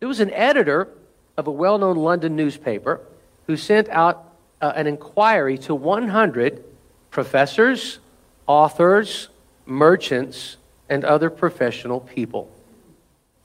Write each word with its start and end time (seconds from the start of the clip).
There 0.00 0.08
was 0.08 0.20
an 0.20 0.30
editor 0.32 0.88
of 1.36 1.46
a 1.46 1.50
well 1.50 1.78
known 1.78 1.96
London 1.96 2.36
newspaper 2.36 3.00
who 3.46 3.56
sent 3.56 3.88
out 3.88 4.32
uh, 4.60 4.72
an 4.74 4.86
inquiry 4.86 5.58
to 5.58 5.74
100 5.74 6.64
professors, 7.10 7.98
authors, 8.46 9.28
merchants, 9.64 10.56
and 10.88 11.04
other 11.04 11.30
professional 11.30 12.00
people. 12.00 12.50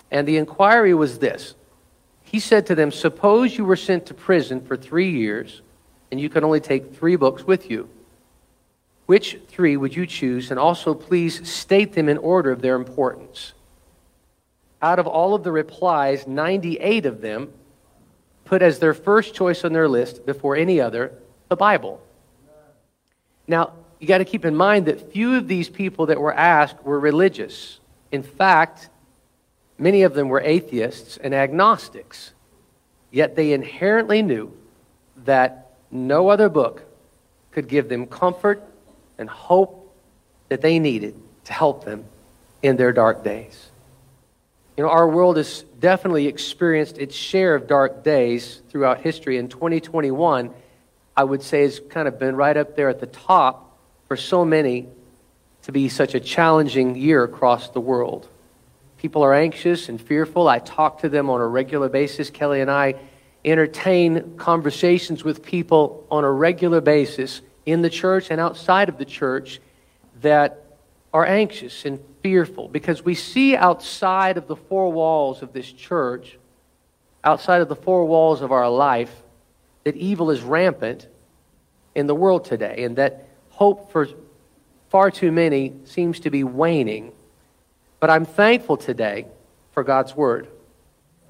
And 0.10 0.28
the 0.28 0.38
inquiry 0.38 0.94
was 0.94 1.20
this 1.20 1.56
He 2.24 2.40
said 2.40 2.66
to 2.68 2.76
them, 2.76 2.92
Suppose 2.92 3.58
you 3.58 3.66
were 3.66 3.76
sent 3.76 4.06
to 4.08 4.14
prison 4.14 4.62
for 4.62 4.76
three 4.76 5.12
years 5.12 5.62
and 6.12 6.20
you 6.20 6.30
could 6.30 6.44
only 6.44 6.60
take 6.60 6.94
three 6.94 7.16
books 7.16 7.46
with 7.46 7.72
you. 7.72 7.90
Which 9.06 9.40
three 9.48 9.78
would 9.78 9.96
you 9.96 10.06
choose? 10.06 10.52
And 10.52 10.60
also, 10.60 10.94
please 10.94 11.50
state 11.50 11.94
them 11.94 12.10
in 12.10 12.18
order 12.18 12.52
of 12.52 12.62
their 12.62 12.76
importance. 12.76 13.54
Out 14.82 15.00
of 15.00 15.08
all 15.08 15.34
of 15.34 15.44
the 15.44 15.52
replies, 15.52 16.28
98 16.28 17.06
of 17.06 17.22
them 17.22 17.52
put 18.46 18.62
as 18.62 18.80
their 18.80 18.94
first 18.94 19.34
choice 19.34 19.64
on 19.64 19.74
their 19.74 19.88
list 19.88 20.26
before 20.26 20.56
any 20.56 20.82
other 20.82 21.14
the 21.50 21.56
Bible. 21.56 22.02
Now, 23.48 23.74
you 24.00 24.08
got 24.08 24.20
to 24.20 24.26
keep 24.26 24.46
in 24.46 24.56
mind 24.56 24.88
that 24.88 25.12
few 25.12 25.36
of 25.36 25.48
these 25.48 25.70
people 25.70 26.08
that 26.08 26.20
were 26.20 26.34
asked 26.34 26.84
were 26.84 27.00
religious. 27.00 27.80
In 28.12 28.24
fact, 28.24 28.90
many 29.78 30.04
of 30.04 30.14
them 30.14 30.30
were 30.30 30.42
atheists 30.42 31.18
and 31.18 31.36
agnostics. 31.36 32.34
Yet 33.12 33.36
they 33.36 33.54
inherently 33.54 34.22
knew 34.22 34.54
that 35.26 35.72
no 35.92 36.30
other 36.30 36.50
book 36.50 36.84
could 37.52 37.68
give 37.68 37.90
them 37.90 38.08
comfort 38.08 38.64
and 39.18 39.30
hope 39.30 39.94
that 40.50 40.62
they 40.62 40.80
needed 40.80 41.16
to 41.46 41.54
help 41.54 41.86
them 41.86 42.06
in 42.64 42.78
their 42.78 42.94
dark 42.94 43.24
days. 43.24 43.71
You 44.78 44.86
know, 44.86 44.90
our 44.90 45.08
world 45.08 45.38
has 45.38 45.64
definitely 45.80 46.28
experienced 46.28 46.98
its 46.98 47.14
share 47.14 47.56
of 47.56 47.68
dark 47.68 48.04
days 48.04 48.62
throughout 48.70 49.02
history. 49.02 49.38
and 49.38 49.50
2021, 49.50 50.54
I 51.16 51.24
would 51.24 51.42
say 51.42 51.64
has 51.64 51.82
kind 51.90 52.08
of 52.08 52.18
been 52.18 52.36
right 52.36 52.56
up 52.56 52.76
there 52.76 52.90
at 52.90 53.00
the 53.00 53.08
top 53.08 53.78
for 54.08 54.16
so 54.16 54.46
many 54.46 54.88
to 55.64 55.72
be 55.72 55.90
such 55.90 56.16
a 56.16 56.20
challenging 56.20 56.96
year 56.96 57.24
across 57.24 57.70
the 57.70 57.82
world. 57.82 58.28
People 58.98 59.24
are 59.24 59.34
anxious 59.34 59.90
and 59.90 60.00
fearful. 60.00 60.48
I 60.48 60.60
talk 60.60 61.02
to 61.02 61.10
them 61.10 61.30
on 61.30 61.42
a 61.42 61.48
regular 61.48 61.90
basis. 61.90 62.30
Kelly 62.30 62.62
and 62.62 62.72
I 62.72 62.96
entertain 63.44 64.38
conversations 64.38 65.24
with 65.24 65.44
people 65.44 66.06
on 66.10 66.24
a 66.24 66.32
regular 66.32 66.80
basis 66.82 67.42
in 67.66 67.82
the 67.82 67.90
church 67.90 68.28
and 68.30 68.40
outside 68.40 68.90
of 68.90 68.98
the 68.98 69.06
church 69.06 69.60
that 70.22 70.64
are 71.14 71.26
anxious 71.26 71.84
and 71.86 72.00
fearful 72.22 72.68
because 72.68 73.04
we 73.04 73.16
see 73.16 73.56
outside 73.56 74.38
of 74.38 74.48
the 74.48 74.56
four 74.56 74.92
walls 74.92 75.42
of 75.42 75.54
this 75.54 75.72
church, 75.72 76.38
outside 77.24 77.62
of 77.62 77.70
the 77.70 77.76
four 77.76 78.06
walls 78.06 78.42
of 78.42 78.52
our 78.52 78.70
life, 78.70 79.14
that 79.84 79.96
evil 79.96 80.32
is 80.32 80.42
rampant 80.42 81.08
in 81.96 82.08
the 82.08 82.16
world 82.16 82.46
today 82.46 82.84
and 82.84 82.96
that 82.98 83.28
hope 83.50 83.92
for 83.92 84.08
far 84.90 85.12
too 85.12 85.32
many 85.32 85.74
seems 85.86 86.20
to 86.22 86.30
be 86.30 86.44
waning. 86.44 87.12
But 88.00 88.10
I'm 88.10 88.26
thankful 88.26 88.78
today 88.78 89.26
for 89.72 89.84
God's 89.84 90.16
Word. 90.16 90.48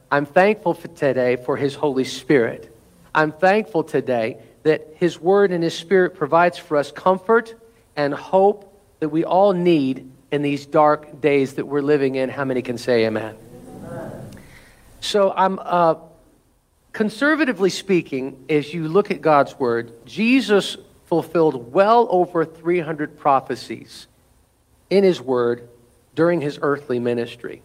I'm 0.10 0.26
thankful 0.26 0.74
for 0.74 0.88
today 0.90 1.36
for 1.36 1.56
His 1.56 1.76
Holy 1.76 2.04
Spirit. 2.04 2.76
I'm 3.14 3.32
thankful 3.32 3.84
today 3.84 4.38
that 4.64 4.96
His 4.96 5.20
Word 5.20 5.52
and 5.52 5.64
His 5.64 5.78
Spirit 5.78 6.16
provides 6.16 6.58
for 6.58 6.78
us 6.78 6.92
comfort 6.92 7.56
and 7.96 8.14
hope 8.14 8.68
that 9.00 9.10
we 9.10 9.24
all 9.24 9.54
need 9.54 10.10
in 10.32 10.42
these 10.42 10.66
dark 10.66 11.22
days 11.22 11.56
that 11.56 11.66
we're 11.66 11.82
living 11.82 12.16
in. 12.16 12.30
How 12.30 12.46
many 12.46 12.62
can 12.62 12.78
say 12.78 13.06
amen? 13.06 13.36
So 15.02 15.34
I'm 15.36 15.60
uh, 15.62 15.96
conservatively 16.94 17.70
speaking, 17.70 18.46
as 18.50 18.74
you 18.74 18.88
look 18.88 19.12
at 19.12 19.22
God's 19.22 19.58
Word, 19.60 20.06
Jesus 20.06 20.78
fulfilled 21.06 21.74
well 21.74 22.08
over 22.10 22.46
300 22.46 23.18
prophecies 23.18 24.08
in 24.90 25.04
His 25.04 25.20
Word 25.20 25.68
during 26.16 26.40
His 26.40 26.60
earthly 26.62 27.00
ministry. 27.00 27.62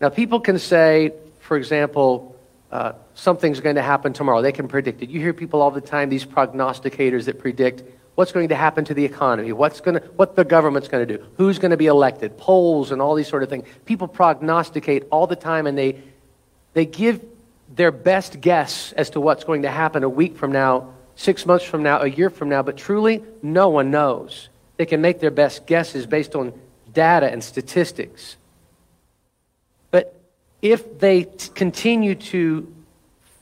Now, 0.00 0.10
people 0.10 0.40
can 0.40 0.58
say, 0.58 1.12
for 1.40 1.56
example, 1.56 2.36
uh, 2.70 2.92
something's 3.14 3.60
going 3.60 3.76
to 3.76 3.82
happen 3.82 4.12
tomorrow. 4.12 4.42
They 4.42 4.52
can 4.52 4.68
predict 4.68 5.02
it. 5.02 5.08
You 5.08 5.20
hear 5.20 5.32
people 5.32 5.62
all 5.62 5.70
the 5.70 5.80
time, 5.80 6.08
these 6.08 6.24
prognosticators 6.26 7.24
that 7.24 7.38
predict 7.38 7.82
what's 8.14 8.32
going 8.32 8.48
to 8.48 8.54
happen 8.54 8.84
to 8.84 8.94
the 8.94 9.04
economy, 9.04 9.52
what's 9.52 9.80
going 9.80 10.00
to, 10.00 10.06
what 10.16 10.36
the 10.36 10.44
government's 10.44 10.88
going 10.88 11.06
to 11.06 11.18
do, 11.18 11.24
who's 11.36 11.58
going 11.58 11.70
to 11.70 11.76
be 11.76 11.86
elected, 11.86 12.36
polls, 12.38 12.90
and 12.90 13.02
all 13.02 13.14
these 13.14 13.28
sort 13.28 13.42
of 13.42 13.48
things. 13.48 13.66
People 13.84 14.08
prognosticate 14.08 15.04
all 15.10 15.26
the 15.26 15.36
time, 15.36 15.66
and 15.66 15.76
they, 15.76 16.00
they 16.74 16.86
give 16.86 17.24
their 17.74 17.90
best 17.90 18.40
guess 18.40 18.92
as 18.92 19.10
to 19.10 19.20
what's 19.20 19.44
going 19.44 19.62
to 19.62 19.70
happen 19.70 20.04
a 20.04 20.08
week 20.08 20.36
from 20.36 20.52
now, 20.52 20.94
six 21.16 21.46
months 21.46 21.64
from 21.64 21.82
now, 21.82 22.00
a 22.00 22.06
year 22.06 22.30
from 22.30 22.48
now, 22.48 22.62
but 22.62 22.76
truly, 22.76 23.22
no 23.42 23.68
one 23.68 23.90
knows. 23.90 24.48
They 24.76 24.86
can 24.86 25.00
make 25.00 25.20
their 25.20 25.30
best 25.30 25.66
guesses 25.66 26.06
based 26.06 26.34
on 26.34 26.52
data 26.92 27.30
and 27.30 27.42
statistics 27.42 28.36
But 29.90 30.20
if 30.62 30.98
they 30.98 31.24
t- 31.24 31.50
continue 31.54 32.14
to 32.16 32.72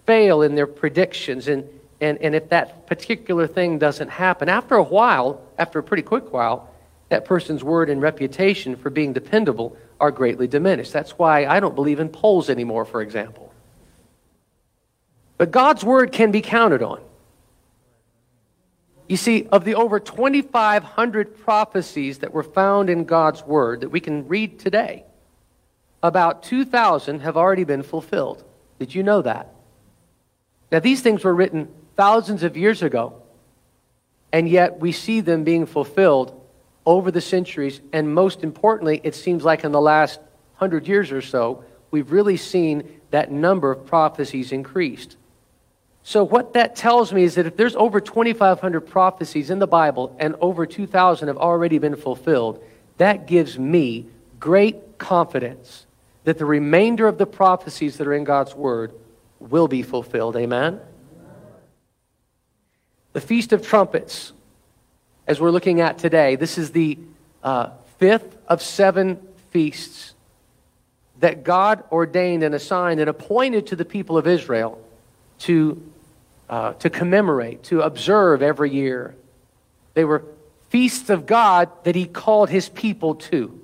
fail 0.06 0.42
in 0.42 0.54
their 0.54 0.66
predictions 0.66 1.48
and, 1.48 1.64
and, 2.02 2.18
and 2.18 2.34
if 2.34 2.48
that 2.48 2.88
particular 2.88 3.46
thing 3.46 3.78
doesn't 3.78 4.08
happen, 4.08 4.48
after 4.48 4.74
a 4.74 4.82
while, 4.82 5.40
after 5.56 5.78
a 5.78 5.84
pretty 5.84 6.02
quick 6.02 6.32
while, 6.32 6.68
that 7.10 7.24
person's 7.24 7.62
word 7.62 7.88
and 7.88 8.02
reputation 8.02 8.74
for 8.74 8.90
being 8.90 9.12
dependable 9.12 9.76
are 10.00 10.10
greatly 10.10 10.48
diminished. 10.48 10.92
That's 10.92 11.12
why 11.12 11.46
I 11.46 11.60
don't 11.60 11.76
believe 11.76 12.00
in 12.00 12.08
polls 12.08 12.50
anymore, 12.50 12.84
for 12.86 13.02
example. 13.02 13.54
But 15.38 15.52
God's 15.52 15.84
word 15.84 16.10
can 16.10 16.32
be 16.32 16.40
counted 16.40 16.82
on. 16.82 17.00
You 19.08 19.16
see, 19.16 19.46
of 19.52 19.64
the 19.64 19.76
over 19.76 20.00
2,500 20.00 21.38
prophecies 21.38 22.18
that 22.18 22.34
were 22.34 22.42
found 22.42 22.90
in 22.90 23.04
God's 23.04 23.44
word 23.44 23.82
that 23.82 23.90
we 23.90 24.00
can 24.00 24.26
read 24.26 24.58
today, 24.58 25.04
about 26.02 26.42
2,000 26.42 27.20
have 27.20 27.36
already 27.36 27.62
been 27.62 27.84
fulfilled. 27.84 28.42
Did 28.80 28.92
you 28.92 29.04
know 29.04 29.22
that? 29.22 29.54
Now, 30.72 30.80
these 30.80 31.00
things 31.00 31.22
were 31.22 31.34
written 31.34 31.68
thousands 31.96 32.42
of 32.42 32.56
years 32.56 32.82
ago, 32.82 33.22
and 34.32 34.48
yet 34.48 34.80
we 34.80 34.92
see 34.92 35.20
them 35.20 35.44
being 35.44 35.66
fulfilled 35.66 36.38
over 36.86 37.10
the 37.10 37.20
centuries. 37.20 37.80
And 37.92 38.14
most 38.14 38.42
importantly, 38.42 39.00
it 39.04 39.14
seems 39.14 39.44
like 39.44 39.64
in 39.64 39.72
the 39.72 39.80
last 39.80 40.20
hundred 40.54 40.88
years 40.88 41.12
or 41.12 41.22
so, 41.22 41.64
we've 41.90 42.10
really 42.10 42.36
seen 42.36 43.00
that 43.10 43.30
number 43.30 43.70
of 43.70 43.86
prophecies 43.86 44.52
increased. 44.52 45.16
So, 46.04 46.24
what 46.24 46.54
that 46.54 46.74
tells 46.74 47.12
me 47.12 47.22
is 47.22 47.36
that 47.36 47.46
if 47.46 47.56
there's 47.56 47.76
over 47.76 48.00
2,500 48.00 48.80
prophecies 48.80 49.50
in 49.50 49.60
the 49.60 49.68
Bible 49.68 50.16
and 50.18 50.34
over 50.40 50.66
2,000 50.66 51.28
have 51.28 51.36
already 51.36 51.78
been 51.78 51.94
fulfilled, 51.94 52.62
that 52.98 53.26
gives 53.26 53.58
me 53.58 54.06
great 54.40 54.98
confidence 54.98 55.86
that 56.24 56.38
the 56.38 56.44
remainder 56.44 57.06
of 57.06 57.18
the 57.18 57.26
prophecies 57.26 57.98
that 57.98 58.06
are 58.06 58.14
in 58.14 58.24
God's 58.24 58.54
Word 58.54 58.92
will 59.38 59.68
be 59.68 59.82
fulfilled. 59.82 60.36
Amen? 60.36 60.80
The 63.12 63.20
Feast 63.20 63.52
of 63.52 63.66
Trumpets, 63.66 64.32
as 65.26 65.38
we're 65.38 65.50
looking 65.50 65.82
at 65.82 65.98
today, 65.98 66.36
this 66.36 66.56
is 66.56 66.70
the 66.70 66.98
uh, 67.42 67.70
fifth 67.98 68.38
of 68.48 68.62
seven 68.62 69.20
feasts 69.50 70.14
that 71.20 71.44
God 71.44 71.84
ordained 71.92 72.42
and 72.42 72.54
assigned 72.54 73.00
and 73.00 73.10
appointed 73.10 73.66
to 73.66 73.76
the 73.76 73.84
people 73.84 74.16
of 74.16 74.26
Israel 74.26 74.82
to, 75.40 75.82
uh, 76.48 76.72
to 76.74 76.88
commemorate, 76.88 77.64
to 77.64 77.82
observe 77.82 78.40
every 78.40 78.70
year. 78.70 79.14
They 79.92 80.06
were 80.06 80.24
feasts 80.70 81.10
of 81.10 81.26
God 81.26 81.68
that 81.84 81.94
He 81.94 82.06
called 82.06 82.48
His 82.48 82.70
people 82.70 83.16
to. 83.16 83.60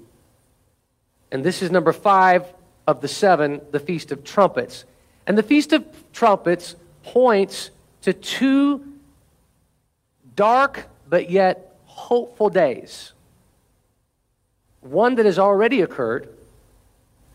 And 1.32 1.42
this 1.42 1.62
is 1.62 1.70
number 1.70 1.94
five 1.94 2.53
of 2.87 3.00
the 3.00 3.08
seven, 3.08 3.62
the 3.70 3.81
Feast 3.81 4.12
of 4.12 4.25
Trumpets. 4.25 4.84
And 5.26 5.38
the 5.38 5.42
Feast 5.42 5.72
of 5.72 5.87
Trumpets 6.12 6.76
points 7.02 7.70
to 8.02 8.12
two 8.12 8.84
dark 10.38 10.87
but 11.08 11.31
yet 11.31 11.76
hopeful 11.85 12.49
days 12.49 13.12
one 14.81 15.17
that 15.17 15.26
has 15.26 15.37
already 15.38 15.81
occurred 15.81 16.29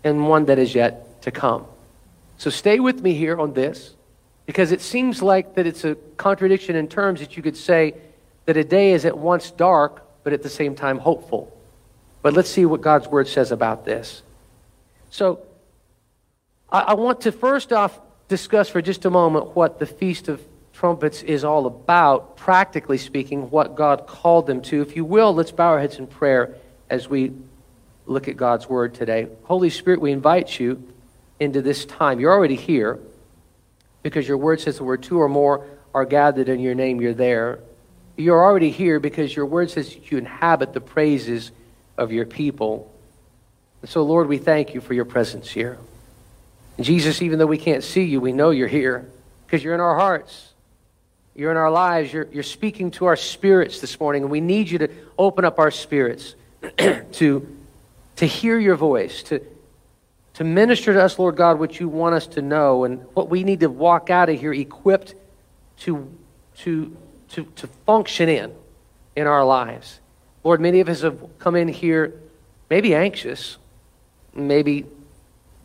and 0.05 0.25
one 0.27 0.45
that 0.45 0.57
is 0.57 0.73
yet 0.73 1.21
to 1.23 1.31
come. 1.31 1.65
So 2.37 2.49
stay 2.49 2.79
with 2.79 3.01
me 3.01 3.13
here 3.13 3.37
on 3.37 3.53
this 3.53 3.93
because 4.45 4.71
it 4.71 4.79
seems 4.79 5.21
like 5.21 5.55
that 5.55 5.67
it's 5.67 5.83
a 5.83 5.95
contradiction 6.15 6.77
in 6.77 6.87
terms 6.87 7.19
that 7.19 7.35
you 7.35 7.43
could 7.43 7.57
say 7.57 7.93
that 8.45 8.55
a 8.55 8.63
day 8.63 8.93
is 8.93 9.03
at 9.03 9.17
once 9.17 9.51
dark 9.51 10.01
but 10.23 10.31
at 10.31 10.41
the 10.41 10.49
same 10.49 10.73
time 10.73 10.97
hopeful. 10.97 11.55
But 12.21 12.33
let's 12.33 12.49
see 12.49 12.65
what 12.65 12.79
God's 12.79 13.09
word 13.09 13.27
says 13.27 13.51
about 13.51 13.83
this. 13.83 14.23
So 15.09 15.39
I, 16.71 16.79
I 16.79 16.93
want 16.93 17.21
to 17.21 17.33
first 17.33 17.73
off 17.73 17.99
discuss 18.29 18.69
for 18.69 18.81
just 18.81 19.03
a 19.03 19.09
moment 19.09 19.55
what 19.57 19.79
the 19.79 19.85
Feast 19.85 20.29
of 20.29 20.41
Trumpets 20.83 21.23
is 21.23 21.45
all 21.45 21.65
about, 21.65 22.35
practically 22.35 22.97
speaking, 22.97 23.49
what 23.49 23.73
God 23.73 24.05
called 24.05 24.47
them 24.47 24.61
to. 24.63 24.81
If 24.81 24.97
you 24.97 25.05
will, 25.05 25.33
let's 25.33 25.49
bow 25.49 25.69
our 25.69 25.79
heads 25.79 25.97
in 25.97 26.07
prayer 26.07 26.57
as 26.89 27.07
we 27.07 27.31
look 28.05 28.27
at 28.27 28.35
God's 28.35 28.67
word 28.67 28.93
today. 28.93 29.29
Holy 29.45 29.69
Spirit, 29.69 30.01
we 30.01 30.11
invite 30.11 30.59
you 30.59 30.83
into 31.39 31.61
this 31.61 31.85
time. 31.85 32.19
You're 32.19 32.33
already 32.33 32.57
here 32.57 32.99
because 34.01 34.27
your 34.27 34.35
word 34.35 34.59
says 34.59 34.75
the 34.75 34.83
word 34.83 35.03
two 35.03 35.21
or 35.21 35.29
more 35.29 35.65
are 35.93 36.03
gathered 36.03 36.49
in 36.49 36.59
your 36.59 36.75
name, 36.75 36.99
you're 36.99 37.13
there. 37.13 37.59
You're 38.17 38.43
already 38.43 38.69
here 38.69 38.99
because 38.99 39.33
your 39.33 39.45
word 39.45 39.71
says 39.71 39.95
you 40.11 40.17
inhabit 40.17 40.73
the 40.73 40.81
praises 40.81 41.53
of 41.97 42.11
your 42.11 42.25
people. 42.25 42.93
And 43.81 43.89
so, 43.89 44.03
Lord, 44.03 44.27
we 44.27 44.37
thank 44.37 44.73
you 44.73 44.81
for 44.81 44.93
your 44.93 45.05
presence 45.05 45.49
here. 45.49 45.77
Jesus, 46.81 47.21
even 47.21 47.39
though 47.39 47.47
we 47.47 47.57
can't 47.57 47.85
see 47.85 48.03
you, 48.03 48.19
we 48.19 48.33
know 48.33 48.49
you're 48.49 48.67
here 48.67 49.09
because 49.45 49.63
you're 49.63 49.75
in 49.75 49.79
our 49.79 49.97
hearts. 49.97 50.49
You're 51.35 51.51
in 51.51 51.57
our 51.57 51.71
lives. 51.71 52.13
You're, 52.13 52.27
you're 52.31 52.43
speaking 52.43 52.91
to 52.91 53.05
our 53.05 53.15
spirits 53.15 53.79
this 53.79 53.99
morning, 53.99 54.23
and 54.23 54.31
we 54.31 54.41
need 54.41 54.69
you 54.69 54.77
to 54.79 54.89
open 55.17 55.45
up 55.45 55.59
our 55.59 55.71
spirits 55.71 56.35
to, 56.77 57.57
to 58.17 58.25
hear 58.25 58.59
your 58.59 58.75
voice, 58.75 59.23
to, 59.23 59.41
to 60.35 60.43
minister 60.43 60.93
to 60.93 61.01
us, 61.01 61.17
Lord 61.17 61.35
God, 61.35 61.59
what 61.59 61.79
you 61.79 61.89
want 61.89 62.15
us 62.15 62.27
to 62.27 62.41
know 62.41 62.83
and 62.83 63.03
what 63.13 63.29
we 63.29 63.43
need 63.43 63.61
to 63.61 63.69
walk 63.69 64.09
out 64.09 64.29
of 64.29 64.39
here 64.39 64.53
equipped 64.53 65.15
to, 65.79 66.11
to, 66.57 66.95
to, 67.29 67.45
to 67.55 67.67
function 67.85 68.29
in 68.29 68.53
in 69.15 69.27
our 69.27 69.43
lives. 69.43 69.99
Lord, 70.43 70.61
many 70.61 70.81
of 70.81 70.89
us 70.89 71.01
have 71.01 71.19
come 71.39 71.55
in 71.55 71.67
here 71.67 72.13
maybe 72.69 72.93
anxious, 72.95 73.57
maybe 74.33 74.85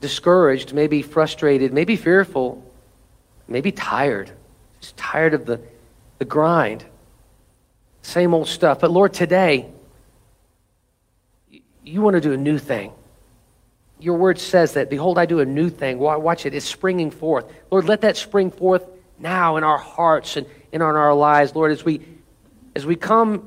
discouraged, 0.00 0.72
maybe 0.72 1.02
frustrated, 1.02 1.72
maybe 1.72 1.96
fearful, 1.96 2.64
maybe 3.48 3.72
tired. 3.72 4.30
Just 4.80 4.96
tired 4.96 5.34
of 5.34 5.46
the, 5.46 5.60
the 6.18 6.24
grind. 6.24 6.84
Same 8.02 8.34
old 8.34 8.48
stuff. 8.48 8.80
But 8.80 8.90
Lord, 8.90 9.12
today, 9.12 9.70
you 11.84 12.02
want 12.02 12.14
to 12.14 12.20
do 12.20 12.32
a 12.32 12.36
new 12.36 12.58
thing. 12.58 12.92
Your 14.00 14.16
word 14.16 14.38
says 14.38 14.74
that, 14.74 14.90
behold, 14.90 15.18
I 15.18 15.26
do 15.26 15.40
a 15.40 15.44
new 15.44 15.70
thing. 15.70 15.98
Watch 15.98 16.46
it, 16.46 16.54
it's 16.54 16.66
springing 16.66 17.10
forth. 17.10 17.52
Lord, 17.70 17.86
let 17.86 18.02
that 18.02 18.16
spring 18.16 18.50
forth 18.50 18.84
now 19.18 19.56
in 19.56 19.64
our 19.64 19.78
hearts 19.78 20.36
and 20.36 20.46
in 20.70 20.82
our 20.82 21.14
lives, 21.14 21.54
Lord, 21.54 21.72
as 21.72 21.84
we 21.84 22.00
as 22.76 22.86
we 22.86 22.94
come 22.94 23.46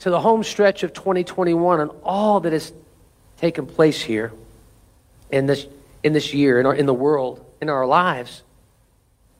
to 0.00 0.10
the 0.10 0.20
home 0.20 0.42
stretch 0.42 0.82
of 0.82 0.92
2021 0.92 1.80
and 1.80 1.90
all 2.02 2.40
that 2.40 2.52
has 2.52 2.72
taken 3.36 3.66
place 3.66 4.02
here 4.02 4.32
in 5.30 5.46
this 5.46 5.66
in 6.02 6.12
this 6.12 6.34
year, 6.34 6.60
in, 6.60 6.66
our, 6.66 6.74
in 6.74 6.86
the 6.86 6.94
world, 6.94 7.44
in 7.60 7.70
our 7.70 7.86
lives. 7.86 8.42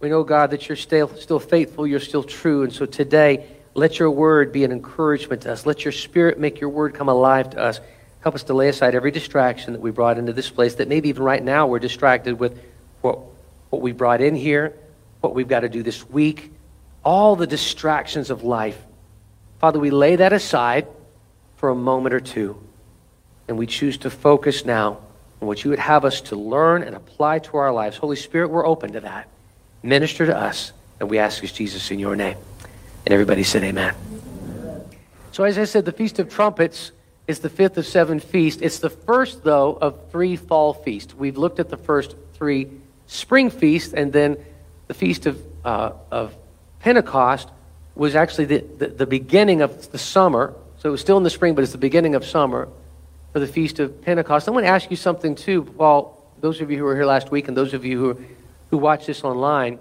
We 0.05 0.11
know, 0.11 0.23
God, 0.23 0.51
that 0.51 0.69
you're 0.69 0.77
still, 0.77 1.09
still 1.17 1.41
faithful, 1.41 1.87
you're 1.87 1.99
still 1.99 2.23
true. 2.23 2.63
And 2.63 2.71
so 2.71 2.85
today, 2.85 3.47
let 3.73 3.99
your 3.99 4.11
word 4.11 4.53
be 4.53 4.63
an 4.63 4.71
encouragement 4.71 5.41
to 5.45 5.53
us. 5.53 5.65
Let 5.65 5.83
your 5.83 5.93
spirit 5.93 6.39
make 6.39 6.61
your 6.61 6.69
word 6.69 6.93
come 6.93 7.09
alive 7.09 7.49
to 7.53 7.59
us. 7.59 7.81
Help 8.21 8.35
us 8.35 8.43
to 8.43 8.53
lay 8.53 8.69
aside 8.69 8.95
every 8.95 9.11
distraction 9.11 9.73
that 9.73 9.81
we 9.81 9.91
brought 9.91 10.19
into 10.19 10.35
this 10.35 10.51
place, 10.51 10.75
that 10.75 10.89
maybe 10.89 11.09
even 11.09 11.23
right 11.23 11.43
now 11.43 11.69
we're 11.69 11.79
distracted 11.79 12.39
with 12.39 12.63
what, 13.01 13.19
what 13.71 13.81
we 13.81 13.93
brought 13.93 14.21
in 14.21 14.35
here, 14.35 14.75
what 15.23 15.35
we've 15.35 15.49
got 15.49 15.61
to 15.61 15.71
do 15.71 15.83
this 15.83 16.07
week, 16.11 16.53
all 17.03 17.35
the 17.35 17.47
distractions 17.47 18.29
of 18.29 18.43
life. 18.43 18.77
Father, 19.59 19.79
we 19.81 19.91
lay 19.91 20.17
that 20.17 20.35
aside 20.35 20.87
for 21.57 21.71
a 21.71 21.75
moment 21.75 22.15
or 22.15 22.21
two, 22.21 22.63
and 23.49 23.57
we 23.57 23.67
choose 23.67 23.97
to 23.97 24.11
focus 24.11 24.67
now 24.67 24.99
on 25.41 25.49
what 25.49 25.65
you 25.65 25.71
would 25.71 25.79
have 25.79 26.05
us 26.05 26.21
to 26.21 26.37
learn 26.37 26.83
and 26.83 26.95
apply 26.95 27.39
to 27.39 27.57
our 27.57 27.73
lives. 27.73 27.97
Holy 27.97 28.17
Spirit, 28.17 28.51
we're 28.51 28.67
open 28.67 28.93
to 28.93 29.01
that. 29.01 29.31
Minister 29.85 30.25
to 30.25 30.37
us, 30.37 30.73
and 30.99 31.11
we 31.11 31.19
ask 31.19 31.43
this, 31.43 31.53
Jesus, 31.53 31.91
in 31.91 31.99
your 31.99 32.17
name. 32.17 32.39
And 33.05 33.13
everybody 33.13 33.43
said, 33.43 33.63
Amen. 33.63 33.95
So, 35.31 35.45
as 35.45 35.59
I 35.59 35.65
said, 35.65 35.85
the 35.85 35.93
Feast 35.93 36.19
of 36.19 36.31
Trumpets 36.31 36.91
is 37.27 37.41
the 37.41 37.51
fifth 37.51 37.77
of 37.77 37.87
seven 37.87 38.19
feasts. 38.19 38.63
It's 38.63 38.79
the 38.79 38.89
first, 38.89 39.45
though, 39.45 39.77
of 39.79 40.11
three 40.11 40.37
fall 40.37 40.73
feasts. 40.73 41.15
We've 41.15 41.37
looked 41.37 41.61
at 41.61 41.69
the 41.69 41.77
first 41.77 42.17
three 42.33 42.71
spring 43.09 43.51
feasts, 43.51 43.93
and 43.93 44.11
then 44.11 44.39
the 44.87 44.95
Feast 44.95 45.27
of, 45.27 45.43
uh, 45.67 45.93
of 46.11 46.35
Pentecost 46.81 47.51
was 47.95 48.15
actually 48.15 48.47
the, 48.47 48.59
the, 48.79 48.87
the 48.87 49.07
beginning 49.07 49.61
of 49.61 49.93
the 49.93 49.99
summer. 49.99 50.55
So 50.79 50.89
it 50.89 50.93
was 50.93 51.03
still 51.03 51.19
in 51.19 51.25
the 51.25 51.31
spring, 51.31 51.55
but 51.55 51.63
it's 51.63 51.73
the 51.73 51.79
beginning 51.79 52.15
of 52.15 52.25
summer 52.25 52.69
for 53.35 53.39
the 53.39 53.47
Feast 53.47 53.81
of 53.81 54.01
Pentecost. 54.01 54.49
I 54.49 54.51
want 54.51 54.65
to 54.65 54.71
ask 54.71 54.91
you 54.91 54.97
something, 54.97 55.35
too, 55.35 55.61
while 55.63 56.23
those 56.41 56.63
of 56.63 56.71
you 56.71 56.79
who 56.79 56.85
were 56.85 56.95
here 56.95 57.05
last 57.05 57.31
week 57.31 57.49
and 57.49 57.57
those 57.57 57.75
of 57.75 57.85
you 57.85 57.99
who, 57.99 58.25
who 58.75 58.79
watch 58.79 59.07
this 59.07 59.23
online. 59.23 59.79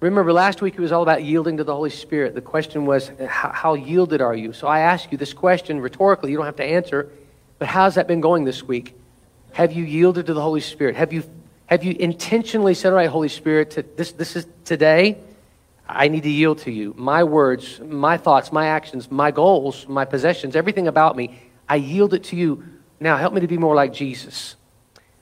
Remember, 0.00 0.32
last 0.32 0.62
week 0.62 0.74
it 0.74 0.80
was 0.80 0.92
all 0.92 1.02
about 1.02 1.22
yielding 1.22 1.58
to 1.58 1.64
the 1.64 1.74
Holy 1.74 1.90
Spirit. 1.90 2.34
The 2.34 2.40
question 2.40 2.86
was, 2.86 3.10
how, 3.28 3.74
yielded 3.74 4.22
are 4.22 4.34
you? 4.34 4.54
So 4.54 4.66
I 4.66 4.80
ask 4.80 5.12
you 5.12 5.18
this 5.18 5.34
question 5.34 5.78
rhetorically. 5.80 6.30
You 6.30 6.38
don't 6.38 6.46
have 6.46 6.56
to 6.56 6.64
answer, 6.64 7.10
but 7.58 7.68
how's 7.68 7.96
that 7.96 8.06
been 8.08 8.22
going 8.22 8.44
this 8.44 8.62
week? 8.62 8.94
Have 9.52 9.72
you 9.72 9.84
yielded 9.84 10.24
to 10.26 10.32
the 10.32 10.40
Holy 10.40 10.62
Spirit? 10.62 10.96
Have 10.96 11.12
you, 11.12 11.22
have 11.66 11.84
you 11.84 11.94
intentionally 11.98 12.72
said, 12.72 12.92
all 12.92 12.96
right, 12.96 13.10
Holy 13.10 13.28
Spirit, 13.28 13.72
to, 13.72 13.82
this, 13.82 14.12
this 14.12 14.36
is 14.36 14.46
today, 14.64 15.18
I 15.86 16.08
need 16.08 16.22
to 16.22 16.30
yield 16.30 16.60
to 16.60 16.70
you. 16.70 16.94
My 16.96 17.24
words, 17.24 17.78
my 17.80 18.16
thoughts, 18.16 18.52
my 18.52 18.68
actions, 18.68 19.10
my 19.10 19.30
goals, 19.30 19.86
my 19.86 20.06
possessions, 20.06 20.56
everything 20.56 20.88
about 20.88 21.14
me 21.14 21.38
I 21.68 21.76
yield 21.76 22.14
it 22.14 22.24
to 22.24 22.36
you. 22.36 22.64
Now, 23.00 23.16
help 23.16 23.34
me 23.34 23.40
to 23.40 23.48
be 23.48 23.58
more 23.58 23.74
like 23.74 23.92
Jesus. 23.92 24.56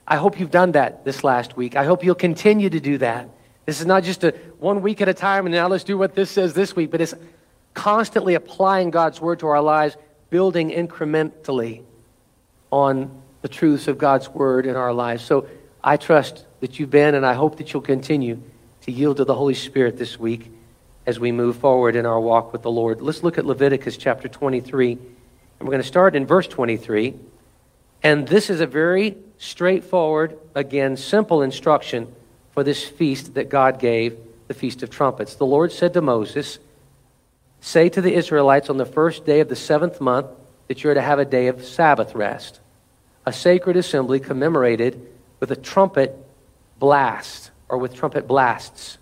I 0.07 0.17
hope 0.17 0.39
you've 0.39 0.51
done 0.51 0.73
that 0.73 1.03
this 1.03 1.23
last 1.23 1.57
week. 1.57 1.75
I 1.75 1.83
hope 1.83 2.03
you'll 2.03 2.15
continue 2.15 2.69
to 2.69 2.79
do 2.79 2.97
that. 2.99 3.29
This 3.65 3.81
is 3.81 3.87
not 3.87 4.03
just 4.03 4.23
a 4.23 4.31
one 4.59 4.81
week 4.81 5.01
at 5.01 5.09
a 5.09 5.13
time 5.13 5.45
and 5.45 5.55
now 5.55 5.67
let's 5.67 5.83
do 5.83 5.97
what 5.97 6.13
this 6.13 6.29
says 6.29 6.53
this 6.53 6.75
week, 6.75 6.91
but 6.91 7.01
it's 7.01 7.15
constantly 7.73 8.35
applying 8.35 8.91
God's 8.91 9.19
word 9.19 9.39
to 9.39 9.47
our 9.47 9.61
lives, 9.61 9.97
building 10.29 10.69
incrementally 10.69 11.83
on 12.71 13.21
the 13.41 13.47
truths 13.47 13.87
of 13.87 13.97
God's 13.97 14.29
word 14.29 14.65
in 14.65 14.75
our 14.75 14.93
lives. 14.93 15.23
So 15.23 15.47
I 15.83 15.97
trust 15.97 16.45
that 16.59 16.79
you've 16.79 16.91
been 16.91 17.15
and 17.15 17.25
I 17.25 17.33
hope 17.33 17.57
that 17.57 17.73
you'll 17.73 17.81
continue 17.81 18.41
to 18.81 18.91
yield 18.91 19.17
to 19.17 19.25
the 19.25 19.35
Holy 19.35 19.53
Spirit 19.55 19.97
this 19.97 20.19
week 20.19 20.51
as 21.05 21.19
we 21.19 21.31
move 21.31 21.57
forward 21.57 21.95
in 21.95 22.05
our 22.05 22.19
walk 22.19 22.53
with 22.53 22.61
the 22.61 22.71
Lord. 22.71 23.01
Let's 23.01 23.23
look 23.23 23.37
at 23.37 23.45
Leviticus 23.45 23.97
chapter 23.97 24.27
23. 24.27 24.91
And 24.91 25.01
we're 25.59 25.71
going 25.71 25.81
to 25.81 25.87
start 25.87 26.15
in 26.15 26.25
verse 26.25 26.47
23. 26.47 27.15
And 28.03 28.27
this 28.27 28.49
is 28.49 28.61
a 28.61 28.67
very 28.67 29.17
straightforward, 29.37 30.37
again, 30.53 30.97
simple 30.97 31.41
instruction 31.41 32.13
for 32.51 32.63
this 32.63 32.83
feast 32.83 33.33
that 33.35 33.49
God 33.49 33.79
gave, 33.79 34.17
the 34.47 34.53
Feast 34.53 34.83
of 34.83 34.89
Trumpets. 34.89 35.35
The 35.35 35.45
Lord 35.45 35.71
said 35.71 35.93
to 35.93 36.01
Moses, 36.01 36.59
Say 37.61 37.89
to 37.89 38.01
the 38.01 38.13
Israelites 38.13 38.69
on 38.69 38.77
the 38.77 38.85
first 38.85 39.25
day 39.25 39.39
of 39.39 39.49
the 39.49 39.55
seventh 39.55 39.99
month 39.99 40.27
that 40.67 40.83
you're 40.83 40.93
to 40.93 41.01
have 41.01 41.19
a 41.19 41.25
day 41.25 41.47
of 41.47 41.65
Sabbath 41.65 42.13
rest, 42.15 42.59
a 43.25 43.33
sacred 43.33 43.75
assembly 43.75 44.19
commemorated 44.19 45.01
with 45.39 45.51
a 45.51 45.55
trumpet 45.55 46.15
blast 46.79 47.51
or 47.67 47.77
with 47.77 47.95
trumpet 47.95 48.27
blasts. 48.27 48.97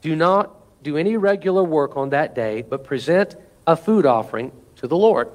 Do 0.00 0.16
not 0.16 0.54
do 0.82 0.96
any 0.96 1.16
regular 1.16 1.62
work 1.62 1.96
on 1.96 2.10
that 2.10 2.34
day, 2.34 2.62
but 2.62 2.84
present 2.84 3.36
a 3.66 3.76
food 3.76 4.06
offering 4.06 4.52
to 4.76 4.86
the 4.86 4.96
Lord. 4.96 5.30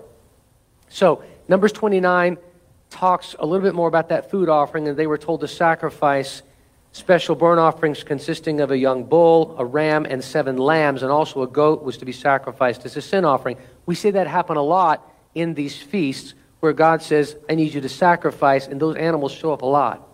So, 0.89 1.23
Numbers 1.47 1.71
29 1.71 2.38
talks 2.89 3.36
a 3.39 3.46
little 3.46 3.65
bit 3.65 3.75
more 3.75 3.88
about 3.88 4.10
that 4.10 4.31
food 4.31 4.50
offering, 4.50 4.88
and 4.88 4.98
they 4.98 5.08
were 5.08 5.17
told 5.17 5.41
to 5.41 5.48
sacrifice 5.48 6.41
special 6.91 7.36
burnt 7.36 7.60
offerings 7.60 8.03
consisting 8.03 8.62
of 8.62 8.72
a 8.72 8.77
young 8.77 9.03
bull, 9.03 9.55
a 9.60 9.65
ram, 9.65 10.05
and 10.05 10.24
seven 10.24 10.58
lambs, 10.58 11.03
and 11.03 11.12
also 11.12 11.43
a 11.43 11.48
goat 11.48 11.84
was 11.84 11.98
to 11.98 12.05
be 12.05 12.12
sacrificed 12.12 12.86
as 12.86 12.98
a 12.98 13.01
sin 13.01 13.25
offering. 13.25 13.58
We 13.86 13.96
see 13.96 14.12
that 14.12 14.27
happen 14.27 14.58
a 14.58 14.63
lot 14.63 15.08
in 15.36 15.53
these 15.53 15.77
feasts 15.77 16.34
where 16.60 16.74
God 16.74 17.01
says, 17.01 17.38
I 17.50 17.55
need 17.55 17.74
you 17.74 17.81
to 17.81 17.89
sacrifice, 17.89 18.67
and 18.67 18.79
those 18.79 18.96
animals 18.96 19.31
show 19.31 19.53
up 19.53 19.62
a 19.62 19.67
lot. 19.67 20.08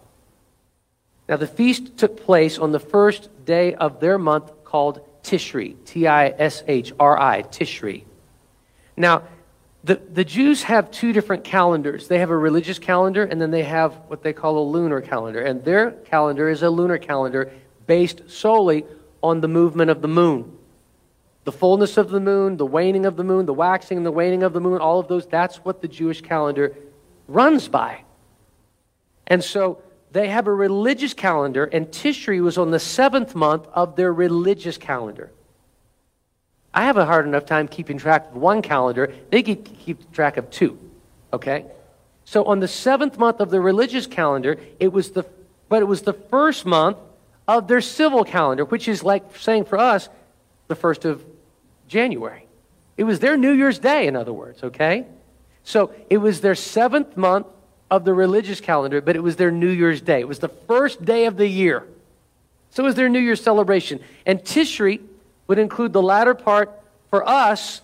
Now, 1.28 1.38
the 1.38 1.48
feast 1.48 1.98
took 1.98 2.24
place 2.24 2.60
on 2.60 2.72
the 2.72 2.80
first 2.80 3.30
day 3.46 3.74
of 3.74 4.00
their 4.00 4.20
month 4.20 4.52
called 4.64 5.02
Tishri, 5.24 5.76
T 5.86 6.06
I 6.06 6.28
S 6.28 6.64
H 6.68 6.94
R 7.00 7.20
I, 7.20 7.42
Tishri. 7.44 8.04
Now, 8.96 9.24
the, 9.86 10.02
the 10.12 10.26
Jews 10.26 10.64
have 10.64 10.90
two 10.90 11.14
different 11.14 11.44
calendars. 11.44 12.08
They 12.08 12.18
have 12.18 12.32
a 12.32 12.38
religious 12.38 12.80
calendar, 12.80 13.24
and 13.24 13.40
then 13.40 13.52
they 13.52 13.62
have 13.64 13.94
what 14.08 14.24
they 14.24 14.34
call 14.34 14.58
a 14.58 14.66
lunar 14.68 15.00
calendar. 15.00 15.42
And 15.42 15.64
their 15.64 15.92
calendar 15.92 16.50
is 16.50 16.64
a 16.64 16.72
lunar 16.72 16.98
calendar 16.98 17.52
based 17.86 18.28
solely 18.28 18.86
on 19.22 19.42
the 19.42 19.48
movement 19.48 19.92
of 19.92 20.02
the 20.02 20.08
moon. 20.08 20.58
The 21.44 21.52
fullness 21.52 21.98
of 21.98 22.10
the 22.10 22.20
moon, 22.20 22.58
the 22.58 22.66
waning 22.66 23.06
of 23.06 23.16
the 23.16 23.24
moon, 23.24 23.46
the 23.46 23.54
waxing 23.54 23.98
and 23.98 24.06
the 24.06 24.12
waning 24.12 24.42
of 24.42 24.54
the 24.54 24.60
moon, 24.60 24.82
all 24.82 25.00
of 25.00 25.08
those, 25.08 25.28
that's 25.28 25.58
what 25.58 25.84
the 25.84 25.88
Jewish 25.88 26.22
calendar 26.22 26.76
runs 27.28 27.68
by. 27.68 28.02
And 29.28 29.44
so 29.44 29.84
they 30.12 30.30
have 30.30 30.48
a 30.48 30.54
religious 30.54 31.14
calendar, 31.14 31.66
and 31.66 31.90
Tishri 31.90 32.42
was 32.42 32.58
on 32.58 32.72
the 32.72 32.80
seventh 32.80 33.36
month 33.36 33.68
of 33.72 33.96
their 33.96 34.12
religious 34.12 34.80
calendar. 34.80 35.32
I 36.76 36.84
have 36.84 36.98
a 36.98 37.06
hard 37.06 37.26
enough 37.26 37.46
time 37.46 37.70
keeping 37.70 37.98
track 37.98 38.28
of 38.28 38.36
one 38.36 38.62
calendar. 38.62 39.14
They 39.32 39.42
keep, 39.42 39.80
keep 39.80 40.12
track 40.12 40.36
of 40.36 40.52
two. 40.52 40.78
Okay? 41.32 41.66
So 42.26 42.44
on 42.44 42.60
the 42.60 42.68
seventh 42.68 43.18
month 43.18 43.40
of 43.40 43.50
the 43.50 43.62
religious 43.62 44.06
calendar, 44.06 44.60
it 44.80 44.92
was 44.92 45.12
the, 45.12 45.24
but 45.70 45.82
it 45.82 45.86
was 45.86 46.02
the 46.02 46.14
first 46.14 46.66
month 46.66 46.98
of 47.48 47.70
their 47.70 47.80
civil 47.80 48.26
calendar, 48.26 48.66
which 48.66 48.90
is 48.90 49.04
like 49.04 49.38
saying 49.38 49.66
for 49.66 49.78
us, 49.78 50.10
the 50.68 50.76
first 50.76 51.06
of 51.06 51.24
January. 51.88 52.46
It 52.98 53.06
was 53.06 53.20
their 53.20 53.38
New 53.38 53.52
Year's 53.52 53.80
Day, 53.80 54.08
in 54.08 54.16
other 54.16 54.34
words, 54.34 54.64
okay? 54.64 55.06
So 55.64 55.94
it 56.10 56.18
was 56.18 56.42
their 56.42 56.56
seventh 56.56 57.16
month 57.16 57.48
of 57.90 58.04
the 58.04 58.14
religious 58.14 58.60
calendar, 58.60 59.00
but 59.00 59.16
it 59.16 59.22
was 59.22 59.36
their 59.38 59.52
New 59.52 59.70
Year's 59.70 60.02
Day. 60.02 60.20
It 60.20 60.28
was 60.28 60.40
the 60.40 60.50
first 60.50 61.06
day 61.06 61.26
of 61.26 61.38
the 61.38 61.48
year. 61.48 61.86
So 62.72 62.84
it 62.84 62.88
was 62.88 62.96
their 62.96 63.10
New 63.10 63.20
Year's 63.20 63.42
celebration. 63.42 64.02
And 64.26 64.40
Tishri 64.40 65.02
would 65.48 65.60
include 65.60 65.94
the 65.94 66.02
latter 66.02 66.34
part 66.34 66.72
for 67.10 67.28
us 67.28 67.82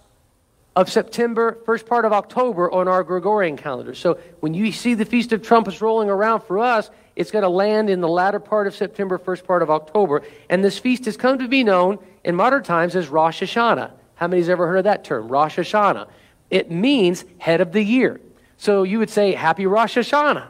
of 0.76 0.90
September, 0.90 1.58
first 1.66 1.86
part 1.86 2.06
of 2.06 2.14
October 2.14 2.72
on 2.72 2.88
our 2.88 3.04
Gregorian 3.04 3.58
calendar. 3.58 3.94
So 3.94 4.20
when 4.40 4.54
you 4.54 4.72
see 4.72 4.94
the 4.94 5.06
Feast 5.06 5.34
of 5.34 5.42
Trumpets 5.42 5.82
rolling 5.82 6.10
around 6.10 6.42
for 6.42 6.60
us, 6.60 6.90
it's 7.16 7.30
going 7.30 7.44
to 7.44 7.50
land 7.50 7.90
in 7.90 8.00
the 8.00 8.08
latter 8.08 8.40
part 8.40 8.68
of 8.68 8.76
September, 8.76 9.18
first 9.18 9.46
part 9.46 9.62
of 9.62 9.70
October. 9.70 10.24
And 10.50 10.64
this 10.64 10.80
feast 10.80 11.06
has 11.06 11.18
come 11.18 11.40
to 11.40 11.48
be 11.48 11.64
known 11.64 12.00
in 12.24 12.36
modern 12.36 12.64
times 12.64 12.96
as 12.96 13.10
Rosh 13.10 13.44
Hashanah. 13.44 13.92
How 14.16 14.28
many's 14.28 14.50
ever 14.50 14.66
heard 14.68 14.78
of 14.78 14.84
that 14.86 15.04
term, 15.04 15.28
Rosh 15.28 15.60
Hashanah? 15.60 16.08
It 16.50 16.72
means 16.72 17.26
head 17.38 17.60
of 17.60 17.74
the 17.74 17.84
year. 17.84 18.22
So 18.58 18.84
you 18.84 19.00
would 19.00 19.10
say, 19.10 19.34
Happy 19.34 19.66
Rosh 19.66 19.98
Hashanah. 19.98 20.48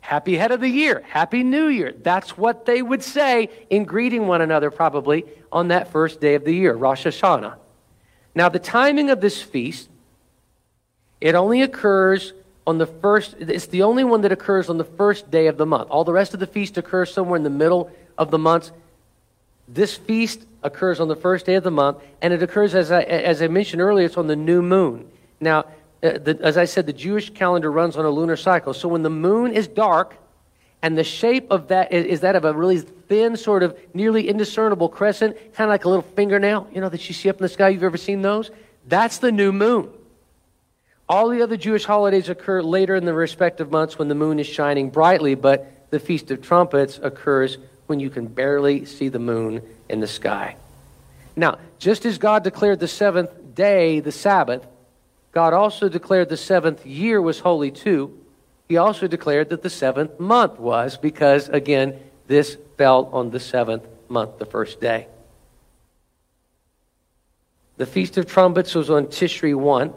Happy 0.00 0.36
head 0.36 0.52
of 0.52 0.60
the 0.60 0.68
year. 0.68 1.02
Happy 1.08 1.42
New 1.42 1.66
Year. 1.66 1.92
That's 2.00 2.38
what 2.38 2.64
they 2.64 2.80
would 2.80 3.02
say 3.02 3.50
in 3.70 3.82
greeting 3.82 4.28
one 4.28 4.40
another, 4.40 4.70
probably, 4.70 5.24
on 5.56 5.68
that 5.68 5.90
first 5.90 6.20
day 6.20 6.34
of 6.34 6.44
the 6.44 6.52
year, 6.52 6.74
Rosh 6.74 7.06
Hashanah. 7.06 7.54
Now, 8.34 8.50
the 8.50 8.58
timing 8.58 9.08
of 9.08 9.22
this 9.22 9.40
feast, 9.40 9.88
it 11.18 11.34
only 11.34 11.62
occurs 11.62 12.34
on 12.66 12.76
the 12.76 12.84
first, 12.84 13.36
it's 13.38 13.64
the 13.68 13.82
only 13.82 14.04
one 14.04 14.20
that 14.20 14.32
occurs 14.32 14.68
on 14.68 14.76
the 14.76 14.84
first 14.84 15.30
day 15.30 15.46
of 15.46 15.56
the 15.56 15.64
month. 15.64 15.88
All 15.88 16.04
the 16.04 16.12
rest 16.12 16.34
of 16.34 16.40
the 16.40 16.46
feast 16.46 16.76
occurs 16.76 17.10
somewhere 17.10 17.38
in 17.38 17.42
the 17.42 17.48
middle 17.48 17.90
of 18.18 18.30
the 18.30 18.36
month. 18.36 18.70
This 19.66 19.96
feast 19.96 20.44
occurs 20.62 21.00
on 21.00 21.08
the 21.08 21.16
first 21.16 21.46
day 21.46 21.54
of 21.54 21.64
the 21.64 21.70
month, 21.70 22.02
and 22.20 22.34
it 22.34 22.42
occurs, 22.42 22.74
as 22.74 22.92
I, 22.92 23.00
as 23.04 23.40
I 23.40 23.48
mentioned 23.48 23.80
earlier, 23.80 24.04
it's 24.04 24.18
on 24.18 24.26
the 24.26 24.36
new 24.36 24.60
moon. 24.60 25.08
Now, 25.40 25.60
uh, 26.02 26.18
the, 26.18 26.38
as 26.42 26.58
I 26.58 26.66
said, 26.66 26.84
the 26.84 26.92
Jewish 26.92 27.30
calendar 27.30 27.72
runs 27.72 27.96
on 27.96 28.04
a 28.04 28.10
lunar 28.10 28.36
cycle. 28.36 28.74
So 28.74 28.88
when 28.88 29.02
the 29.02 29.08
moon 29.08 29.52
is 29.54 29.68
dark, 29.68 30.18
and 30.82 30.96
the 30.96 31.04
shape 31.04 31.50
of 31.50 31.68
that 31.68 31.92
is, 31.92 32.04
is, 32.06 32.20
that 32.20 32.36
of 32.36 32.44
a 32.44 32.52
really 32.52 32.78
thin, 32.78 33.36
sort 33.36 33.62
of 33.62 33.78
nearly 33.94 34.28
indiscernible 34.28 34.88
crescent, 34.88 35.36
kind 35.54 35.68
of 35.68 35.72
like 35.72 35.84
a 35.84 35.88
little 35.88 36.02
fingernail, 36.02 36.68
you 36.72 36.80
know, 36.80 36.88
that 36.88 37.08
you 37.08 37.14
see 37.14 37.28
up 37.28 37.36
in 37.36 37.42
the 37.42 37.48
sky. 37.48 37.70
You've 37.70 37.82
ever 37.82 37.96
seen 37.96 38.22
those? 38.22 38.50
That's 38.86 39.18
the 39.18 39.32
new 39.32 39.52
moon. 39.52 39.90
All 41.08 41.28
the 41.28 41.42
other 41.42 41.56
Jewish 41.56 41.84
holidays 41.84 42.28
occur 42.28 42.62
later 42.62 42.94
in 42.94 43.04
the 43.04 43.14
respective 43.14 43.70
months 43.70 43.98
when 43.98 44.08
the 44.08 44.14
moon 44.14 44.38
is 44.38 44.46
shining 44.46 44.90
brightly, 44.90 45.34
but 45.34 45.90
the 45.90 46.00
Feast 46.00 46.30
of 46.30 46.42
Trumpets 46.42 46.98
occurs 47.02 47.58
when 47.86 48.00
you 48.00 48.10
can 48.10 48.26
barely 48.26 48.84
see 48.84 49.08
the 49.08 49.20
moon 49.20 49.62
in 49.88 50.00
the 50.00 50.06
sky. 50.06 50.56
Now, 51.36 51.58
just 51.78 52.04
as 52.04 52.18
God 52.18 52.42
declared 52.42 52.80
the 52.80 52.88
seventh 52.88 53.30
day 53.54 54.00
the 54.00 54.12
Sabbath, 54.12 54.66
God 55.32 55.52
also 55.52 55.88
declared 55.88 56.28
the 56.28 56.36
seventh 56.36 56.84
year 56.84 57.20
was 57.22 57.38
holy 57.38 57.70
too 57.70 58.18
he 58.68 58.76
also 58.76 59.06
declared 59.06 59.50
that 59.50 59.62
the 59.62 59.70
seventh 59.70 60.18
month 60.18 60.58
was, 60.58 60.96
because, 60.96 61.48
again, 61.48 61.98
this 62.26 62.56
fell 62.76 63.08
on 63.12 63.30
the 63.30 63.40
seventh 63.40 63.86
month, 64.08 64.38
the 64.38 64.46
first 64.46 64.80
day. 64.80 65.06
The 67.76 67.86
Feast 67.86 68.16
of 68.16 68.26
Trumpets 68.26 68.74
was 68.74 68.90
on 68.90 69.06
Tishri 69.06 69.54
1. 69.54 69.92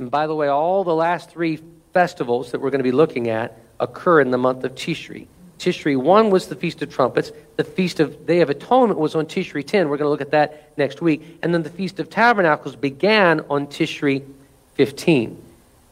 And 0.00 0.10
by 0.10 0.26
the 0.26 0.34
way, 0.34 0.48
all 0.48 0.84
the 0.84 0.94
last 0.94 1.30
three 1.30 1.60
festivals 1.92 2.50
that 2.50 2.60
we're 2.60 2.70
going 2.70 2.80
to 2.80 2.84
be 2.84 2.92
looking 2.92 3.28
at 3.28 3.56
occur 3.80 4.20
in 4.20 4.30
the 4.30 4.38
month 4.38 4.64
of 4.64 4.74
Tishri. 4.74 5.26
Tishri 5.58 5.96
1 5.96 6.30
was 6.30 6.48
the 6.48 6.56
Feast 6.56 6.82
of 6.82 6.92
Trumpets. 6.92 7.30
The 7.56 7.64
Feast 7.64 8.00
of 8.00 8.26
Day 8.26 8.40
of 8.40 8.50
Atonement 8.50 8.98
was 8.98 9.14
on 9.14 9.26
Tishri 9.26 9.64
10. 9.64 9.88
We're 9.88 9.96
going 9.96 10.06
to 10.06 10.10
look 10.10 10.20
at 10.20 10.32
that 10.32 10.76
next 10.76 11.00
week. 11.00 11.38
And 11.42 11.54
then 11.54 11.62
the 11.62 11.70
Feast 11.70 12.00
of 12.00 12.10
Tabernacles 12.10 12.76
began 12.76 13.40
on 13.48 13.68
Tishri 13.68 14.24
15 14.74 15.43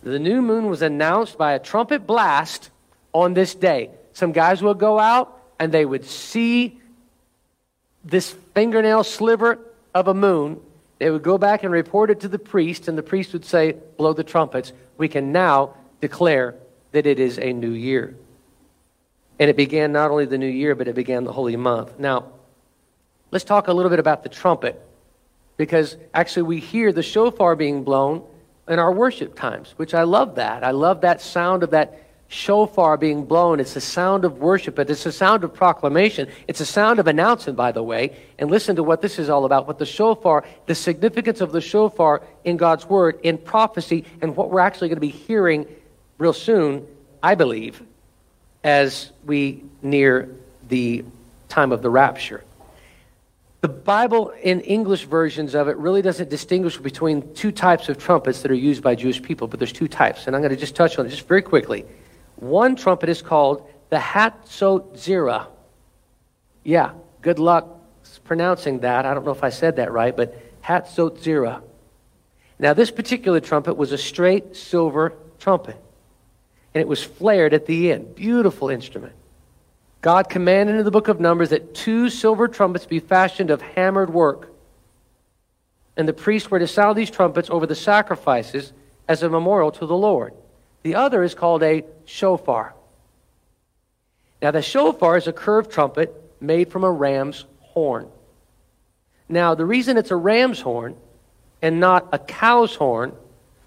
the 0.02 0.18
new 0.18 0.42
moon 0.42 0.68
was 0.68 0.82
announced 0.82 1.38
by 1.38 1.52
a 1.52 1.58
trumpet 1.58 2.06
blast 2.06 2.70
on 3.12 3.34
this 3.34 3.54
day. 3.54 3.90
Some 4.12 4.32
guys 4.32 4.62
would 4.62 4.78
go 4.78 4.98
out 4.98 5.40
and 5.58 5.72
they 5.72 5.84
would 5.84 6.04
see 6.04 6.80
this 8.04 8.34
fingernail 8.54 9.04
sliver 9.04 9.60
of 9.94 10.08
a 10.08 10.14
moon. 10.14 10.60
They 10.98 11.10
would 11.10 11.22
go 11.22 11.38
back 11.38 11.62
and 11.62 11.72
report 11.72 12.10
it 12.10 12.20
to 12.20 12.28
the 12.28 12.38
priest, 12.38 12.88
and 12.88 12.96
the 12.96 13.02
priest 13.02 13.32
would 13.32 13.44
say, 13.44 13.76
Blow 13.96 14.12
the 14.12 14.24
trumpets. 14.24 14.72
We 14.98 15.08
can 15.08 15.32
now 15.32 15.74
declare 16.00 16.56
that 16.92 17.06
it 17.06 17.18
is 17.18 17.38
a 17.38 17.52
new 17.52 17.70
year. 17.70 18.16
And 19.38 19.50
it 19.50 19.56
began 19.56 19.92
not 19.92 20.10
only 20.10 20.26
the 20.26 20.38
new 20.38 20.46
year, 20.46 20.74
but 20.74 20.88
it 20.88 20.94
began 20.94 21.24
the 21.24 21.32
holy 21.32 21.56
month. 21.56 21.98
Now, 21.98 22.26
let's 23.30 23.44
talk 23.44 23.68
a 23.68 23.72
little 23.72 23.90
bit 23.90 23.98
about 23.98 24.22
the 24.22 24.28
trumpet, 24.28 24.80
because 25.56 25.96
actually 26.12 26.42
we 26.42 26.60
hear 26.60 26.92
the 26.92 27.02
shofar 27.02 27.56
being 27.56 27.82
blown 27.84 28.24
in 28.68 28.78
our 28.78 28.92
worship 28.92 29.34
times, 29.34 29.74
which 29.76 29.94
I 29.94 30.04
love 30.04 30.36
that. 30.36 30.64
I 30.64 30.70
love 30.70 31.00
that 31.00 31.20
sound 31.20 31.62
of 31.62 31.70
that 31.70 31.98
shofar 32.28 32.96
being 32.96 33.24
blown. 33.24 33.60
It's 33.60 33.76
a 33.76 33.80
sound 33.80 34.24
of 34.24 34.38
worship, 34.38 34.74
but 34.76 34.88
it's 34.88 35.04
a 35.04 35.12
sound 35.12 35.44
of 35.44 35.52
proclamation. 35.52 36.28
It's 36.48 36.60
a 36.60 36.66
sound 36.66 36.98
of 36.98 37.06
announcement, 37.06 37.56
by 37.56 37.72
the 37.72 37.82
way. 37.82 38.16
And 38.38 38.50
listen 38.50 38.76
to 38.76 38.82
what 38.82 39.02
this 39.02 39.18
is 39.18 39.28
all 39.28 39.44
about. 39.44 39.66
What 39.66 39.78
the 39.78 39.86
shofar, 39.86 40.44
the 40.66 40.74
significance 40.74 41.40
of 41.40 41.52
the 41.52 41.60
shofar 41.60 42.22
in 42.44 42.56
God's 42.56 42.88
word, 42.88 43.20
in 43.22 43.36
prophecy, 43.36 44.04
and 44.22 44.34
what 44.34 44.50
we're 44.50 44.60
actually 44.60 44.88
going 44.88 44.96
to 44.96 45.00
be 45.00 45.08
hearing 45.08 45.66
real 46.18 46.32
soon, 46.32 46.86
I 47.22 47.34
believe, 47.34 47.82
as 48.64 49.10
we 49.26 49.62
near 49.82 50.34
the 50.68 51.04
time 51.48 51.72
of 51.72 51.82
the 51.82 51.90
rapture. 51.90 52.42
The 53.62 53.68
Bible 53.68 54.30
in 54.42 54.60
English 54.62 55.04
versions 55.04 55.54
of 55.54 55.68
it 55.68 55.76
really 55.76 56.02
doesn't 56.02 56.28
distinguish 56.28 56.78
between 56.78 57.32
two 57.32 57.52
types 57.52 57.88
of 57.88 57.96
trumpets 57.96 58.42
that 58.42 58.50
are 58.50 58.54
used 58.54 58.82
by 58.82 58.96
Jewish 58.96 59.22
people, 59.22 59.46
but 59.46 59.60
there's 59.60 59.72
two 59.72 59.86
types, 59.86 60.26
and 60.26 60.34
I'm 60.34 60.42
going 60.42 60.50
to 60.50 60.56
just 60.56 60.74
touch 60.74 60.98
on 60.98 61.06
it 61.06 61.10
just 61.10 61.28
very 61.28 61.42
quickly. 61.42 61.84
One 62.34 62.74
trumpet 62.74 63.08
is 63.08 63.22
called 63.22 63.70
the 63.88 63.98
Hatzot. 63.98 65.46
Yeah, 66.64 66.90
good 67.20 67.38
luck 67.38 67.68
pronouncing 68.24 68.80
that. 68.80 69.06
I 69.06 69.14
don't 69.14 69.24
know 69.24 69.30
if 69.30 69.44
I 69.44 69.50
said 69.50 69.76
that 69.76 69.92
right, 69.92 70.16
but 70.16 70.60
Hatzot. 70.62 71.62
Now, 72.58 72.74
this 72.74 72.90
particular 72.90 73.38
trumpet 73.38 73.74
was 73.74 73.92
a 73.92 73.98
straight 73.98 74.56
silver 74.56 75.14
trumpet, 75.38 75.76
and 76.74 76.80
it 76.80 76.88
was 76.88 77.04
flared 77.04 77.54
at 77.54 77.66
the 77.66 77.92
end. 77.92 78.16
Beautiful 78.16 78.70
instrument. 78.70 79.14
God 80.02 80.28
commanded 80.28 80.76
in 80.76 80.84
the 80.84 80.90
book 80.90 81.06
of 81.06 81.20
Numbers 81.20 81.50
that 81.50 81.74
two 81.74 82.10
silver 82.10 82.48
trumpets 82.48 82.86
be 82.86 82.98
fashioned 82.98 83.50
of 83.50 83.62
hammered 83.62 84.10
work. 84.10 84.52
And 85.96 86.08
the 86.08 86.12
priests 86.12 86.50
were 86.50 86.58
to 86.58 86.66
sound 86.66 86.98
these 86.98 87.10
trumpets 87.10 87.48
over 87.48 87.66
the 87.66 87.76
sacrifices 87.76 88.72
as 89.06 89.22
a 89.22 89.28
memorial 89.28 89.70
to 89.70 89.86
the 89.86 89.96
Lord. 89.96 90.34
The 90.82 90.96
other 90.96 91.22
is 91.22 91.36
called 91.36 91.62
a 91.62 91.84
shofar. 92.04 92.74
Now, 94.40 94.50
the 94.50 94.60
shofar 94.60 95.16
is 95.16 95.28
a 95.28 95.32
curved 95.32 95.70
trumpet 95.70 96.12
made 96.40 96.72
from 96.72 96.82
a 96.82 96.90
ram's 96.90 97.44
horn. 97.60 98.08
Now, 99.28 99.54
the 99.54 99.64
reason 99.64 99.96
it's 99.96 100.10
a 100.10 100.16
ram's 100.16 100.60
horn 100.60 100.96
and 101.62 101.78
not 101.78 102.08
a 102.10 102.18
cow's 102.18 102.74
horn 102.74 103.14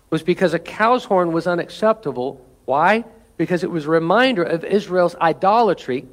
was 0.10 0.22
because 0.22 0.54
a 0.54 0.60
cow's 0.60 1.06
horn 1.06 1.32
was 1.32 1.48
unacceptable. 1.48 2.46
Why? 2.66 3.06
Because 3.38 3.64
it 3.64 3.72
was 3.72 3.86
a 3.86 3.90
reminder 3.90 4.44
of 4.44 4.66
Israel's 4.66 5.16
idolatry 5.16 6.06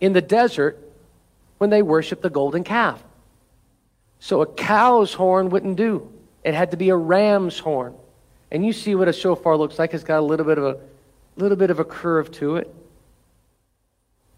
in 0.00 0.12
the 0.12 0.22
desert 0.22 0.78
when 1.58 1.70
they 1.70 1.82
worshiped 1.82 2.22
the 2.22 2.30
golden 2.30 2.64
calf. 2.64 3.02
So 4.20 4.42
a 4.42 4.46
cow's 4.46 5.14
horn 5.14 5.50
wouldn't 5.50 5.76
do. 5.76 6.10
It 6.44 6.54
had 6.54 6.70
to 6.70 6.76
be 6.76 6.88
a 6.88 6.96
ram's 6.96 7.58
horn. 7.58 7.94
And 8.50 8.64
you 8.64 8.72
see 8.72 8.94
what 8.94 9.08
a 9.08 9.12
shofar 9.12 9.56
looks 9.56 9.78
like. 9.78 9.92
It's 9.94 10.04
got 10.04 10.20
a 10.20 10.22
little 10.22 10.46
bit 10.46 10.58
of 10.58 10.64
a 10.64 10.78
little 11.36 11.56
bit 11.56 11.70
of 11.70 11.78
a 11.78 11.84
curve 11.84 12.30
to 12.32 12.56
it. 12.56 12.74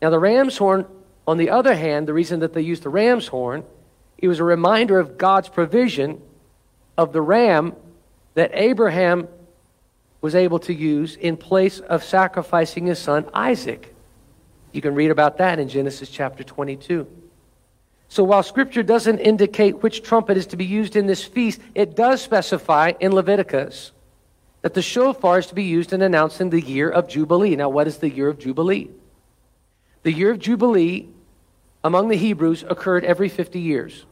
Now 0.02 0.10
the 0.10 0.18
ram's 0.18 0.56
horn, 0.56 0.86
on 1.26 1.36
the 1.36 1.50
other 1.50 1.74
hand, 1.74 2.08
the 2.08 2.14
reason 2.14 2.40
that 2.40 2.52
they 2.52 2.60
used 2.62 2.82
the 2.82 2.88
ram's 2.88 3.26
horn, 3.26 3.64
it 4.18 4.28
was 4.28 4.38
a 4.38 4.44
reminder 4.44 4.98
of 4.98 5.16
God's 5.16 5.48
provision 5.48 6.20
of 6.96 7.12
the 7.12 7.22
ram 7.22 7.74
that 8.34 8.50
Abraham 8.54 9.28
was 10.20 10.34
able 10.34 10.58
to 10.60 10.74
use 10.74 11.16
in 11.16 11.36
place 11.36 11.80
of 11.80 12.04
sacrificing 12.04 12.86
his 12.86 12.98
son 12.98 13.28
Isaac. 13.32 13.94
You 14.72 14.80
can 14.80 14.94
read 14.94 15.10
about 15.10 15.38
that 15.38 15.58
in 15.58 15.68
Genesis 15.68 16.08
chapter 16.08 16.44
22. 16.44 17.06
So 18.08 18.24
while 18.24 18.42
Scripture 18.42 18.82
doesn't 18.82 19.18
indicate 19.18 19.82
which 19.82 20.02
trumpet 20.02 20.36
is 20.36 20.46
to 20.48 20.56
be 20.56 20.64
used 20.64 20.96
in 20.96 21.06
this 21.06 21.24
feast, 21.24 21.60
it 21.74 21.94
does 21.94 22.20
specify 22.20 22.92
in 23.00 23.12
Leviticus 23.12 23.92
that 24.62 24.74
the 24.74 24.82
shofar 24.82 25.38
is 25.38 25.46
to 25.46 25.54
be 25.54 25.62
used 25.62 25.92
in 25.92 26.02
announcing 26.02 26.50
the 26.50 26.60
year 26.60 26.90
of 26.90 27.08
Jubilee. 27.08 27.56
Now, 27.56 27.68
what 27.68 27.86
is 27.86 27.98
the 27.98 28.10
year 28.10 28.28
of 28.28 28.38
Jubilee? 28.38 28.90
The 30.02 30.12
year 30.12 30.32
of 30.32 30.38
Jubilee 30.38 31.08
among 31.82 32.08
the 32.08 32.16
Hebrews 32.16 32.64
occurred 32.68 33.04
every 33.04 33.28
50 33.28 33.58
years. 33.58 34.04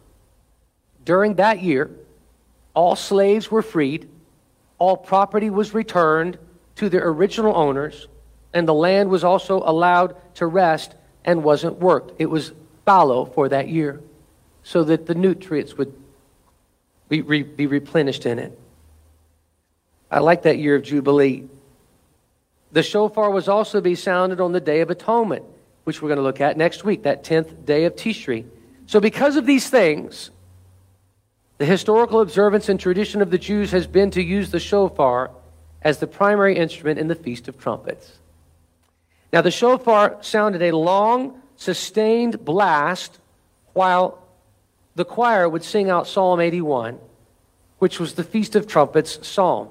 During 1.04 1.34
that 1.34 1.62
year, 1.62 1.90
all 2.74 2.96
slaves 2.96 3.50
were 3.50 3.62
freed, 3.62 4.08
all 4.78 4.96
property 4.96 5.50
was 5.50 5.74
returned 5.74 6.38
to 6.76 6.88
their 6.88 7.08
original 7.08 7.56
owners, 7.56 8.08
and 8.52 8.66
the 8.66 8.74
land 8.74 9.10
was 9.10 9.24
also 9.24 9.62
allowed 9.64 10.16
to 10.36 10.46
rest 10.46 10.94
and 11.24 11.44
wasn't 11.44 11.78
worked. 11.78 12.12
It 12.18 12.26
was 12.26 12.52
fallow 12.84 13.26
for 13.26 13.48
that 13.48 13.68
year 13.68 14.00
so 14.62 14.84
that 14.84 15.06
the 15.06 15.14
nutrients 15.14 15.76
would 15.76 15.94
be, 17.08 17.22
re, 17.22 17.42
be 17.42 17.66
replenished 17.66 18.26
in 18.26 18.38
it. 18.38 18.58
I 20.10 20.20
like 20.20 20.42
that 20.42 20.58
year 20.58 20.74
of 20.74 20.82
Jubilee. 20.82 21.44
The 22.72 22.82
shofar 22.82 23.30
was 23.30 23.48
also 23.48 23.78
to 23.78 23.82
be 23.82 23.94
sounded 23.94 24.40
on 24.40 24.52
the 24.52 24.60
Day 24.60 24.80
of 24.80 24.90
Atonement, 24.90 25.44
which 25.84 26.02
we're 26.02 26.08
going 26.08 26.18
to 26.18 26.22
look 26.22 26.40
at 26.40 26.56
next 26.56 26.84
week, 26.84 27.02
that 27.04 27.24
10th 27.24 27.64
day 27.64 27.84
of 27.84 27.94
Tishri. 27.96 28.44
So, 28.86 29.00
because 29.00 29.36
of 29.36 29.46
these 29.46 29.68
things, 29.68 30.30
the 31.58 31.66
historical 31.66 32.20
observance 32.20 32.68
and 32.68 32.78
tradition 32.78 33.20
of 33.20 33.30
the 33.30 33.38
Jews 33.38 33.70
has 33.72 33.86
been 33.86 34.10
to 34.12 34.22
use 34.22 34.50
the 34.50 34.60
shofar 34.60 35.30
as 35.82 35.98
the 35.98 36.06
primary 36.06 36.56
instrument 36.56 36.98
in 36.98 37.08
the 37.08 37.14
Feast 37.14 37.48
of 37.48 37.58
Trumpets. 37.58 38.18
Now, 39.32 39.42
the 39.42 39.50
shofar 39.50 40.18
sounded 40.22 40.62
a 40.62 40.76
long, 40.76 41.40
sustained 41.56 42.44
blast 42.44 43.18
while 43.74 44.22
the 44.94 45.04
choir 45.04 45.48
would 45.48 45.62
sing 45.62 45.90
out 45.90 46.06
Psalm 46.06 46.40
81, 46.40 46.98
which 47.78 48.00
was 48.00 48.14
the 48.14 48.24
Feast 48.24 48.56
of 48.56 48.66
Trumpets 48.66 49.26
psalm. 49.26 49.68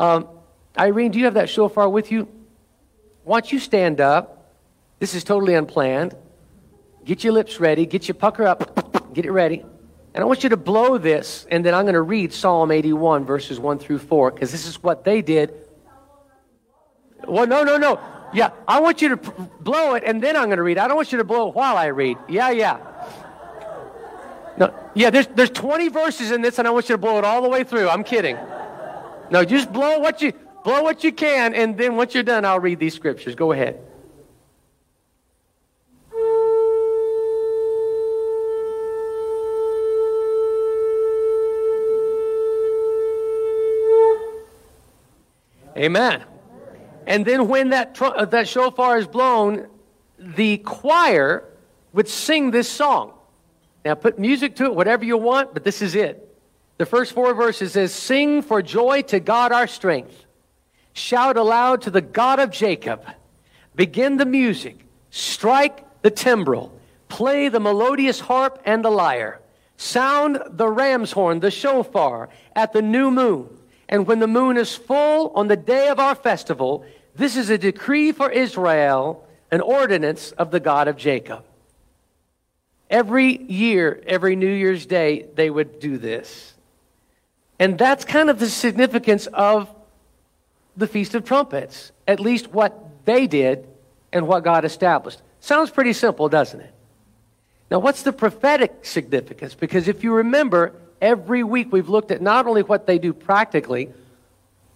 Um, 0.00 0.28
Irene, 0.76 1.12
do 1.12 1.18
you 1.18 1.24
have 1.26 1.34
that 1.34 1.48
shofar 1.48 1.88
with 1.88 2.10
you? 2.10 2.28
Once 3.24 3.52
you 3.52 3.58
stand 3.58 4.00
up, 4.00 4.52
this 4.98 5.14
is 5.14 5.22
totally 5.22 5.54
unplanned. 5.54 6.14
Get 7.04 7.24
your 7.24 7.32
lips 7.32 7.60
ready, 7.60 7.86
get 7.86 8.08
your 8.08 8.16
pucker 8.16 8.46
up, 8.46 9.14
get 9.14 9.24
it 9.24 9.30
ready. 9.30 9.64
And 10.14 10.22
I 10.22 10.26
want 10.26 10.42
you 10.42 10.50
to 10.50 10.56
blow 10.56 10.98
this, 10.98 11.46
and 11.50 11.64
then 11.64 11.74
I'm 11.74 11.84
going 11.84 11.94
to 11.94 12.02
read 12.02 12.32
Psalm 12.32 12.70
81, 12.70 13.24
verses 13.24 13.60
1 13.60 13.78
through 13.78 14.00
4, 14.00 14.32
because 14.32 14.50
this 14.50 14.66
is 14.66 14.82
what 14.82 15.04
they 15.04 15.22
did. 15.22 15.54
Well, 17.26 17.46
no, 17.46 17.62
no, 17.62 17.76
no. 17.76 18.00
Yeah, 18.32 18.50
I 18.66 18.80
want 18.80 19.00
you 19.00 19.10
to 19.10 19.16
blow 19.16 19.94
it, 19.94 20.02
and 20.04 20.22
then 20.22 20.36
I'm 20.36 20.46
going 20.46 20.58
to 20.58 20.62
read. 20.62 20.78
I 20.78 20.86
don't 20.86 20.96
want 20.96 21.12
you 21.12 21.18
to 21.18 21.24
blow 21.24 21.48
it 21.48 21.54
while 21.54 21.76
I 21.76 21.86
read. 21.86 22.18
Yeah, 22.28 22.50
yeah. 22.50 22.78
No, 24.58 24.74
yeah, 24.94 25.10
there's, 25.10 25.28
there's 25.28 25.50
20 25.50 25.88
verses 25.88 26.30
in 26.30 26.42
this, 26.42 26.58
and 26.58 26.66
I 26.66 26.70
want 26.70 26.88
you 26.88 26.94
to 26.94 26.98
blow 26.98 27.18
it 27.18 27.24
all 27.24 27.42
the 27.42 27.48
way 27.48 27.64
through. 27.64 27.88
I'm 27.88 28.04
kidding. 28.04 28.36
No, 29.30 29.44
just 29.44 29.72
blow 29.72 29.98
what 29.98 30.20
you 30.20 30.32
blow 30.64 30.82
what 30.82 31.04
you 31.04 31.12
can, 31.12 31.54
and 31.54 31.78
then 31.78 31.96
once 31.96 32.14
you're 32.14 32.22
done, 32.22 32.44
I'll 32.44 32.60
read 32.60 32.78
these 32.78 32.94
scriptures. 32.94 33.34
Go 33.34 33.52
ahead. 33.52 33.80
Amen. 45.76 46.24
And 47.08 47.24
then 47.24 47.48
when 47.48 47.70
that, 47.70 47.94
tr- 47.94 48.04
uh, 48.04 48.26
that 48.26 48.46
shofar 48.46 48.98
is 48.98 49.06
blown, 49.06 49.66
the 50.18 50.58
choir 50.58 51.42
would 51.94 52.06
sing 52.06 52.50
this 52.50 52.68
song. 52.68 53.14
Now 53.82 53.94
put 53.94 54.18
music 54.18 54.56
to 54.56 54.66
it, 54.66 54.74
whatever 54.74 55.06
you 55.06 55.16
want, 55.16 55.54
but 55.54 55.64
this 55.64 55.80
is 55.80 55.94
it. 55.94 56.24
The 56.76 56.84
first 56.84 57.14
four 57.14 57.32
verses 57.32 57.72
says, 57.72 57.94
Sing 57.94 58.42
for 58.42 58.60
joy 58.60 59.02
to 59.02 59.20
God 59.20 59.52
our 59.52 59.66
strength. 59.66 60.26
Shout 60.92 61.38
aloud 61.38 61.82
to 61.82 61.90
the 61.90 62.02
God 62.02 62.40
of 62.40 62.50
Jacob. 62.50 63.02
Begin 63.74 64.18
the 64.18 64.26
music. 64.26 64.84
Strike 65.08 66.02
the 66.02 66.10
timbrel. 66.10 66.78
Play 67.08 67.48
the 67.48 67.58
melodious 67.58 68.20
harp 68.20 68.60
and 68.66 68.84
the 68.84 68.90
lyre. 68.90 69.40
Sound 69.78 70.42
the 70.50 70.68
ram's 70.68 71.12
horn, 71.12 71.40
the 71.40 71.50
shofar, 71.50 72.28
at 72.54 72.74
the 72.74 72.82
new 72.82 73.10
moon 73.10 73.58
and 73.88 74.06
when 74.06 74.18
the 74.18 74.26
moon 74.26 74.56
is 74.56 74.76
full 74.76 75.32
on 75.34 75.48
the 75.48 75.56
day 75.56 75.88
of 75.88 75.98
our 75.98 76.14
festival, 76.14 76.84
this 77.18 77.36
is 77.36 77.50
a 77.50 77.58
decree 77.58 78.12
for 78.12 78.30
Israel, 78.30 79.26
an 79.50 79.60
ordinance 79.60 80.32
of 80.32 80.50
the 80.50 80.60
God 80.60 80.88
of 80.88 80.96
Jacob. 80.96 81.44
Every 82.88 83.36
year, 83.36 84.02
every 84.06 84.34
New 84.34 84.50
Year's 84.50 84.86
Day, 84.86 85.26
they 85.34 85.50
would 85.50 85.78
do 85.80 85.98
this. 85.98 86.54
And 87.58 87.76
that's 87.76 88.04
kind 88.04 88.30
of 88.30 88.38
the 88.38 88.48
significance 88.48 89.26
of 89.26 89.68
the 90.76 90.86
Feast 90.86 91.14
of 91.14 91.24
Trumpets, 91.24 91.92
at 92.06 92.20
least 92.20 92.52
what 92.52 93.04
they 93.04 93.26
did 93.26 93.66
and 94.12 94.26
what 94.26 94.44
God 94.44 94.64
established. 94.64 95.20
Sounds 95.40 95.70
pretty 95.70 95.92
simple, 95.92 96.30
doesn't 96.30 96.60
it? 96.60 96.72
Now, 97.70 97.80
what's 97.80 98.02
the 98.02 98.12
prophetic 98.12 98.86
significance? 98.86 99.54
Because 99.54 99.88
if 99.88 100.02
you 100.02 100.14
remember, 100.14 100.72
Every 101.00 101.44
week 101.44 101.72
we've 101.72 101.88
looked 101.88 102.10
at 102.10 102.20
not 102.20 102.46
only 102.46 102.62
what 102.62 102.86
they 102.86 102.98
do 102.98 103.12
practically, 103.12 103.92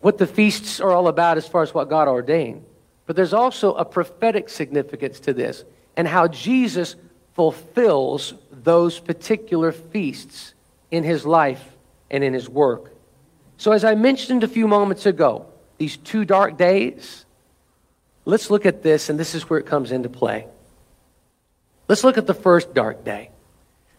what 0.02 0.18
the 0.18 0.26
feasts 0.26 0.80
are 0.80 0.90
all 0.90 1.08
about 1.08 1.38
as 1.38 1.48
far 1.48 1.62
as 1.62 1.72
what 1.72 1.88
God 1.88 2.08
ordained, 2.08 2.64
but 3.06 3.16
there's 3.16 3.32
also 3.32 3.72
a 3.74 3.84
prophetic 3.84 4.48
significance 4.48 5.20
to 5.20 5.32
this 5.32 5.64
and 5.96 6.06
how 6.06 6.28
Jesus 6.28 6.96
fulfills 7.34 8.34
those 8.50 8.98
particular 8.98 9.72
feasts 9.72 10.54
in 10.90 11.04
his 11.04 11.24
life 11.24 11.64
and 12.10 12.22
in 12.22 12.34
his 12.34 12.48
work. 12.48 12.92
So, 13.56 13.72
as 13.72 13.84
I 13.84 13.94
mentioned 13.94 14.42
a 14.42 14.48
few 14.48 14.66
moments 14.66 15.06
ago, 15.06 15.46
these 15.78 15.96
two 15.96 16.24
dark 16.24 16.58
days, 16.58 17.24
let's 18.24 18.50
look 18.50 18.66
at 18.66 18.82
this, 18.82 19.08
and 19.08 19.18
this 19.18 19.34
is 19.34 19.48
where 19.48 19.58
it 19.58 19.66
comes 19.66 19.92
into 19.92 20.08
play. 20.08 20.46
Let's 21.86 22.02
look 22.02 22.18
at 22.18 22.26
the 22.26 22.34
first 22.34 22.74
dark 22.74 23.04
day. 23.04 23.30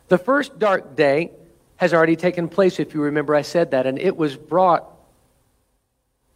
The 0.09 0.17
first 0.17 0.59
dark 0.59 0.95
day 0.95 1.31
has 1.77 1.93
already 1.93 2.17
taken 2.17 2.49
place, 2.49 2.79
if 2.79 2.93
you 2.93 3.01
remember, 3.01 3.35
I 3.35 3.41
said 3.41 3.71
that, 3.71 3.87
and 3.87 3.97
it 3.97 4.17
was 4.17 4.35
brought 4.35 4.92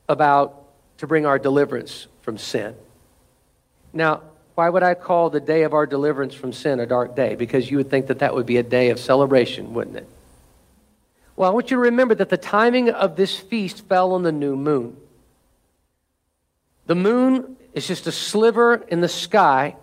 about 0.08 0.64
to 0.98 1.08
bring 1.08 1.26
our 1.26 1.40
deliverance 1.40 2.08
from 2.22 2.38
sin. 2.38 2.76
Now, 3.94 4.22
why 4.56 4.70
would 4.70 4.84
I 4.84 4.96
call 4.96 5.30
the 5.30 5.40
day 5.40 5.64
of 5.64 5.74
our 5.74 5.86
deliverance 5.86 6.34
from 6.34 6.52
sin 6.52 6.80
a 6.80 6.86
dark 6.86 7.16
day? 7.16 7.36
Because 7.36 7.70
you 7.70 7.78
would 7.78 7.90
think 7.90 8.08
that 8.08 8.20
that 8.20 8.34
would 8.34 8.46
be 8.46 8.58
a 8.58 8.64
day 8.64 8.90
of 8.90 9.00
celebration, 9.00 9.74
wouldn't 9.74 9.98
it? 9.98 10.08
Well, 11.36 11.50
I 11.50 11.54
want 11.54 11.70
you 11.70 11.78
to 11.78 11.82
remember 11.82 12.16
that 12.16 12.30
the 12.30 12.38
timing 12.38 12.90
of 12.90 13.16
this 13.16 13.38
feast 13.38 13.86
fell 13.88 14.14
on 14.14 14.24
the 14.24 14.32
new 14.32 14.56
moon. 14.56 14.98
The 16.88 16.96
moon 16.96 17.58
is 17.74 17.86
just 17.86 18.08
a 18.08 18.12
sliver 18.12 18.84
in 18.88 19.02
the 19.02 19.08
sky, 19.08 19.76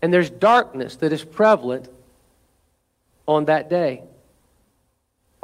and 0.00 0.12
there's 0.12 0.30
darkness 0.30 0.96
that 0.96 1.12
is 1.12 1.22
prevalent 1.22 1.88
on 3.28 3.44
that 3.46 3.68
day. 3.68 4.02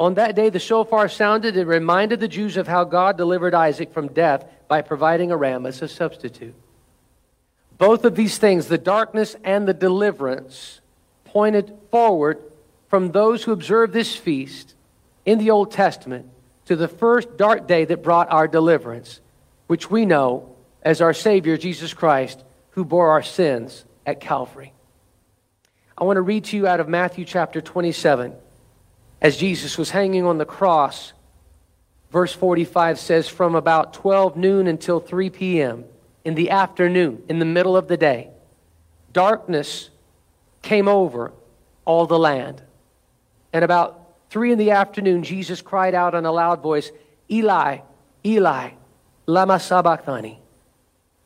On 0.03 0.15
that 0.15 0.35
day, 0.35 0.51
the 0.51 0.59
shofar 0.59 1.09
sounded 1.09 1.57
and 1.57 1.69
reminded 1.69 2.19
the 2.19 2.27
Jews 2.27 2.57
of 2.57 2.67
how 2.67 2.83
God 2.83 3.17
delivered 3.17 3.55
Isaac 3.55 3.93
from 3.93 4.09
death 4.09 4.45
by 4.67 4.83
providing 4.83 5.31
a 5.31 5.37
ram 5.37 5.65
as 5.65 5.81
a 5.81 5.87
substitute. 5.87 6.57
Both 7.79 8.05
of 8.05 8.17
these 8.17 8.37
things, 8.37 8.67
the 8.67 8.79
darkness 8.79 9.37
and 9.45 9.69
the 9.69 9.73
deliverance, 9.73 10.81
pointed 11.23 11.79
forward 11.93 12.43
from 12.88 13.12
those 13.12 13.45
who 13.45 13.53
observed 13.53 13.93
this 13.93 14.17
feast 14.17 14.75
in 15.25 15.38
the 15.38 15.53
Old 15.53 15.71
Testament 15.71 16.29
to 16.65 16.75
the 16.75 16.88
first 16.88 17.37
dark 17.37 17.69
day 17.69 17.85
that 17.85 18.03
brought 18.03 18.29
our 18.29 18.49
deliverance, 18.49 19.21
which 19.69 19.88
we 19.88 20.05
know 20.05 20.57
as 20.83 21.01
our 21.01 21.15
Savior, 21.15 21.57
Jesus 21.57 21.95
Christ, 21.95 22.43
who 22.71 22.85
bore 22.85 23.12
our 23.12 23.23
sins 23.23 23.85
at 24.05 24.19
Calvary. 24.19 24.73
I 25.97 26.03
want 26.03 26.17
to 26.17 26.23
read 26.23 26.43
to 26.47 26.57
you 26.57 26.67
out 26.67 26.81
of 26.81 26.88
Matthew 26.88 27.25
chapter 27.25 27.61
27 27.61 28.35
as 29.23 29.37
Jesus 29.37 29.79
was 29.79 29.91
hanging 29.91 30.27
on 30.27 30.37
the 30.37 30.45
cross. 30.45 31.13
Verse 32.11 32.35
45 32.35 32.99
says, 32.99 33.29
From 33.29 33.55
about 33.55 33.95
12 33.95 34.37
noon 34.37 34.67
until 34.67 35.01
3 35.01 35.31
p.m., 35.31 35.85
in 36.25 36.35
the 36.35 36.51
afternoon, 36.51 37.23
in 37.29 37.39
the 37.39 37.45
middle 37.45 37.77
of 37.77 37.89
the 37.89 37.97
day, 37.97 38.31
darkness 39.13 39.91
came 40.61 40.87
over 40.87 41.33
all 41.85 42.07
the 42.07 42.19
land. 42.19 42.63
And 43.53 43.65
about 43.65 44.01
3 44.31 44.53
in 44.53 44.59
the 44.59 44.73
afternoon, 44.73 45.23
Jesus 45.23 45.63
cried 45.63 45.95
out 45.95 46.15
in 46.15 46.25
a 46.25 46.33
loud 46.33 46.61
voice, 46.61 46.91
Eli, 47.31 47.79
Eli, 48.25 48.71
lama 49.27 49.59
sabachthani, 49.59 50.41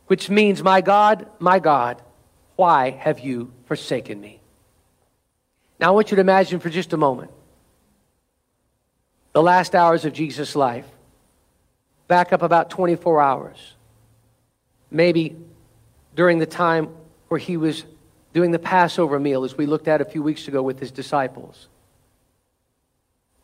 which 0.06 0.30
means, 0.30 0.62
My 0.62 0.80
God, 0.80 1.26
my 1.38 1.58
God, 1.58 2.00
why 2.56 2.90
have 2.90 3.20
you 3.20 3.52
forsaken 3.66 4.20
me? 4.20 4.40
Now 5.78 5.88
I 5.88 5.90
want 5.90 6.10
you 6.10 6.14
to 6.14 6.22
imagine 6.22 6.58
for 6.58 6.70
just 6.70 6.94
a 6.94 6.96
moment 6.96 7.30
the 9.36 9.42
last 9.42 9.74
hours 9.74 10.06
of 10.06 10.14
Jesus' 10.14 10.56
life. 10.56 10.86
Back 12.08 12.32
up 12.32 12.40
about 12.40 12.70
24 12.70 13.20
hours. 13.20 13.74
Maybe 14.90 15.36
during 16.14 16.38
the 16.38 16.46
time 16.46 16.88
where 17.28 17.36
he 17.36 17.58
was 17.58 17.84
doing 18.32 18.50
the 18.50 18.58
Passover 18.58 19.20
meal, 19.20 19.44
as 19.44 19.54
we 19.54 19.66
looked 19.66 19.88
at 19.88 20.00
a 20.00 20.06
few 20.06 20.22
weeks 20.22 20.48
ago 20.48 20.62
with 20.62 20.80
his 20.80 20.90
disciples. 20.90 21.68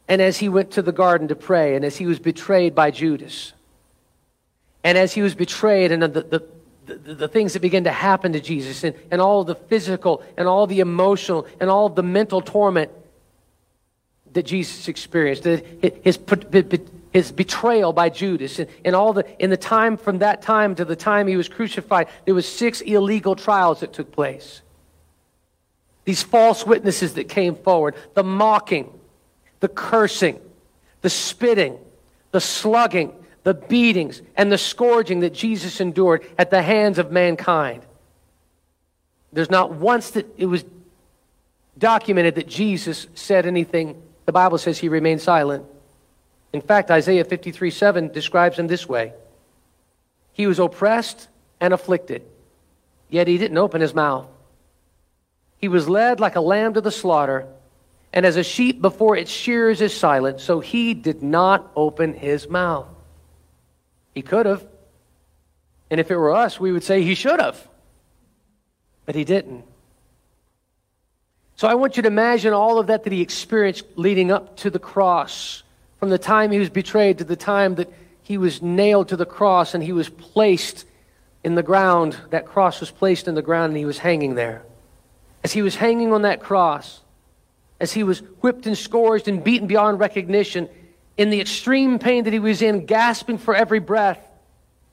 And 0.09 0.23
as 0.23 0.39
he 0.39 0.49
went 0.49 0.71
to 0.71 0.81
the 0.81 0.93
garden 0.93 1.29
to 1.29 1.37
pray, 1.37 1.77
and 1.77 1.85
as 1.85 1.99
he 1.99 2.07
was 2.07 2.19
betrayed 2.19 2.75
by 2.75 2.91
Judas, 2.91 3.53
and 4.83 4.97
as 4.97 5.13
he 5.13 5.21
was 5.21 5.35
betrayed, 5.35 5.93
and 5.93 6.03
the, 6.03 6.09
the, 6.09 6.49
the, 6.87 7.15
the, 7.15 7.29
things 7.29 7.53
that 7.53 7.61
begin 7.61 7.85
to 7.85 7.93
happen 7.93 8.33
to 8.33 8.41
Jesus, 8.41 8.83
and, 8.83 8.97
and 9.11 9.21
all 9.21 9.45
the 9.45 9.57
physical, 9.57 10.23
and 10.39 10.49
all 10.49 10.67
the 10.67 10.81
emotional, 10.81 11.47
and 11.61 11.69
all 11.69 11.91
the 11.91 12.03
mental 12.03 12.41
torment 12.41 12.91
that 14.33 14.45
Jesus 14.45 14.89
experienced, 14.89 15.45
his, 15.45 16.19
his 17.13 17.33
betrayal 17.33 17.93
by 17.93 18.09
Judas, 18.09 18.61
and 18.85 18.97
all 18.97 19.13
the, 19.13 19.27
in 19.43 19.51
the 19.51 19.57
time 19.57 19.97
from 19.97 20.19
that 20.19 20.43
time 20.43 20.75
to 20.77 20.85
the 20.85 20.97
time 20.97 21.27
he 21.27 21.37
was 21.37 21.49
crucified, 21.49 22.09
there 22.25 22.35
was 22.35 22.49
six 22.49 22.81
illegal 22.81 23.37
trials 23.37 23.81
that 23.81 23.93
took 23.93 24.11
place. 24.13 24.63
These 26.05 26.23
false 26.23 26.67
witnesses 26.67 27.15
that 27.15 27.29
came 27.29 27.55
forward, 27.55 27.95
the 28.15 28.25
mocking, 28.25 28.91
the 29.61 29.69
cursing, 29.69 30.41
the 31.03 31.11
spitting, 31.11 31.79
the 32.33 32.41
slugging, 32.41 33.13
the 33.45 33.55
beatings, 33.55 34.23
and 34.37 34.51
the 34.51 34.59
scourging 34.59 35.21
that 35.21 35.35
Jesus 35.35 35.81
endured 35.81 36.27
at 36.39 36.51
the 36.51 36.63
hands 36.63 36.99
of 36.99 37.13
mankind. 37.13 37.85
There's 39.33 39.51
not 39.51 39.73
once 39.75 40.11
that 40.11 40.27
it 40.37 40.47
was 40.47 40.65
documented 41.79 42.35
that 42.37 42.49
Jesus 42.49 43.07
said 43.15 43.47
anything. 43.47 44.01
The 44.27 44.33
Bible 44.33 44.59
says 44.59 44.79
he 44.79 44.89
remained 44.89 45.21
silent. 45.21 45.67
In 46.53 46.61
fact, 46.61 46.91
Isaiah 46.91 47.25
53 47.25 47.71
7 47.71 48.13
describes 48.13 48.59
him 48.59 48.67
this 48.67 48.89
way 48.89 49.15
He 50.33 50.47
was 50.47 50.59
oppressed 50.59 51.29
and 51.61 51.73
afflicted, 51.73 52.23
yet 53.09 53.29
he 53.29 53.39
didn't 53.39 53.59
open 53.59 53.81
his 53.81 53.95
mouth. 53.95 54.27
He 55.57 55.69
was 55.69 55.89
led 55.89 56.21
like 56.21 56.37
a 56.37 56.41
lamb 56.41 56.75
to 56.75 56.81
the 56.81 56.91
slaughter, 56.91 57.47
and 58.13 58.27
as 58.27 58.37
a 58.37 58.43
sheep 58.43 58.83
before 58.83 59.17
its 59.17 59.31
shears 59.31 59.81
is 59.81 59.97
silent, 59.97 60.41
so 60.41 60.61
he 60.61 60.93
did 60.93 61.23
not 61.23 61.71
open 61.77 62.15
his 62.15 62.49
mouth. 62.49 62.89
He 64.15 64.23
could 64.23 64.47
have. 64.47 64.67
And 65.91 66.01
if 66.01 66.11
it 66.11 66.17
were 66.17 66.35
us, 66.35 66.59
we 66.59 66.73
would 66.73 66.85
say 66.85 67.03
he 67.03 67.15
should 67.15 67.41
have. 67.41 67.69
But 69.07 69.15
he 69.15 69.25
didn't. 69.25 69.65
So 71.63 71.69
I 71.69 71.77
want 71.77 71.97
you 71.97 72.03
to 72.03 72.09
imagine 72.09 72.53
all 72.53 72.81
of 72.81 72.89
that 72.89 73.05
that 73.05 73.13
he 73.13 73.21
experienced 73.21 73.85
leading 73.95 74.33
up 74.33 74.57
to 74.57 74.69
the 74.69 74.81
cross, 74.81 75.63
from 76.01 76.11
the 76.11 76.19
time 76.19 76.51
he 76.51 76.59
was 76.59 76.71
betrayed 76.71 77.19
to 77.19 77.25
the 77.25 77.37
time 77.37 77.77
that 77.77 77.89
he 78.25 78.37
was 78.37 78.61
nailed 78.61 79.11
to 79.11 79.17
the 79.17 79.25
cross 79.25 79.73
and 79.73 79.81
he 79.81 79.93
was 79.93 80.09
placed 80.09 80.85
in 81.45 81.55
the 81.55 81.63
ground. 81.63 82.17
That 82.31 82.47
cross 82.47 82.81
was 82.81 82.91
placed 82.91 83.29
in 83.29 83.37
the 83.37 83.43
ground 83.43 83.71
and 83.71 83.77
he 83.77 83.85
was 83.85 83.99
hanging 83.99 84.35
there. 84.35 84.65
As 85.45 85.53
he 85.53 85.63
was 85.63 85.77
hanging 85.77 86.13
on 86.13 86.23
that 86.23 86.41
cross, 86.41 86.99
as 87.79 87.93
he 87.93 88.03
was 88.03 88.19
whipped 88.41 88.67
and 88.67 88.77
scourged 88.77 89.29
and 89.29 89.45
beaten 89.45 89.69
beyond 89.69 90.01
recognition, 90.01 90.69
in 91.17 91.31
the 91.31 91.41
extreme 91.41 92.01
pain 92.01 92.25
that 92.25 92.33
he 92.33 92.41
was 92.41 92.61
in, 92.61 92.87
gasping 92.87 93.39
for 93.39 93.55
every 93.55 93.79
breath, 93.79 94.19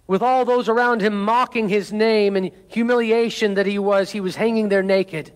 with 0.05 0.21
all 0.21 0.45
those 0.45 0.69
around 0.69 1.01
him 1.01 1.19
mocking 1.19 1.67
his 1.67 1.91
name 1.91 2.35
and 2.35 2.51
humiliation 2.67 3.55
that 3.55 3.65
he 3.65 3.79
was, 3.79 4.11
he 4.11 4.21
was 4.21 4.35
hanging 4.35 4.69
there 4.69 4.83
naked. 4.83 5.31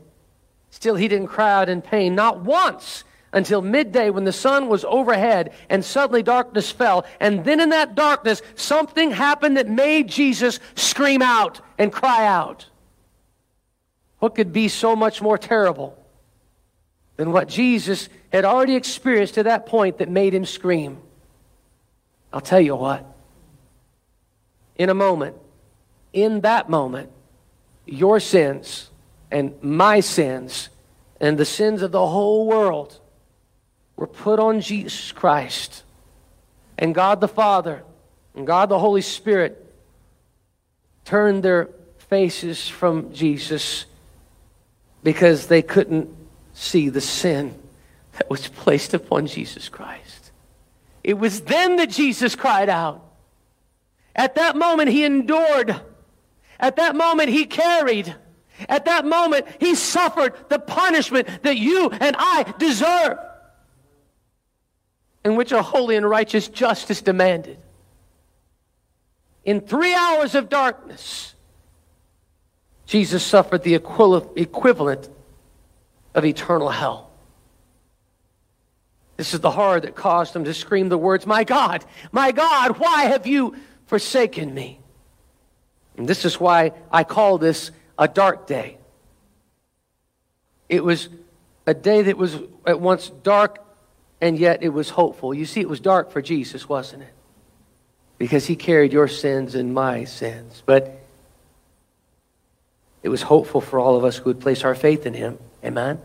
Still, 0.73 0.95
he 0.95 1.07
didn't 1.07 1.27
cry 1.27 1.53
out 1.53 1.69
in 1.69 1.83
pain, 1.83 2.15
not 2.15 2.41
once 2.41 3.03
until 3.31 3.61
midday 3.61 4.09
when 4.09 4.23
the 4.23 4.33
sun 4.33 4.67
was 4.67 4.83
overhead 4.83 5.53
and 5.69 5.85
suddenly 5.85 6.23
darkness 6.23 6.71
fell. 6.71 7.05
And 7.19 7.45
then 7.45 7.59
in 7.59 7.69
that 7.69 7.93
darkness, 7.93 8.41
something 8.55 9.11
happened 9.11 9.57
that 9.57 9.69
made 9.69 10.07
Jesus 10.07 10.59
scream 10.73 11.21
out 11.21 11.61
and 11.77 11.93
cry 11.93 12.25
out. 12.25 12.65
What 14.17 14.33
could 14.33 14.51
be 14.51 14.67
so 14.67 14.95
much 14.95 15.21
more 15.21 15.37
terrible 15.37 15.95
than 17.17 17.31
what 17.31 17.47
Jesus 17.47 18.09
had 18.31 18.43
already 18.43 18.75
experienced 18.75 19.35
to 19.35 19.43
that 19.43 19.67
point 19.67 19.99
that 19.99 20.09
made 20.09 20.33
him 20.33 20.43
scream? 20.43 20.97
I'll 22.33 22.41
tell 22.41 22.59
you 22.59 22.75
what. 22.75 23.05
In 24.75 24.89
a 24.89 24.95
moment, 24.95 25.37
in 26.13 26.41
that 26.41 26.67
moment, 26.67 27.11
your 27.85 28.19
sins 28.19 28.89
and 29.33 29.61
my 29.63 29.99
sins 29.99 30.69
and 31.19 31.37
the 31.39 31.45
sins 31.45 31.81
of 31.81 31.91
the 31.91 32.05
whole 32.05 32.45
world 32.45 32.99
were 33.95 34.07
put 34.07 34.39
on 34.39 34.61
Jesus 34.61 35.11
Christ. 35.11 35.83
And 36.77 36.93
God 36.93 37.19
the 37.19 37.27
Father 37.27 37.83
and 38.35 38.45
God 38.45 38.69
the 38.69 38.77
Holy 38.77 39.01
Spirit 39.01 39.59
turned 41.03 41.41
their 41.41 41.69
faces 41.97 42.67
from 42.69 43.11
Jesus 43.11 43.85
because 45.03 45.47
they 45.47 45.63
couldn't 45.63 46.15
see 46.53 46.89
the 46.89 47.01
sin 47.01 47.59
that 48.13 48.29
was 48.29 48.47
placed 48.47 48.93
upon 48.93 49.25
Jesus 49.25 49.67
Christ. 49.67 50.31
It 51.03 51.17
was 51.17 51.41
then 51.41 51.77
that 51.77 51.89
Jesus 51.89 52.35
cried 52.35 52.69
out. 52.69 53.03
At 54.15 54.35
that 54.35 54.55
moment, 54.55 54.89
he 54.89 55.03
endured. 55.03 55.81
At 56.59 56.75
that 56.75 56.95
moment, 56.95 57.29
he 57.29 57.45
carried. 57.45 58.15
At 58.69 58.85
that 58.85 59.05
moment, 59.05 59.45
he 59.59 59.75
suffered 59.75 60.33
the 60.49 60.59
punishment 60.59 61.27
that 61.43 61.57
you 61.57 61.89
and 61.89 62.15
I 62.17 62.53
deserve, 62.57 63.17
in 65.23 65.35
which 65.35 65.51
a 65.51 65.61
holy 65.61 65.95
and 65.95 66.09
righteous 66.09 66.47
justice 66.47 67.01
demanded. 67.01 67.57
In 69.45 69.61
three 69.61 69.93
hours 69.93 70.35
of 70.35 70.49
darkness, 70.49 71.35
Jesus 72.85 73.23
suffered 73.23 73.63
the 73.63 73.75
equivalent 73.75 75.09
of 76.13 76.25
eternal 76.25 76.69
hell. 76.69 77.09
This 79.17 79.33
is 79.33 79.39
the 79.39 79.51
horror 79.51 79.79
that 79.79 79.95
caused 79.95 80.35
him 80.35 80.43
to 80.45 80.53
scream 80.53 80.89
the 80.89 80.97
words, 80.97 81.25
My 81.25 81.43
God, 81.43 81.85
my 82.11 82.31
God, 82.31 82.79
why 82.79 83.05
have 83.05 83.27
you 83.27 83.55
forsaken 83.85 84.53
me? 84.53 84.79
And 85.97 86.07
this 86.07 86.25
is 86.25 86.39
why 86.39 86.71
I 86.91 87.03
call 87.03 87.37
this 87.37 87.71
a 87.97 88.07
dark 88.07 88.47
day. 88.47 88.77
It 90.69 90.83
was 90.83 91.09
a 91.65 91.73
day 91.73 92.03
that 92.03 92.17
was 92.17 92.37
at 92.65 92.79
once 92.79 93.09
dark 93.09 93.59
and 94.21 94.39
yet 94.39 94.63
it 94.63 94.69
was 94.69 94.89
hopeful. 94.89 95.33
You 95.33 95.45
see, 95.45 95.59
it 95.59 95.69
was 95.69 95.79
dark 95.79 96.11
for 96.11 96.21
Jesus, 96.21 96.67
wasn't 96.69 97.03
it? 97.03 97.13
Because 98.17 98.45
he 98.45 98.55
carried 98.55 98.93
your 98.93 99.07
sins 99.07 99.53
and 99.53 99.73
my 99.73 100.05
sins. 100.05 100.63
But 100.65 100.99
it 103.01 103.09
was 103.09 103.21
hopeful 103.21 103.59
for 103.59 103.79
all 103.79 103.97
of 103.97 104.05
us 104.05 104.17
who 104.17 104.25
would 104.25 104.39
place 104.39 104.63
our 104.63 104.75
faith 104.75 105.05
in 105.05 105.13
him. 105.13 105.37
Amen? 105.63 105.99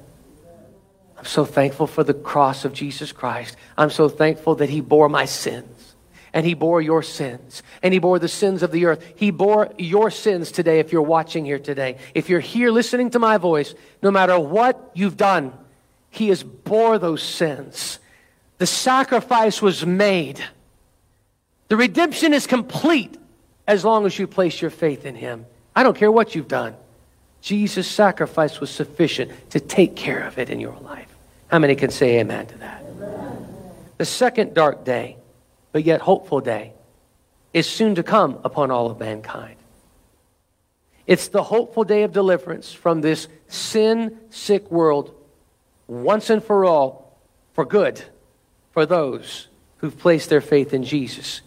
I'm 1.16 1.24
so 1.24 1.44
thankful 1.44 1.86
for 1.86 2.02
the 2.02 2.14
cross 2.14 2.64
of 2.64 2.72
Jesus 2.72 3.12
Christ. 3.12 3.56
I'm 3.76 3.90
so 3.90 4.08
thankful 4.08 4.56
that 4.56 4.68
he 4.68 4.80
bore 4.80 5.08
my 5.08 5.24
sins 5.24 5.77
and 6.32 6.44
he 6.44 6.54
bore 6.54 6.80
your 6.80 7.02
sins 7.02 7.62
and 7.82 7.92
he 7.92 8.00
bore 8.00 8.18
the 8.18 8.28
sins 8.28 8.62
of 8.62 8.70
the 8.70 8.86
earth. 8.86 9.04
He 9.16 9.30
bore 9.30 9.72
your 9.78 10.10
sins 10.10 10.50
today 10.52 10.80
if 10.80 10.92
you're 10.92 11.02
watching 11.02 11.44
here 11.44 11.58
today. 11.58 11.96
If 12.14 12.28
you're 12.28 12.40
here 12.40 12.70
listening 12.70 13.10
to 13.10 13.18
my 13.18 13.38
voice, 13.38 13.74
no 14.02 14.10
matter 14.10 14.38
what 14.38 14.90
you've 14.94 15.16
done, 15.16 15.52
he 16.10 16.28
has 16.28 16.42
bore 16.42 16.98
those 16.98 17.22
sins. 17.22 17.98
The 18.58 18.66
sacrifice 18.66 19.62
was 19.62 19.86
made. 19.86 20.42
The 21.68 21.76
redemption 21.76 22.34
is 22.34 22.46
complete 22.46 23.16
as 23.66 23.84
long 23.84 24.06
as 24.06 24.18
you 24.18 24.26
place 24.26 24.60
your 24.60 24.70
faith 24.70 25.04
in 25.04 25.14
him. 25.14 25.46
I 25.76 25.82
don't 25.82 25.96
care 25.96 26.10
what 26.10 26.34
you've 26.34 26.48
done. 26.48 26.74
Jesus' 27.40 27.86
sacrifice 27.86 28.60
was 28.60 28.70
sufficient 28.70 29.30
to 29.50 29.60
take 29.60 29.94
care 29.94 30.26
of 30.26 30.38
it 30.38 30.50
in 30.50 30.58
your 30.58 30.76
life. 30.80 31.14
How 31.48 31.58
many 31.58 31.76
can 31.76 31.90
say 31.90 32.18
amen 32.18 32.46
to 32.46 32.58
that? 32.58 32.82
Amen. 32.82 33.46
The 33.96 34.04
second 34.04 34.54
dark 34.54 34.84
day 34.84 35.17
but 35.78 35.84
yet 35.84 36.00
hopeful 36.00 36.40
day 36.40 36.72
is 37.52 37.64
soon 37.70 37.94
to 37.94 38.02
come 38.02 38.40
upon 38.42 38.72
all 38.72 38.90
of 38.90 38.98
mankind. 38.98 39.54
It's 41.06 41.28
the 41.28 41.44
hopeful 41.44 41.84
day 41.84 42.02
of 42.02 42.12
deliverance 42.12 42.72
from 42.72 43.00
this 43.00 43.28
sin 43.46 44.18
sick 44.28 44.68
world 44.72 45.14
once 45.86 46.30
and 46.30 46.42
for 46.42 46.64
all 46.64 47.16
for 47.52 47.64
good 47.64 48.02
for 48.72 48.86
those 48.86 49.46
who've 49.76 49.96
placed 49.96 50.30
their 50.30 50.40
faith 50.40 50.74
in 50.74 50.82
Jesus. 50.82 51.42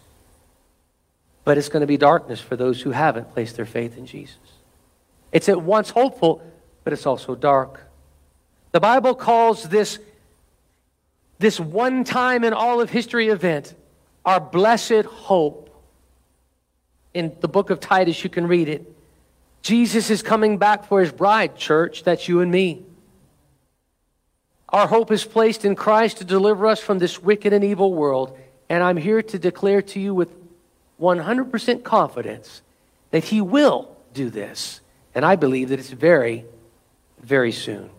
But 1.44 1.58
it's 1.58 1.68
going 1.68 1.82
to 1.82 1.86
be 1.86 1.98
darkness 1.98 2.40
for 2.40 2.56
those 2.56 2.80
who 2.80 2.92
haven't 2.92 3.34
placed 3.34 3.56
their 3.56 3.66
faith 3.66 3.98
in 3.98 4.06
Jesus. 4.06 4.38
It's 5.30 5.50
at 5.50 5.60
once 5.60 5.90
hopeful, 5.90 6.42
but 6.84 6.94
it's 6.94 7.04
also 7.04 7.34
dark. 7.34 7.86
The 8.70 8.80
Bible 8.80 9.14
calls 9.14 9.64
this, 9.64 9.98
this 11.38 11.60
one 11.60 12.04
time 12.04 12.44
in 12.44 12.54
all 12.54 12.80
of 12.80 12.88
history 12.88 13.28
event 13.28 13.74
our 14.24 14.40
blessed 14.40 15.04
hope. 15.04 15.68
In 17.14 17.36
the 17.40 17.48
book 17.48 17.70
of 17.70 17.80
Titus, 17.80 18.24
you 18.24 18.30
can 18.30 18.46
read 18.46 18.68
it. 18.68 18.90
Jesus 19.62 20.10
is 20.10 20.22
coming 20.22 20.58
back 20.58 20.86
for 20.86 21.00
his 21.00 21.12
bride, 21.12 21.56
church. 21.56 22.04
That's 22.04 22.26
you 22.26 22.40
and 22.40 22.50
me. 22.50 22.84
Our 24.70 24.86
hope 24.86 25.12
is 25.12 25.24
placed 25.24 25.64
in 25.64 25.76
Christ 25.76 26.18
to 26.18 26.24
deliver 26.24 26.66
us 26.66 26.80
from 26.80 26.98
this 26.98 27.22
wicked 27.22 27.52
and 27.52 27.62
evil 27.62 27.92
world. 27.92 28.36
And 28.68 28.82
I'm 28.82 28.96
here 28.96 29.22
to 29.22 29.38
declare 29.38 29.82
to 29.82 30.00
you 30.00 30.14
with 30.14 30.30
100% 31.00 31.84
confidence 31.84 32.62
that 33.10 33.24
he 33.24 33.40
will 33.40 33.94
do 34.14 34.30
this. 34.30 34.80
And 35.14 35.24
I 35.24 35.36
believe 35.36 35.68
that 35.68 35.78
it's 35.78 35.90
very, 35.90 36.46
very 37.20 37.52
soon. 37.52 37.90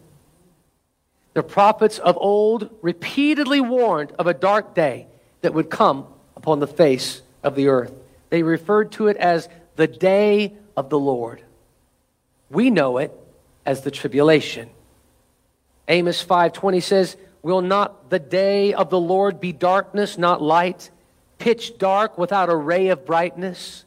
The 1.33 1.43
prophets 1.43 1.99
of 1.99 2.17
old 2.17 2.69
repeatedly 2.81 3.61
warned 3.61 4.11
of 4.17 4.27
a 4.27 4.33
dark 4.33 4.73
day 4.73 5.07
that 5.41 5.53
would 5.53 5.69
come 5.69 6.07
upon 6.43 6.59
the 6.59 6.67
face 6.67 7.21
of 7.41 7.55
the 7.55 7.69
earth. 7.69 7.93
They 8.29 8.43
referred 8.43 8.91
to 8.93 9.07
it 9.07 9.15
as 9.15 9.47
the 9.77 9.87
day 9.87 10.53
of 10.75 10.89
the 10.89 10.99
Lord. 10.99 11.41
We 12.49 12.69
know 12.69 12.97
it 12.97 13.13
as 13.65 13.81
the 13.81 13.91
tribulation. 13.91 14.69
Amos 15.87 16.21
5:20 16.21 16.81
says, 16.81 17.15
"Will 17.43 17.61
not 17.61 18.09
the 18.09 18.19
day 18.19 18.73
of 18.73 18.89
the 18.89 18.99
Lord 18.99 19.39
be 19.39 19.53
darkness, 19.53 20.17
not 20.17 20.41
light, 20.41 20.91
pitch 21.37 21.77
dark 21.77 22.17
without 22.17 22.49
a 22.49 22.55
ray 22.55 22.89
of 22.89 23.05
brightness?" 23.05 23.85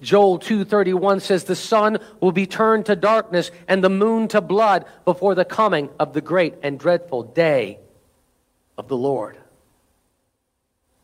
Joel 0.00 0.38
2:31 0.38 1.20
says 1.20 1.44
the 1.44 1.54
sun 1.54 1.98
will 2.18 2.32
be 2.32 2.46
turned 2.46 2.86
to 2.86 2.96
darkness 2.96 3.50
and 3.68 3.84
the 3.84 3.90
moon 3.90 4.26
to 4.28 4.40
blood 4.40 4.86
before 5.04 5.34
the 5.34 5.44
coming 5.44 5.90
of 6.00 6.14
the 6.14 6.22
great 6.22 6.54
and 6.62 6.78
dreadful 6.78 7.22
day 7.22 7.78
of 8.78 8.88
the 8.88 8.96
Lord. 8.96 9.36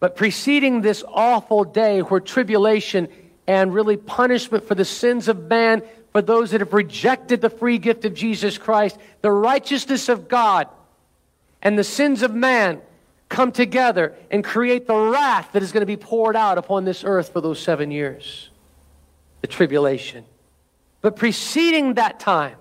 But 0.00 0.16
preceding 0.16 0.80
this 0.80 1.02
awful 1.08 1.64
day 1.64 2.00
where 2.00 2.20
tribulation 2.20 3.08
and 3.46 3.74
really 3.74 3.96
punishment 3.96 4.66
for 4.68 4.74
the 4.74 4.84
sins 4.84 5.26
of 5.28 5.48
man, 5.48 5.82
for 6.12 6.22
those 6.22 6.52
that 6.52 6.60
have 6.60 6.72
rejected 6.72 7.40
the 7.40 7.50
free 7.50 7.78
gift 7.78 8.04
of 8.04 8.14
Jesus 8.14 8.58
Christ, 8.58 8.98
the 9.22 9.30
righteousness 9.30 10.08
of 10.08 10.28
God 10.28 10.68
and 11.62 11.78
the 11.78 11.84
sins 11.84 12.22
of 12.22 12.34
man 12.34 12.80
come 13.28 13.52
together 13.52 14.14
and 14.30 14.44
create 14.44 14.86
the 14.86 14.96
wrath 14.96 15.50
that 15.52 15.62
is 15.62 15.72
going 15.72 15.82
to 15.82 15.86
be 15.86 15.96
poured 15.96 16.36
out 16.36 16.58
upon 16.58 16.84
this 16.84 17.04
earth 17.04 17.32
for 17.32 17.40
those 17.40 17.60
seven 17.60 17.90
years 17.90 18.50
the 19.40 19.46
tribulation. 19.46 20.24
But 21.00 21.16
preceding 21.16 21.94
that 21.94 22.18
time 22.18 22.56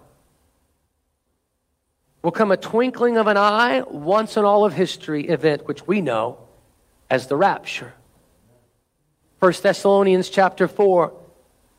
will 2.22 2.32
come 2.32 2.52
a 2.52 2.58
twinkling 2.58 3.18
of 3.18 3.28
an 3.28 3.38
eye, 3.38 3.82
once 3.82 4.38
in 4.38 4.46
all 4.46 4.66
of 4.66 4.74
history 4.74 5.28
event, 5.28 5.68
which 5.68 5.88
we 5.88 6.02
know 6.02 6.47
as 7.10 7.28
the 7.28 7.36
rapture. 7.36 7.94
1 9.40 9.54
Thessalonians 9.62 10.30
chapter 10.30 10.68
4, 10.68 11.14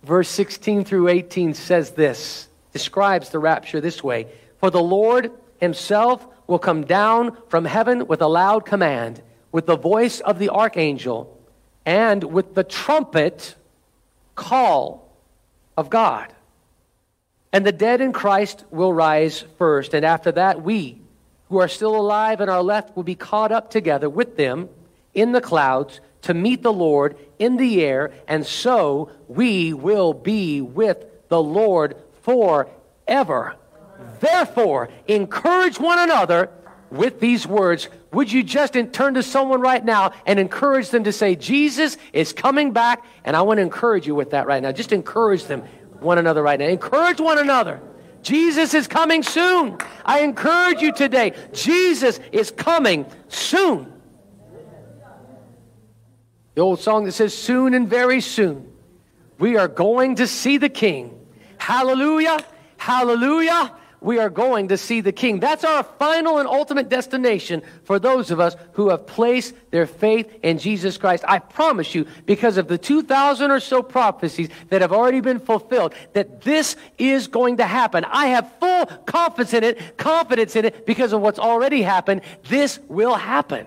verse 0.04 0.28
16 0.28 0.84
through 0.84 1.08
18 1.08 1.54
says 1.54 1.90
this, 1.92 2.48
describes 2.72 3.30
the 3.30 3.38
rapture 3.38 3.80
this 3.80 4.02
way 4.02 4.28
For 4.58 4.70
the 4.70 4.82
Lord 4.82 5.32
himself 5.60 6.26
will 6.46 6.58
come 6.58 6.84
down 6.84 7.36
from 7.48 7.64
heaven 7.64 8.06
with 8.06 8.22
a 8.22 8.28
loud 8.28 8.64
command, 8.64 9.22
with 9.52 9.66
the 9.66 9.76
voice 9.76 10.20
of 10.20 10.38
the 10.38 10.50
archangel, 10.50 11.36
and 11.84 12.22
with 12.24 12.54
the 12.54 12.64
trumpet 12.64 13.54
call 14.34 15.12
of 15.76 15.90
God. 15.90 16.32
And 17.52 17.66
the 17.66 17.72
dead 17.72 18.00
in 18.00 18.12
Christ 18.12 18.64
will 18.70 18.92
rise 18.92 19.44
first, 19.58 19.94
and 19.94 20.04
after 20.04 20.32
that, 20.32 20.62
we 20.62 21.00
who 21.48 21.58
are 21.58 21.68
still 21.68 21.96
alive 21.96 22.40
and 22.40 22.50
are 22.50 22.62
left 22.62 22.94
will 22.94 23.02
be 23.02 23.14
caught 23.14 23.52
up 23.52 23.70
together 23.70 24.08
with 24.08 24.36
them 24.36 24.68
in 25.20 25.33
the 25.33 25.40
clouds 25.40 26.00
to 26.22 26.35
meet 26.35 26.62
the 26.62 26.72
Lord 26.72 27.16
in 27.38 27.57
the 27.57 27.85
air, 27.85 28.12
and 28.26 28.44
so 28.44 29.11
we 29.28 29.72
will 29.72 30.12
be 30.12 30.61
with 30.61 31.04
the 31.28 31.42
Lord 31.42 31.96
forever. 32.22 33.57
Therefore, 34.20 34.88
encourage 35.07 35.78
one 35.78 35.98
another 35.98 36.50
with 36.90 37.20
these 37.20 37.46
words. 37.46 37.88
Would 38.12 38.33
you 38.33 38.42
just 38.42 38.74
turn 38.92 39.14
to 39.14 39.22
someone 39.22 39.61
right 39.61 39.85
now 39.85 40.12
and 40.24 40.38
encourage 40.38 40.90
them 40.90 41.04
to 41.04 41.12
say, 41.12 41.35
Jesus 41.37 41.96
is 42.12 42.33
coming 42.33 42.72
back? 42.72 43.04
And 43.24 43.37
I 43.37 43.42
want 43.42 43.59
to 43.59 43.62
encourage 43.62 44.07
you 44.07 44.14
with 44.14 44.31
that 44.31 44.46
right 44.46 44.62
now. 44.62 44.72
Just 44.72 44.92
encourage 44.92 45.44
them, 45.44 45.62
one 46.00 46.18
another 46.18 46.42
right 46.42 46.59
now. 46.59 46.66
Encourage 46.66 47.20
one 47.20 47.38
another. 47.38 47.81
Jesus 48.22 48.74
is 48.74 48.88
coming 48.88 49.22
soon. 49.22 49.78
I 50.04 50.20
encourage 50.20 50.81
you 50.81 50.92
today. 50.92 51.35
Jesus 51.52 52.18
is 52.33 52.50
coming 52.50 53.07
soon. 53.28 53.92
The 56.58 56.64
old 56.64 56.80
song 56.80 57.04
that 57.04 57.12
says, 57.12 57.38
Soon 57.38 57.72
and 57.72 57.88
very 57.88 58.20
soon, 58.20 58.72
we 59.38 59.56
are 59.56 59.68
going 59.68 60.16
to 60.16 60.26
see 60.26 60.58
the 60.58 60.68
King. 60.68 61.16
Hallelujah! 61.56 62.44
Hallelujah! 62.76 63.76
we 64.00 64.18
are 64.18 64.28
going 64.28 64.66
to 64.68 64.76
see 64.76 65.00
the 65.00 65.12
King. 65.12 65.38
That's 65.38 65.62
our 65.62 65.84
final 65.84 66.38
and 66.38 66.48
ultimate 66.48 66.88
destination 66.88 67.62
for 67.84 68.00
those 68.00 68.32
of 68.32 68.40
us 68.40 68.56
who 68.72 68.90
have 68.90 69.06
placed 69.06 69.54
their 69.70 69.86
faith 69.86 70.32
in 70.42 70.58
Jesus 70.58 70.98
Christ. 70.98 71.24
I 71.28 71.38
promise 71.38 71.94
you, 71.94 72.08
because 72.26 72.56
of 72.56 72.66
the 72.66 72.78
2,000 72.78 73.52
or 73.52 73.60
so 73.60 73.80
prophecies 73.80 74.48
that 74.70 74.82
have 74.82 74.92
already 74.92 75.20
been 75.20 75.38
fulfilled, 75.38 75.94
that 76.14 76.42
this 76.42 76.74
is 76.96 77.28
going 77.28 77.58
to 77.58 77.66
happen. 77.66 78.04
I 78.04 78.26
have 78.26 78.52
full 78.58 78.86
confidence 79.06 79.54
in 79.54 79.62
it, 79.62 79.96
confidence 79.96 80.56
in 80.56 80.64
it 80.64 80.86
because 80.86 81.12
of 81.12 81.20
what's 81.20 81.38
already 81.38 81.82
happened. 81.82 82.22
This 82.48 82.80
will 82.88 83.14
happen. 83.14 83.66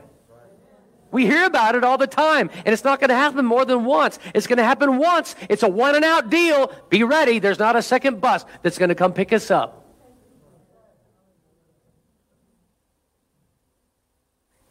We 1.11 1.25
hear 1.25 1.45
about 1.45 1.75
it 1.75 1.83
all 1.83 1.97
the 1.97 2.07
time, 2.07 2.49
and 2.65 2.73
it's 2.73 2.85
not 2.85 2.99
going 2.99 3.09
to 3.09 3.15
happen 3.15 3.45
more 3.45 3.65
than 3.65 3.83
once. 3.83 4.17
It's 4.33 4.47
going 4.47 4.57
to 4.57 4.63
happen 4.63 4.97
once. 4.97 5.35
It's 5.49 5.61
a 5.61 5.67
one 5.67 5.95
and 5.95 6.05
out 6.05 6.29
deal. 6.29 6.73
Be 6.89 7.03
ready. 7.03 7.39
There's 7.39 7.59
not 7.59 7.75
a 7.75 7.81
second 7.81 8.21
bus 8.21 8.45
that's 8.61 8.77
going 8.77 8.89
to 8.89 8.95
come 8.95 9.11
pick 9.11 9.33
us 9.33 9.51
up. 9.51 9.77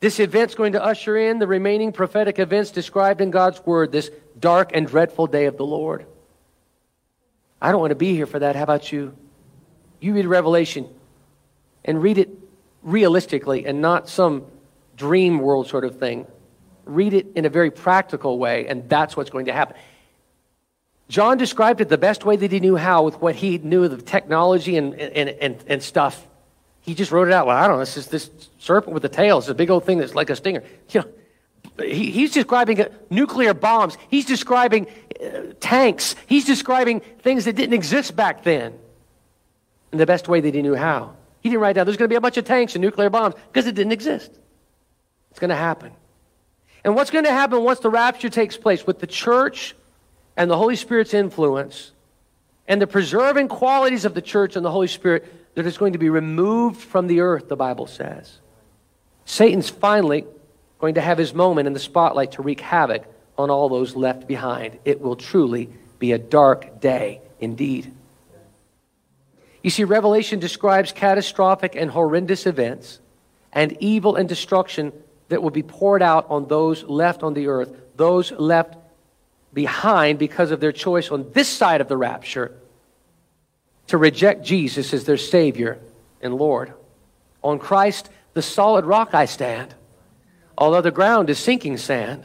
This 0.01 0.19
event's 0.19 0.55
going 0.55 0.73
to 0.73 0.83
usher 0.83 1.15
in 1.19 1.39
the 1.39 1.47
remaining 1.47 1.93
prophetic 1.93 2.39
events 2.39 2.71
described 2.71 3.21
in 3.21 3.31
God's 3.31 3.65
Word, 3.67 3.93
this 3.93 4.11
dark 4.39 4.71
and 4.73 4.87
dreadful 4.87 5.27
day 5.27 5.45
of 5.45 5.59
the 5.59 5.67
Lord. 5.67 6.07
I 7.61 7.71
don't 7.71 7.81
want 7.83 7.91
to 7.91 7.97
be 7.97 8.15
here 8.15 8.25
for 8.25 8.39
that. 8.39 8.57
How 8.57 8.63
about 8.63 8.91
you? 8.91 9.15
You 10.01 10.15
read 10.15 10.25
Revelation 10.25 10.89
and 11.85 12.03
read 12.03 12.17
it 12.17 12.31
realistically 12.83 13.67
and 13.67 13.83
not 13.83 14.09
some 14.09 14.47
dream 15.01 15.39
world 15.39 15.67
sort 15.67 15.85
of 15.85 15.99
thing. 15.99 16.27
Read 16.85 17.15
it 17.15 17.27
in 17.35 17.47
a 17.47 17.49
very 17.49 17.71
practical 17.71 18.39
way, 18.39 18.67
and 18.69 18.89
that's 18.89 19.17
what's 19.17 19.31
going 19.31 19.47
to 19.47 19.53
happen. 19.53 19.77
John 21.09 21.39
described 21.39 21.81
it 21.81 21.89
the 21.89 21.99
best 21.99 22.25
way 22.25 22.37
that 22.37 22.53
he 22.53 22.61
knew 22.61 22.77
how 22.77 23.03
with 23.03 23.21
what 23.21 23.35
he 23.35 23.59
knew 23.59 23.85
of 23.85 23.91
the 23.91 24.03
technology 24.03 24.77
and, 24.77 24.95
and, 24.95 25.29
and, 25.29 25.65
and 25.67 25.83
stuff. 25.83 26.27
He 26.83 26.95
just 26.95 27.11
wrote 27.11 27.29
it 27.29 27.35
out. 27.35 27.47
Well, 27.47 27.57
I 27.57 27.67
don't 27.67 27.77
know. 27.77 27.83
It's 27.83 27.95
just 27.95 28.11
this 28.11 28.31
serpent 28.59 28.95
with 28.95 29.05
a 29.05 29.09
tail. 29.09 29.39
It's 29.39 29.49
a 29.49 29.55
big 29.55 29.71
old 29.71 29.85
thing 29.85 29.99
that's 29.99 30.15
like 30.15 30.31
a 30.31 30.37
stinger. 30.37 30.63
You 30.91 31.01
know, 31.01 31.85
he, 31.85 32.11
he's 32.11 32.33
describing 32.33 32.85
nuclear 33.09 33.55
bombs. 33.55 33.97
He's 34.09 34.27
describing 34.27 34.87
uh, 35.23 35.55
tanks. 35.61 36.15
He's 36.27 36.45
describing 36.45 37.01
things 37.23 37.47
that 37.47 37.57
didn't 37.57 37.75
exist 37.75 38.15
back 38.15 38.45
then 38.45 38.75
in 39.93 39.99
the 39.99 40.07
best 40.07 40.29
way 40.29 40.41
that 40.41 40.55
he 40.55 40.63
knew 40.63 40.77
how. 40.77 41.17
He 41.41 41.49
didn't 41.49 41.63
write 41.63 41.75
down 41.75 41.87
there's 41.87 41.97
going 41.97 42.09
to 42.09 42.13
be 42.13 42.17
a 42.17 42.21
bunch 42.21 42.37
of 42.37 42.45
tanks 42.45 42.75
and 42.75 42.83
nuclear 42.83 43.11
bombs 43.11 43.35
because 43.53 43.67
it 43.67 43.75
didn't 43.75 43.93
exist. 43.93 44.31
It's 45.31 45.41
going 45.41 45.51
to 45.51 45.57
happen. 45.57 45.93
And 46.85 46.95
what's 46.95 47.11
going 47.11 47.25
to 47.25 47.33
happen 47.33 47.63
once 47.63 47.81
the 47.81 47.91
rapture 47.91 48.31
takes 48.31 48.57
place 48.57 48.87
with 48.87 49.01
the 49.01 49.07
church 49.07 49.75
and 50.37 50.51
the 50.51 50.57
Holy 50.57 50.77
Spirit's 50.77 51.15
influence 51.15 51.93
and 52.67 52.81
the 52.81 52.87
preserving 52.87 53.49
qualities 53.49 54.05
of 54.05 54.15
the 54.15 54.23
church 54.23 54.57
and 54.57 54.65
the 54.65 54.71
Holy 54.71 54.87
Spirit 54.87 55.55
that 55.55 55.67
is 55.67 55.77
going 55.77 55.93
to 55.93 55.99
be 55.99 56.09
removed 56.09 56.81
from 56.81 57.07
the 57.07 57.21
earth, 57.21 57.49
the 57.49 57.57
Bible 57.57 57.87
says. 57.87 58.39
Satan's 59.25 59.69
finally 59.69 60.25
going 60.79 60.95
to 60.95 61.01
have 61.01 61.19
his 61.19 61.35
moment 61.35 61.67
in 61.67 61.73
the 61.73 61.81
spotlight 61.81 62.33
to 62.33 62.43
wreak 62.43 62.61
havoc 62.61 63.05
on 63.37 63.51
all 63.51 63.69
those 63.69 63.95
left 63.95 64.27
behind. 64.27 64.79
It 64.85 65.01
will 65.01 65.17
truly 65.17 65.69
be 65.99 66.13
a 66.13 66.19
dark 66.19 66.81
day 66.81 67.21
indeed. 67.39 67.93
You 69.63 69.71
see, 69.71 69.85
Revelation 69.85 70.39
describes 70.39 70.93
catastrophic 70.93 71.77
and 71.77 71.91
horrendous 71.91 72.47
events 72.47 73.01
and 73.53 73.77
evil 73.81 74.17
and 74.17 74.29
destruction 74.29 74.93
that 75.31 75.43
will 75.43 75.51
be 75.51 75.63
poured 75.63 76.03
out 76.03 76.27
on 76.29 76.47
those 76.49 76.83
left 76.85 77.23
on 77.23 77.35
the 77.35 77.47
earth, 77.47 77.75
those 77.97 78.31
left 78.33 78.77
behind 79.55 80.19
because 80.19 80.51
of 80.51 80.61
their 80.61 80.73
choice 80.73 81.11
on 81.11 81.31
this 81.33 81.49
side 81.49 81.81
of 81.81 81.89
the 81.89 81.97
rapture 81.97 82.53
to 83.87 83.97
reject 83.97 84.45
Jesus 84.45 84.93
as 84.93 85.05
their 85.05 85.17
Savior 85.17 85.79
and 86.21 86.35
Lord. 86.35 86.75
On 87.43 87.59
Christ, 87.59 88.11
the 88.35 88.43
solid 88.43 88.85
rock 88.85 89.15
I 89.15 89.25
stand, 89.25 89.75
although 90.59 90.83
the 90.83 90.91
ground 90.91 91.31
is 91.31 91.39
sinking 91.39 91.77
sand. 91.77 92.25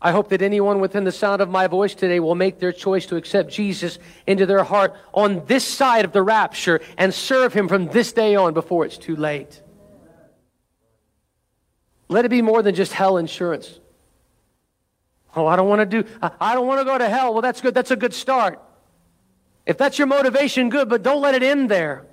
I 0.00 0.12
hope 0.12 0.28
that 0.30 0.42
anyone 0.42 0.80
within 0.80 1.04
the 1.04 1.12
sound 1.12 1.40
of 1.40 1.48
my 1.48 1.66
voice 1.66 1.94
today 1.94 2.20
will 2.20 2.34
make 2.34 2.58
their 2.58 2.72
choice 2.72 3.06
to 3.06 3.16
accept 3.16 3.50
Jesus 3.50 3.98
into 4.26 4.44
their 4.44 4.64
heart 4.64 4.94
on 5.12 5.44
this 5.46 5.64
side 5.64 6.04
of 6.04 6.12
the 6.12 6.22
rapture 6.22 6.80
and 6.98 7.12
serve 7.12 7.54
Him 7.54 7.68
from 7.68 7.88
this 7.88 8.12
day 8.12 8.34
on 8.34 8.52
before 8.54 8.84
it's 8.84 8.98
too 8.98 9.16
late. 9.16 9.62
Let 12.08 12.24
it 12.24 12.28
be 12.28 12.42
more 12.42 12.62
than 12.62 12.74
just 12.74 12.92
hell 12.92 13.16
insurance. 13.16 13.80
Oh, 15.36 15.46
I 15.46 15.56
don't 15.56 15.68
want 15.68 15.80
to 15.80 16.02
do, 16.02 16.08
I 16.40 16.54
don't 16.54 16.66
want 16.66 16.80
to 16.80 16.84
go 16.84 16.96
to 16.96 17.08
hell. 17.08 17.32
Well, 17.32 17.42
that's 17.42 17.60
good. 17.60 17.74
That's 17.74 17.90
a 17.90 17.96
good 17.96 18.14
start. 18.14 18.60
If 19.66 19.78
that's 19.78 19.98
your 19.98 20.06
motivation, 20.06 20.68
good, 20.68 20.88
but 20.88 21.02
don't 21.02 21.22
let 21.22 21.34
it 21.34 21.42
end 21.42 21.70
there. 21.70 22.06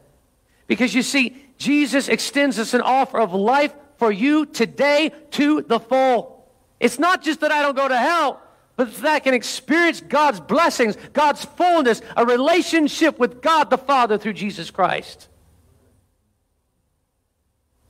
Because 0.67 0.95
you 0.95 1.01
see, 1.01 1.35
Jesus 1.57 2.07
extends 2.07 2.57
us 2.57 2.73
an 2.73 2.81
offer 2.81 3.19
of 3.19 3.33
life 3.33 3.73
for 3.97 4.11
you 4.11 4.45
today 4.45 5.11
to 5.31 5.61
the 5.61 5.79
full. 5.79 6.49
It's 6.79 6.97
not 6.97 7.21
just 7.21 7.41
that 7.41 7.51
I 7.51 7.61
don't 7.61 7.75
go 7.75 7.87
to 7.87 7.97
hell, 7.97 8.41
but 8.75 8.95
that 8.95 9.05
I 9.05 9.19
can 9.19 9.33
experience 9.33 10.01
God's 10.01 10.39
blessings, 10.39 10.97
God's 11.13 11.45
fullness, 11.45 12.01
a 12.17 12.25
relationship 12.25 13.19
with 13.19 13.41
God 13.41 13.69
the 13.69 13.77
Father 13.77 14.17
through 14.17 14.33
Jesus 14.33 14.71
Christ. 14.71 15.27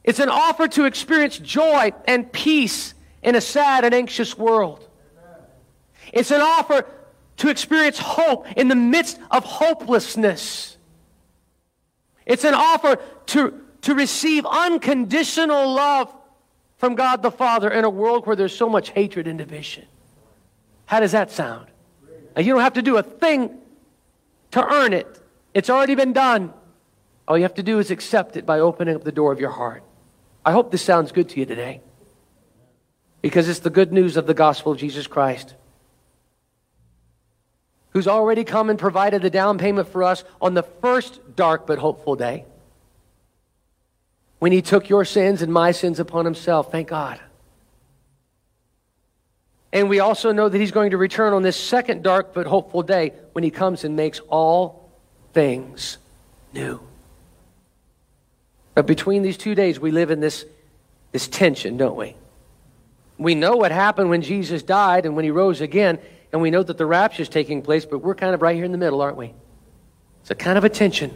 It's 0.04 0.20
an 0.20 0.30
offer 0.30 0.68
to 0.70 0.86
experience 0.86 1.38
joy 1.38 1.94
and 2.06 2.32
peace 2.32 2.94
in 3.22 3.36
a 3.36 3.42
sad 3.42 3.86
and 3.86 3.94
anxious 3.94 4.38
world. 4.38 4.88
It's 6.12 6.32
an 6.32 6.42
offer 6.42 6.86
to 7.38 7.50
experience 7.50 8.00
hope 8.00 8.48
in 8.58 8.68
the 8.68 8.76
midst 8.76 9.20
of 9.30 9.44
hopelessness. 9.44 10.78
It's 12.26 12.44
an 12.44 12.54
offer 12.54 12.98
to, 13.28 13.62
to 13.82 13.96
receive 13.96 14.46
unconditional 14.46 15.74
love 15.74 16.14
from 16.78 16.96
God 16.96 17.22
the 17.22 17.32
Father 17.32 17.70
in 17.70 17.84
a 17.84 17.90
world 17.90 18.26
where 18.26 18.36
there's 18.36 18.56
so 18.56 18.70
much 18.70 18.90
hatred 18.90 19.28
and 19.28 19.38
division. 19.38 19.86
How 20.86 21.00
does 21.00 21.12
that 21.12 21.32
sound? 21.32 21.68
Now, 22.36 22.42
you 22.42 22.54
don't 22.54 22.62
have 22.62 22.74
to 22.74 22.82
do 22.82 22.98
a 22.98 23.04
thing 23.04 23.58
to 24.52 24.66
earn 24.66 24.92
it, 24.92 25.08
it's 25.54 25.70
already 25.70 25.96
been 25.96 26.12
done. 26.12 26.54
All 27.28 27.38
you 27.38 27.44
have 27.44 27.54
to 27.54 27.64
do 27.64 27.80
is 27.80 27.92
accept 27.92 28.36
it 28.36 28.46
by 28.46 28.60
opening 28.60 28.96
up 28.96 29.04
the 29.04 29.12
door 29.12 29.32
of 29.32 29.40
your 29.40 29.52
heart. 29.52 29.84
I 30.46 30.52
hope 30.52 30.72
this 30.72 30.82
sounds 30.82 31.12
good 31.12 31.30
to 31.30 31.40
you 31.40 31.46
today. 31.46 31.82
Because 33.22 33.48
it's 33.48 33.60
the 33.60 33.70
good 33.70 33.94
news 33.94 34.18
of 34.18 34.26
the 34.26 34.34
gospel 34.34 34.72
of 34.72 34.80
Jesus 34.80 35.06
Christ, 35.06 35.54
who's 37.92 38.08
already 38.08 38.44
come 38.44 38.70
and 38.70 38.80
provided 38.80 39.22
the 39.22 39.30
down 39.30 39.60
payment 39.60 39.88
for 39.90 40.04
us 40.04 40.24
on 40.42 40.56
the 40.56 40.64
first 40.64 41.36
dark 41.36 41.68
but 41.68 41.78
hopeful 41.78 42.16
day 42.16 42.46
when 44.40 44.52
he 44.52 44.64
took 44.64 44.90
your 44.90 45.06
sins 45.06 45.44
and 45.44 45.54
my 45.54 45.72
sins 45.72 46.00
upon 46.00 46.26
himself. 46.26 46.72
Thank 46.72 46.88
God. 46.88 47.20
And 49.72 49.88
we 49.88 50.00
also 50.00 50.32
know 50.32 50.50
that 50.50 50.58
he's 50.58 50.72
going 50.72 50.92
to 50.92 50.98
return 50.98 51.34
on 51.34 51.44
this 51.44 51.56
second 51.56 52.02
dark 52.02 52.34
but 52.34 52.48
hopeful 52.48 52.82
day 52.82 53.14
when 53.34 53.44
he 53.44 53.52
comes 53.52 53.84
and 53.84 53.96
makes 53.96 54.20
all 54.30 54.90
things 55.34 55.98
new. 56.54 56.80
But 58.74 58.86
between 58.86 59.22
these 59.22 59.38
two 59.38 59.56
days, 59.56 59.80
we 59.80 59.92
live 59.92 60.12
in 60.12 60.20
this, 60.20 60.46
this 61.12 61.28
tension, 61.28 61.78
don't 61.78 61.98
we? 61.98 62.16
We 63.18 63.36
know 63.36 63.56
what 63.56 63.72
happened 63.72 64.10
when 64.10 64.22
Jesus 64.22 64.64
died 64.64 65.06
and 65.06 65.16
when 65.16 65.26
he 65.26 65.32
rose 65.32 65.62
again, 65.62 66.00
and 66.32 66.42
we 66.42 66.50
know 66.50 66.64
that 66.64 66.78
the 66.78 66.86
rapture 66.86 67.22
is 67.22 67.30
taking 67.30 67.62
place, 67.62 67.86
but 67.86 68.00
we're 68.00 68.16
kind 68.16 68.34
of 68.34 68.42
right 68.42 68.56
here 68.56 68.66
in 68.66 68.72
the 68.72 68.78
middle, 68.78 69.02
aren't 69.02 69.18
we? 69.18 69.34
It's 70.22 70.32
a 70.32 70.36
kind 70.36 70.58
of 70.58 70.64
a 70.64 70.70
tension. 70.70 71.16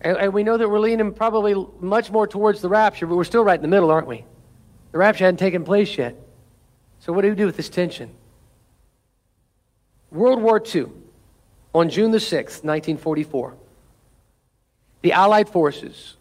And, 0.00 0.16
and, 0.16 0.32
we 0.32 0.44
know 0.44 0.56
that 0.56 0.68
we're 0.68 0.78
leaning 0.78 1.12
probably 1.12 1.54
much 1.80 2.10
more 2.10 2.26
towards 2.26 2.60
the 2.60 2.68
rapture, 2.68 3.06
but 3.06 3.16
we're 3.16 3.24
still 3.24 3.42
right 3.42 3.56
in 3.56 3.62
the 3.62 3.68
middle, 3.68 3.90
aren't 3.90 4.06
we? 4.06 4.24
The 4.92 4.98
rapture 4.98 5.24
hadn't 5.24 5.38
taken 5.38 5.64
place 5.64 5.98
yet. 5.98 6.14
So, 7.00 7.12
what 7.12 7.22
do 7.22 7.30
we 7.30 7.34
do 7.34 7.46
with 7.46 7.56
this 7.56 7.68
tension? 7.68 8.10
World 10.10 10.40
War 10.40 10.62
II, 10.74 10.86
on 11.74 11.90
June 11.90 12.12
the 12.12 12.18
6th, 12.18 12.64
1944, 12.64 13.54
the 15.02 15.12
Allied 15.12 15.48
forces 15.48 16.16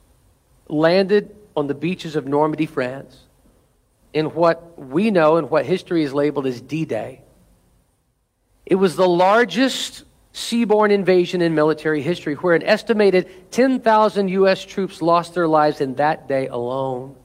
landed 0.67 1.35
on 1.55 1.67
the 1.67 1.73
beaches 1.73 2.15
of 2.15 2.27
Normandy, 2.27 2.65
France, 2.65 3.17
in 4.13 4.27
what 4.27 4.77
we 4.77 5.11
know 5.11 5.37
and 5.37 5.49
what 5.49 5.65
history 5.65 6.03
is 6.03 6.13
labeled 6.13 6.45
as 6.45 6.61
D 6.61 6.85
Day. 6.85 7.21
It 8.65 8.75
was 8.75 8.95
the 8.95 9.07
largest 9.07 10.03
seaborne 10.33 10.91
invasion 10.91 11.41
in 11.41 11.55
military 11.55 12.01
history, 12.01 12.35
where 12.35 12.53
an 12.53 12.63
estimated 12.63 13.51
10,000 13.51 14.27
U.S. 14.29 14.63
troops 14.63 15.01
lost 15.01 15.33
their 15.33 15.47
lives 15.47 15.81
in 15.81 15.95
that 15.95 16.27
day 16.27 16.47
alone. 16.47 17.15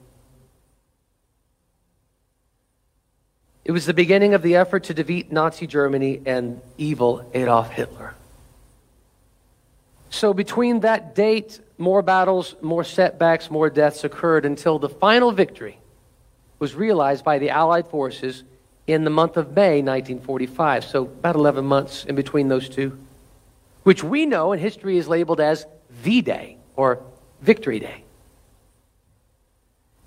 It 3.65 3.71
was 3.71 3.85
the 3.85 3.93
beginning 3.93 4.33
of 4.33 4.41
the 4.41 4.55
effort 4.55 4.85
to 4.85 4.93
defeat 4.93 5.31
Nazi 5.31 5.67
Germany 5.67 6.21
and 6.25 6.59
evil 6.77 7.29
Adolf 7.33 7.69
Hitler. 7.69 8.15
So, 10.13 10.31
between 10.31 10.81
that 10.81 11.15
date, 11.15 11.59
more 11.79 12.03
battles, 12.03 12.55
more 12.61 12.83
setbacks, 12.83 13.49
more 13.49 13.71
deaths 13.71 14.03
occurred 14.03 14.45
until 14.45 14.77
the 14.77 14.87
final 14.87 15.31
victory 15.31 15.79
was 16.59 16.75
realized 16.75 17.25
by 17.25 17.39
the 17.39 17.49
Allied 17.49 17.87
forces 17.87 18.43
in 18.85 19.05
the 19.05 19.09
month 19.09 19.37
of 19.37 19.55
May 19.55 19.81
1945. 19.81 20.85
So, 20.85 21.05
about 21.05 21.35
11 21.35 21.65
months 21.65 22.05
in 22.05 22.13
between 22.13 22.47
those 22.47 22.69
two, 22.69 22.95
which 23.81 24.03
we 24.03 24.27
know 24.27 24.51
in 24.51 24.59
history 24.59 24.99
is 24.99 25.07
labeled 25.07 25.39
as 25.39 25.65
V 25.89 26.21
Day 26.21 26.57
or 26.75 27.01
Victory 27.41 27.79
Day. 27.79 28.03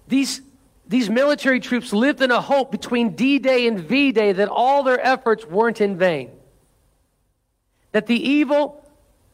These, 0.06 0.40
these 0.86 1.10
military 1.10 1.58
troops 1.58 1.92
lived 1.92 2.22
in 2.22 2.30
a 2.30 2.40
hope 2.40 2.70
between 2.70 3.16
D 3.16 3.40
Day 3.40 3.66
and 3.66 3.80
V 3.80 4.12
Day 4.12 4.30
that 4.30 4.46
all 4.46 4.84
their 4.84 5.04
efforts 5.04 5.44
weren't 5.44 5.80
in 5.80 5.98
vain. 5.98 6.30
That 7.90 8.06
the 8.06 8.14
evil 8.14 8.85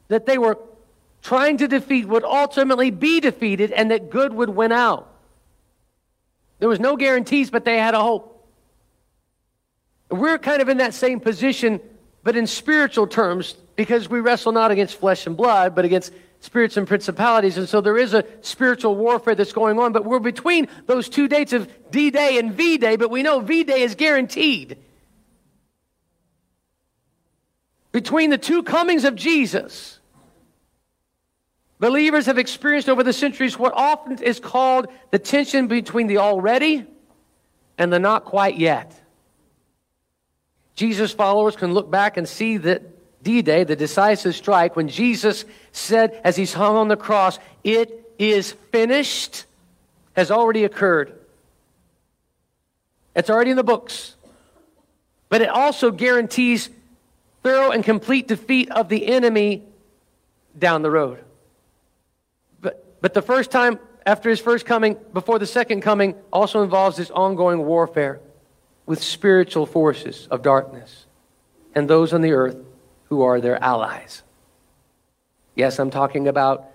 that 0.09 0.27
they 0.27 0.39
were 0.39 0.59
trying 1.23 1.57
to 1.59 1.69
defeat 1.69 2.07
would 2.07 2.25
ultimately 2.25 2.91
be 2.91 3.21
defeated 3.21 3.73
and 3.73 3.91
that 3.91 4.11
good 4.11 4.33
would 4.33 4.51
win 4.51 4.73
out. 4.73 5.09
There 6.59 6.69
was 6.69 6.81
no 6.81 6.97
guarantees, 6.97 7.51
but 7.51 7.65
they 7.65 7.79
had 7.79 7.95
a 7.95 8.01
hope. 8.01 8.47
We're 10.11 10.39
kind 10.39 10.61
of 10.61 10.69
in 10.69 10.79
that 10.79 10.95
same 10.95 11.21
position, 11.21 11.81
but 12.23 12.37
in 12.37 12.47
spiritual 12.47 13.07
terms, 13.07 13.57
because 13.77 14.09
we 14.09 14.21
wrestle 14.21 14.53
not 14.53 14.71
against 14.71 14.99
flesh 14.99 15.27
and 15.27 15.37
blood, 15.37 15.75
but 15.75 15.85
against 15.85 16.13
spirits 16.41 16.77
and 16.77 16.87
principalities. 16.87 17.57
And 17.57 17.69
so 17.69 17.81
there 17.81 17.97
is 17.97 18.15
a 18.15 18.25
spiritual 18.43 18.97
warfare 18.97 19.35
that's 19.35 19.53
going 19.53 19.79
on, 19.79 19.93
but 19.93 20.05
we're 20.05 20.19
between 20.19 20.69
those 20.87 21.09
two 21.09 21.29
dates 21.29 21.53
of 21.53 21.69
D 21.91 22.11
Day 22.11 22.39
and 22.39 22.53
V 22.53 22.79
Day, 22.79 22.97
but 22.97 23.11
we 23.11 23.23
know 23.23 23.41
V 23.41 23.65
Day 23.65 23.83
is 23.83 23.95
guaranteed. 23.95 24.77
Between 27.93 28.31
the 28.31 28.39
two 28.39 28.63
comings 28.63 29.05
of 29.05 29.15
Jesus, 29.15 30.01
believers 31.79 32.27
have 32.27 32.39
experienced 32.39 32.89
over 32.89 33.03
the 33.03 33.13
centuries 33.13 33.59
what 33.59 33.75
often 33.75 34.23
is 34.23 34.41
called 34.41 34.89
the 35.11 35.19
tension 35.19 35.69
between 35.69 36.07
the 36.07 36.19
already 36.19 36.87
and 37.77 37.93
the 37.93 37.99
not 37.99 38.25
quite 38.25 38.59
yet. 38.59 38.99
Jesus' 40.75 41.13
followers 41.13 41.55
can 41.55 41.75
look 41.75 41.91
back 41.91 42.17
and 42.17 42.27
see 42.27 42.57
that 42.57 42.83
D 43.23 43.43
Day, 43.43 43.65
the 43.65 43.77
decisive 43.77 44.35
strike, 44.35 44.75
when 44.75 44.89
Jesus 44.89 45.45
said, 45.71 46.21
as 46.25 46.35
he's 46.35 46.55
hung 46.55 46.77
on 46.77 46.89
the 46.89 46.97
cross, 46.97 47.39
It 47.63 48.13
is 48.19 48.53
finished, 48.73 49.45
has 50.15 50.31
already 50.31 50.65
occurred. 50.65 51.13
It's 53.15 53.31
already 53.31 53.51
in 53.51 53.57
the 53.57 53.63
books. 53.63 54.17
But 55.29 55.43
it 55.43 55.49
also 55.49 55.91
guarantees 55.91 56.71
thorough 57.43 57.71
and 57.71 57.85
complete 57.85 58.29
defeat 58.29 58.71
of 58.71 58.89
the 58.89 59.07
enemy 59.07 59.63
down 60.59 60.83
the 60.83 60.91
road. 60.91 61.23
But, 62.61 63.01
but 63.01 63.15
the 63.15 63.23
first 63.23 63.51
time 63.51 63.79
after 64.05 64.31
his 64.31 64.41
first 64.41 64.67
coming, 64.67 64.97
before 65.13 65.39
the 65.39 65.47
second 65.47 65.81
coming, 65.81 66.15
also 66.33 66.63
involves 66.63 66.97
this 66.97 67.11
ongoing 67.11 67.65
warfare 67.65 68.21
with 68.87 69.03
spiritual 69.03 69.67
forces 69.67 70.27
of 70.31 70.43
darkness 70.43 71.07
and 71.75 71.89
those 71.89 72.13
on 72.13 72.21
the 72.21 72.33
earth 72.33 72.57
who 73.05 73.23
are 73.23 73.41
their 73.41 73.63
allies. 73.63 74.23
Yes, 75.55 75.79
I'm 75.79 75.91
talking 75.91 76.29
about 76.29 76.67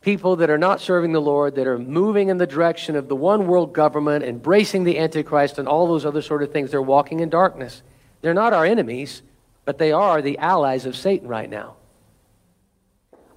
people 0.00 0.36
that 0.36 0.50
are 0.50 0.58
not 0.58 0.80
serving 0.80 1.12
the 1.12 1.20
Lord, 1.20 1.54
that 1.54 1.66
are 1.66 1.78
moving 1.78 2.28
in 2.28 2.36
the 2.36 2.46
direction 2.46 2.94
of 2.94 3.08
the 3.08 3.16
one 3.16 3.46
world 3.46 3.72
government, 3.72 4.24
embracing 4.24 4.84
the 4.84 4.98
Antichrist, 4.98 5.58
and 5.58 5.66
all 5.66 5.88
those 5.88 6.04
other 6.04 6.20
sort 6.20 6.42
of 6.42 6.52
things. 6.52 6.70
They're 6.70 6.82
walking 6.82 7.20
in 7.20 7.30
darkness. 7.30 7.82
They're 8.20 8.34
not 8.34 8.52
our 8.52 8.66
enemies, 8.66 9.22
but 9.64 9.78
they 9.78 9.92
are 9.92 10.20
the 10.20 10.38
allies 10.38 10.86
of 10.86 10.96
Satan 10.96 11.28
right 11.28 11.48
now. 11.48 11.76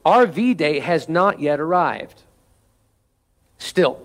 Our 0.05 0.25
V 0.25 0.53
Day 0.53 0.79
has 0.79 1.09
not 1.09 1.39
yet 1.39 1.59
arrived. 1.59 2.21
Still, 3.57 4.01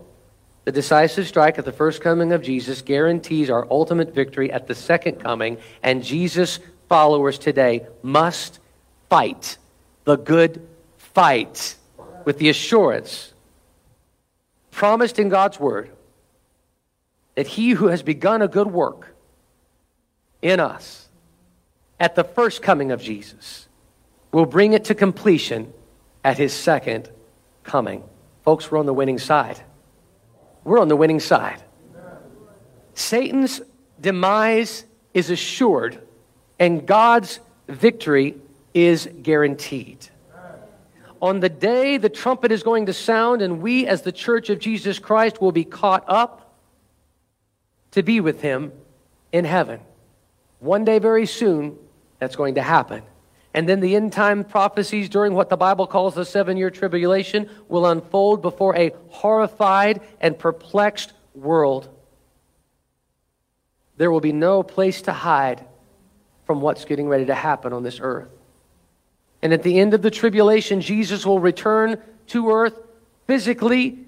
the 0.64 0.72
decisive 0.72 1.26
strike 1.26 1.58
at 1.58 1.64
the 1.64 1.72
first 1.72 2.00
coming 2.00 2.32
of 2.32 2.42
Jesus 2.42 2.82
guarantees 2.82 3.50
our 3.50 3.66
ultimate 3.70 4.14
victory 4.14 4.50
at 4.52 4.66
the 4.66 4.74
second 4.74 5.20
coming, 5.20 5.58
and 5.82 6.04
Jesus' 6.04 6.60
followers 6.88 7.38
today 7.38 7.86
must 8.02 8.60
fight 9.08 9.58
the 10.04 10.16
good 10.16 10.66
fight 10.98 11.76
with 12.24 12.38
the 12.38 12.48
assurance 12.48 13.32
promised 14.70 15.18
in 15.18 15.28
God's 15.28 15.60
Word 15.60 15.90
that 17.34 17.46
he 17.46 17.70
who 17.70 17.86
has 17.86 18.02
begun 18.02 18.42
a 18.42 18.48
good 18.48 18.66
work 18.66 19.14
in 20.40 20.60
us 20.60 21.08
at 21.98 22.14
the 22.14 22.24
first 22.24 22.62
coming 22.62 22.92
of 22.92 23.00
Jesus 23.00 23.68
will 24.32 24.46
bring 24.46 24.72
it 24.72 24.84
to 24.86 24.94
completion 24.94 25.72
at 26.24 26.38
his 26.38 26.52
second 26.52 27.10
coming. 27.62 28.02
Folks, 28.44 28.70
we're 28.70 28.78
on 28.78 28.86
the 28.86 28.94
winning 28.94 29.18
side. 29.18 29.60
We're 30.64 30.80
on 30.80 30.88
the 30.88 30.96
winning 30.96 31.20
side. 31.20 31.62
Satan's 32.94 33.60
demise 34.00 34.84
is 35.14 35.30
assured, 35.30 36.00
and 36.58 36.86
God's 36.86 37.40
victory 37.68 38.36
is 38.74 39.08
guaranteed. 39.22 40.08
On 41.20 41.38
the 41.38 41.48
day 41.48 41.98
the 41.98 42.08
trumpet 42.08 42.50
is 42.50 42.62
going 42.62 42.86
to 42.86 42.92
sound, 42.92 43.42
and 43.42 43.62
we, 43.62 43.86
as 43.86 44.02
the 44.02 44.12
church 44.12 44.50
of 44.50 44.58
Jesus 44.58 44.98
Christ, 44.98 45.40
will 45.40 45.52
be 45.52 45.64
caught 45.64 46.04
up 46.08 46.56
to 47.92 48.02
be 48.02 48.20
with 48.20 48.40
him 48.40 48.72
in 49.30 49.44
heaven. 49.44 49.80
One 50.62 50.84
day, 50.84 51.00
very 51.00 51.26
soon, 51.26 51.76
that's 52.20 52.36
going 52.36 52.54
to 52.54 52.62
happen. 52.62 53.02
And 53.52 53.68
then 53.68 53.80
the 53.80 53.96
end 53.96 54.12
time 54.12 54.44
prophecies 54.44 55.08
during 55.08 55.34
what 55.34 55.50
the 55.50 55.56
Bible 55.56 55.88
calls 55.88 56.14
the 56.14 56.24
seven 56.24 56.56
year 56.56 56.70
tribulation 56.70 57.50
will 57.68 57.84
unfold 57.84 58.42
before 58.42 58.76
a 58.76 58.92
horrified 59.08 60.00
and 60.20 60.38
perplexed 60.38 61.14
world. 61.34 61.88
There 63.96 64.12
will 64.12 64.20
be 64.20 64.32
no 64.32 64.62
place 64.62 65.02
to 65.02 65.12
hide 65.12 65.64
from 66.46 66.60
what's 66.60 66.84
getting 66.84 67.08
ready 67.08 67.24
to 67.24 67.34
happen 67.34 67.72
on 67.72 67.82
this 67.82 67.98
earth. 68.00 68.28
And 69.42 69.52
at 69.52 69.64
the 69.64 69.80
end 69.80 69.94
of 69.94 70.02
the 70.02 70.12
tribulation, 70.12 70.80
Jesus 70.80 71.26
will 71.26 71.40
return 71.40 72.00
to 72.28 72.50
earth 72.52 72.78
physically, 73.26 73.98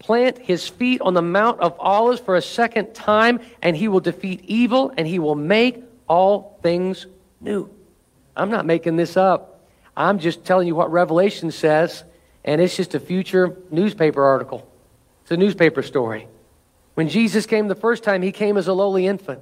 plant 0.00 0.38
his 0.38 0.66
feet 0.66 1.00
on 1.02 1.14
the 1.14 1.22
Mount 1.22 1.60
of 1.60 1.76
Olives 1.78 2.20
for 2.20 2.34
a 2.34 2.42
second 2.42 2.94
time, 2.94 3.38
and 3.62 3.76
he 3.76 3.86
will 3.86 4.00
defeat 4.00 4.42
evil 4.44 4.92
and 4.96 5.06
he 5.06 5.20
will 5.20 5.36
make 5.36 5.84
all 6.10 6.58
things 6.60 7.06
new. 7.40 7.70
I'm 8.36 8.50
not 8.50 8.66
making 8.66 8.96
this 8.96 9.16
up. 9.16 9.64
I'm 9.96 10.18
just 10.18 10.44
telling 10.44 10.66
you 10.66 10.74
what 10.74 10.90
Revelation 10.90 11.52
says, 11.52 12.02
and 12.44 12.60
it's 12.60 12.76
just 12.76 12.96
a 12.96 13.00
future 13.00 13.56
newspaper 13.70 14.24
article. 14.24 14.68
It's 15.22 15.30
a 15.30 15.36
newspaper 15.36 15.84
story. 15.84 16.26
When 16.94 17.08
Jesus 17.08 17.46
came 17.46 17.68
the 17.68 17.76
first 17.76 18.02
time, 18.02 18.22
he 18.22 18.32
came 18.32 18.56
as 18.56 18.66
a 18.66 18.72
lowly 18.72 19.06
infant. 19.06 19.40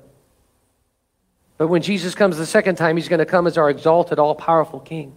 But 1.56 1.68
when 1.68 1.80
Jesus 1.80 2.14
comes 2.14 2.36
the 2.36 2.44
second 2.44 2.76
time, 2.76 2.98
he's 2.98 3.08
going 3.08 3.18
to 3.18 3.26
come 3.26 3.46
as 3.46 3.56
our 3.56 3.70
exalted, 3.70 4.18
all 4.18 4.34
powerful 4.34 4.78
king. 4.78 5.14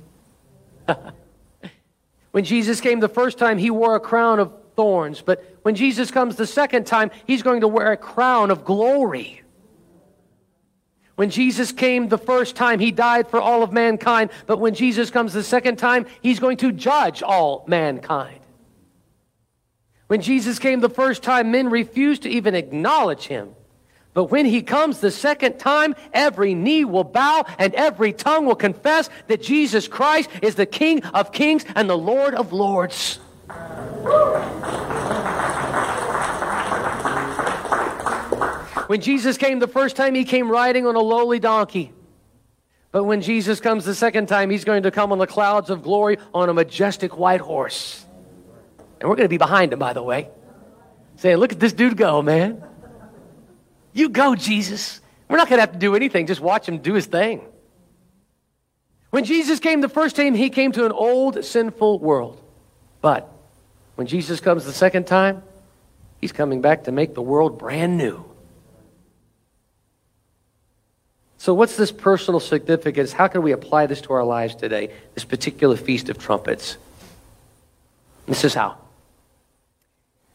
when 2.31 2.45
Jesus 2.45 2.79
came 2.79 3.01
the 3.01 3.09
first 3.09 3.37
time, 3.37 3.57
he 3.57 3.69
wore 3.69 3.95
a 3.95 3.99
crown 3.99 4.39
of 4.39 4.53
thorns. 4.77 5.21
But 5.21 5.43
when 5.63 5.75
Jesus 5.75 6.11
comes 6.11 6.37
the 6.37 6.47
second 6.47 6.87
time, 6.87 7.11
he's 7.27 7.43
going 7.43 7.59
to 7.61 7.67
wear 7.67 7.91
a 7.91 7.97
crown 7.97 8.51
of 8.51 8.63
glory. 8.63 9.40
When 11.21 11.29
Jesus 11.29 11.71
came 11.71 12.07
the 12.07 12.17
first 12.17 12.55
time, 12.55 12.79
he 12.79 12.91
died 12.91 13.27
for 13.27 13.39
all 13.39 13.61
of 13.61 13.71
mankind. 13.71 14.31
But 14.47 14.57
when 14.57 14.73
Jesus 14.73 15.11
comes 15.11 15.33
the 15.33 15.43
second 15.43 15.75
time, 15.75 16.07
he's 16.23 16.39
going 16.39 16.57
to 16.57 16.71
judge 16.71 17.21
all 17.21 17.63
mankind. 17.67 18.39
When 20.07 20.23
Jesus 20.23 20.57
came 20.57 20.79
the 20.79 20.89
first 20.89 21.21
time, 21.21 21.51
men 21.51 21.69
refused 21.69 22.23
to 22.23 22.29
even 22.29 22.55
acknowledge 22.55 23.27
him. 23.27 23.53
But 24.15 24.31
when 24.31 24.47
he 24.47 24.63
comes 24.63 24.99
the 24.99 25.11
second 25.11 25.59
time, 25.59 25.93
every 26.11 26.55
knee 26.55 26.85
will 26.85 27.03
bow 27.03 27.45
and 27.59 27.75
every 27.75 28.13
tongue 28.13 28.47
will 28.47 28.55
confess 28.55 29.07
that 29.27 29.43
Jesus 29.43 29.87
Christ 29.87 30.27
is 30.41 30.55
the 30.55 30.65
King 30.65 31.03
of 31.03 31.31
kings 31.31 31.65
and 31.75 31.87
the 31.87 31.95
Lord 31.95 32.33
of 32.33 32.51
lords. 32.51 33.19
When 38.91 38.99
Jesus 38.99 39.37
came 39.37 39.59
the 39.59 39.69
first 39.69 39.95
time, 39.95 40.15
he 40.15 40.25
came 40.25 40.51
riding 40.51 40.85
on 40.85 40.97
a 40.97 40.99
lowly 40.99 41.39
donkey. 41.39 41.93
But 42.91 43.05
when 43.05 43.21
Jesus 43.21 43.61
comes 43.61 43.85
the 43.85 43.95
second 43.95 44.27
time, 44.27 44.49
he's 44.49 44.65
going 44.65 44.83
to 44.83 44.91
come 44.91 45.13
on 45.13 45.17
the 45.17 45.25
clouds 45.25 45.69
of 45.69 45.81
glory 45.81 46.17
on 46.33 46.49
a 46.49 46.53
majestic 46.53 47.17
white 47.17 47.39
horse. 47.39 48.05
And 48.99 49.09
we're 49.09 49.15
going 49.15 49.23
to 49.23 49.29
be 49.29 49.37
behind 49.37 49.71
him, 49.71 49.79
by 49.79 49.93
the 49.93 50.03
way, 50.03 50.27
saying, 51.15 51.37
Look 51.37 51.53
at 51.53 51.59
this 51.61 51.71
dude 51.71 51.95
go, 51.95 52.21
man. 52.21 52.61
You 53.93 54.09
go, 54.09 54.35
Jesus. 54.35 54.99
We're 55.29 55.37
not 55.37 55.47
going 55.47 55.59
to 55.59 55.61
have 55.61 55.71
to 55.71 55.79
do 55.79 55.95
anything, 55.95 56.27
just 56.27 56.41
watch 56.41 56.67
him 56.67 56.79
do 56.79 56.93
his 56.93 57.05
thing. 57.05 57.45
When 59.11 59.23
Jesus 59.23 59.61
came 59.61 59.79
the 59.79 59.87
first 59.87 60.17
time, 60.17 60.33
he 60.33 60.49
came 60.49 60.73
to 60.73 60.85
an 60.85 60.91
old, 60.91 61.45
sinful 61.45 61.99
world. 61.99 62.43
But 62.99 63.31
when 63.95 64.07
Jesus 64.07 64.41
comes 64.41 64.65
the 64.65 64.73
second 64.73 65.07
time, 65.07 65.43
he's 66.19 66.33
coming 66.33 66.59
back 66.59 66.83
to 66.83 66.91
make 66.91 67.13
the 67.13 67.21
world 67.21 67.57
brand 67.57 67.97
new. 67.97 68.25
So, 71.41 71.55
what's 71.55 71.75
this 71.75 71.91
personal 71.91 72.39
significance? 72.39 73.11
How 73.11 73.27
can 73.27 73.41
we 73.41 73.51
apply 73.51 73.87
this 73.87 73.99
to 74.01 74.13
our 74.13 74.23
lives 74.23 74.53
today, 74.53 74.91
this 75.15 75.25
particular 75.25 75.75
Feast 75.75 76.07
of 76.09 76.19
Trumpets? 76.19 76.77
This 78.27 78.43
is 78.43 78.53
how. 78.53 78.77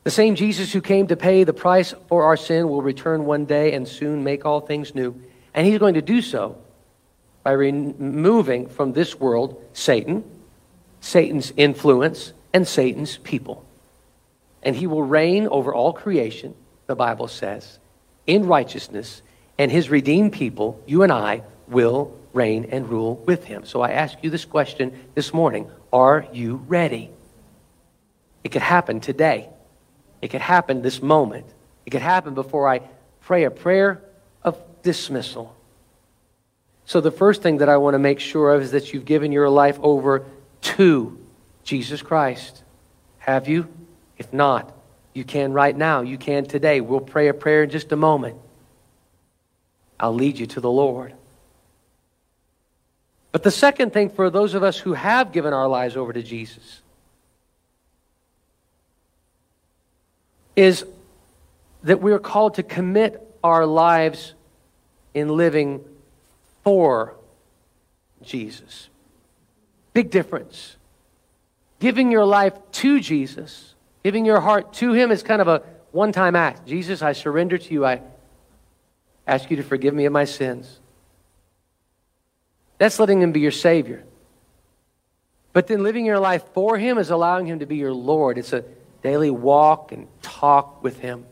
The 0.03 0.11
same 0.11 0.35
Jesus 0.35 0.73
who 0.73 0.81
came 0.81 1.07
to 1.07 1.15
pay 1.15 1.45
the 1.45 1.53
price 1.53 1.95
for 2.09 2.25
our 2.25 2.37
sin 2.37 2.69
will 2.69 2.83
return 2.83 3.25
one 3.25 3.45
day 3.45 3.73
and 3.75 3.87
soon 3.87 4.25
make 4.25 4.45
all 4.45 4.59
things 4.59 4.97
new. 4.97 5.15
And 5.55 5.65
he's 5.65 5.79
going 5.79 5.95
to 5.95 6.03
do 6.03 6.21
so 6.21 6.59
by 7.45 7.53
removing 7.53 8.69
from 8.69 8.93
this 8.93 9.15
world 9.15 9.65
Satan, 9.75 10.25
Satan's 11.01 11.53
influence, 11.57 12.33
and 12.53 12.67
Satan's 12.67 13.19
people. 13.19 13.65
And 14.61 14.75
he 14.75 14.89
will 14.89 15.05
reign 15.05 15.47
over 15.47 15.73
all 15.73 15.93
creation, 15.93 16.57
the 16.89 16.97
Bible 16.97 17.29
says, 17.29 17.79
in 18.27 18.49
righteousness, 18.49 19.23
and 19.59 19.71
his 19.71 19.91
redeemed 19.91 20.33
people, 20.33 20.83
you 20.87 21.03
and 21.03 21.13
I, 21.13 21.43
will 21.69 22.17
reign 22.33 22.69
and 22.71 22.89
rule 22.89 23.17
with 23.27 23.45
him. 23.45 23.65
So 23.65 23.81
I 23.81 23.93
ask 23.93 24.17
you 24.23 24.31
this 24.31 24.45
question 24.45 24.93
this 25.15 25.33
morning 25.33 25.71
Are 25.93 26.27
you 26.33 26.57
ready? 26.69 27.11
It 28.45 28.53
could 28.53 28.63
happen 28.63 29.01
today. 29.01 29.49
It 30.23 30.29
could 30.29 30.41
happen 30.41 30.83
this 30.83 31.03
moment. 31.03 31.47
It 31.85 31.91
could 31.91 32.03
happen 32.03 32.35
before 32.35 32.69
I 32.69 32.81
pray 33.21 33.45
a 33.45 33.51
prayer 33.51 34.03
of 34.43 34.59
dismissal. 34.83 35.55
So, 36.85 37.01
the 37.01 37.11
first 37.11 37.43
thing 37.43 37.59
that 37.59 37.69
I 37.69 37.79
want 37.79 37.95
to 37.95 37.99
make 37.99 38.21
sure 38.21 38.55
of 38.55 38.63
is 38.63 38.71
that 38.71 38.93
you've 38.93 39.05
given 39.05 39.33
your 39.33 39.49
life 39.51 39.79
over 39.83 40.25
to 40.63 41.19
Jesus 41.65 42.01
Christ. 42.01 42.63
Have 43.19 43.49
you? 43.49 43.67
If 44.19 44.33
not, 44.33 44.73
you 45.13 45.25
can 45.25 45.53
right 45.53 45.77
now. 45.77 46.03
You 46.03 46.17
can 46.17 46.47
today. 46.47 46.81
We'll 46.81 47.01
pray 47.01 47.27
a 47.27 47.35
prayer 47.35 47.65
in 47.65 47.71
just 47.71 47.91
a 47.91 47.97
moment. 47.97 48.37
I'll 49.99 50.15
lead 50.15 50.39
you 50.39 50.47
to 50.47 50.61
the 50.61 50.71
Lord. 50.71 51.15
But 53.33 53.43
the 53.43 53.51
second 53.51 53.93
thing 53.93 54.11
for 54.11 54.31
those 54.31 54.55
of 54.55 54.63
us 54.63 54.79
who 54.79 54.95
have 54.95 55.33
given 55.33 55.53
our 55.53 55.69
lives 55.69 55.97
over 55.97 56.13
to 56.13 56.23
Jesus 56.23 56.81
is 60.55 60.85
that 61.83 62.01
we're 62.01 62.19
called 62.19 62.55
to 62.55 62.63
commit 62.63 63.23
our 63.45 63.67
lives 63.67 64.33
in 65.13 65.29
living 65.29 65.85
for 66.65 67.15
Jesus. 68.23 68.89
Big 69.93 70.11
difference. 70.11 70.77
Giving 71.79 72.11
your 72.11 72.25
life 72.25 72.55
to 72.73 73.01
Jesus, 73.01 73.75
giving 74.03 74.25
your 74.25 74.41
heart 74.41 74.73
to 74.75 74.93
Him 74.93 75.11
is 75.11 75.23
kind 75.23 75.43
of 75.43 75.49
a 75.49 75.63
one 75.93 76.11
time 76.13 76.35
act. 76.35 76.67
Jesus, 76.67 77.03
I 77.03 77.13
surrender 77.13 77.59
to 77.59 77.73
you. 77.73 77.85
I 77.85 78.01
ask 79.27 79.51
you 79.51 79.57
to 79.57 79.63
forgive 79.63 79.95
me 79.95 80.05
of 80.05 80.13
my 80.13 80.25
sins. 80.25 80.79
That's 82.79 82.99
letting 82.99 83.21
Him 83.23 83.33
be 83.33 83.41
your 83.41 83.51
Savior. 83.51 84.05
But 85.53 85.67
then 85.67 85.83
living 85.83 86.05
your 86.05 86.19
life 86.19 86.45
for 86.53 86.77
Him 86.77 86.99
is 86.99 87.11
allowing 87.11 87.47
Him 87.47 87.61
to 87.61 87.67
be 87.67 87.77
your 87.77 87.93
Lord. 87.93 88.39
It's 88.39 88.53
a 88.53 88.65
daily 89.03 89.31
walk 89.31 89.93
and 89.93 90.07
talk 90.23 90.83
with 90.83 91.01
Him. 91.01 91.25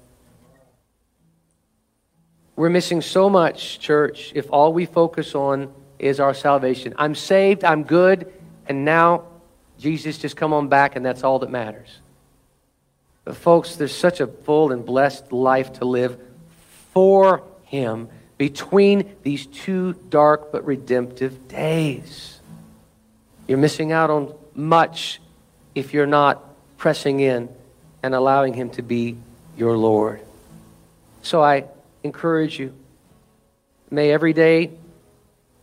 We're 2.57 2.71
missing 2.71 3.03
so 3.03 3.29
much, 3.29 3.81
church, 3.81 4.33
if 4.35 4.49
all 4.51 4.73
we 4.73 4.87
focus 4.87 5.35
on 5.35 5.73
is 5.99 6.21
our 6.21 6.35
salvation. 6.35 6.95
I'm 6.97 7.15
saved, 7.15 7.65
I'm 7.65 7.83
good, 7.83 8.33
and 8.67 8.85
now 8.85 9.25
Jesus 9.79 10.19
just 10.19 10.37
come 10.37 10.53
on 10.53 10.69
back, 10.69 10.97
and 10.97 11.05
that's 11.05 11.25
all 11.25 11.41
that 11.41 11.51
matters. 11.51 11.99
But, 13.25 13.37
folks, 13.37 13.77
there's 13.77 13.95
such 13.95 14.21
a 14.21 14.27
full 14.27 14.71
and 14.71 14.85
blessed 14.85 15.33
life 15.33 15.73
to 15.75 15.85
live 15.85 16.19
for 16.93 17.43
Him 17.65 18.09
between 18.39 19.15
these 19.23 19.47
two 19.47 19.93
dark 20.09 20.53
but 20.53 20.65
redemptive 20.65 21.49
days. 21.49 22.41
You're 23.47 23.59
missing 23.59 23.93
out 23.93 24.11
on 24.11 24.35
much 24.55 25.21
if 25.75 25.93
you're 25.93 26.07
not 26.07 26.43
pressing 26.79 27.21
in 27.21 27.49
and 28.03 28.15
allowing 28.15 28.55
Him 28.55 28.71
to 28.71 28.83
be 28.83 29.17
your 29.57 29.77
Lord. 29.77 30.21
So 31.23 31.43
I 31.43 31.65
encourage 32.03 32.59
you 32.59 32.75
may 33.91 34.11
every 34.11 34.33
day 34.33 34.71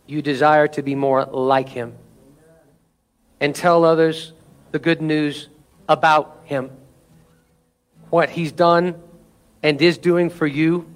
you 0.06 0.22
desire 0.22 0.68
to 0.68 0.82
be 0.82 0.94
more 0.94 1.24
like 1.24 1.68
Him 1.68 1.94
and 3.40 3.54
tell 3.54 3.84
others 3.84 4.32
the 4.70 4.78
good 4.78 5.02
news 5.02 5.48
about 5.88 6.40
Him, 6.44 6.70
what 8.10 8.30
He's 8.30 8.52
done 8.52 9.00
and 9.62 9.80
is 9.80 9.98
doing 9.98 10.30
for 10.30 10.46
you. 10.46 10.91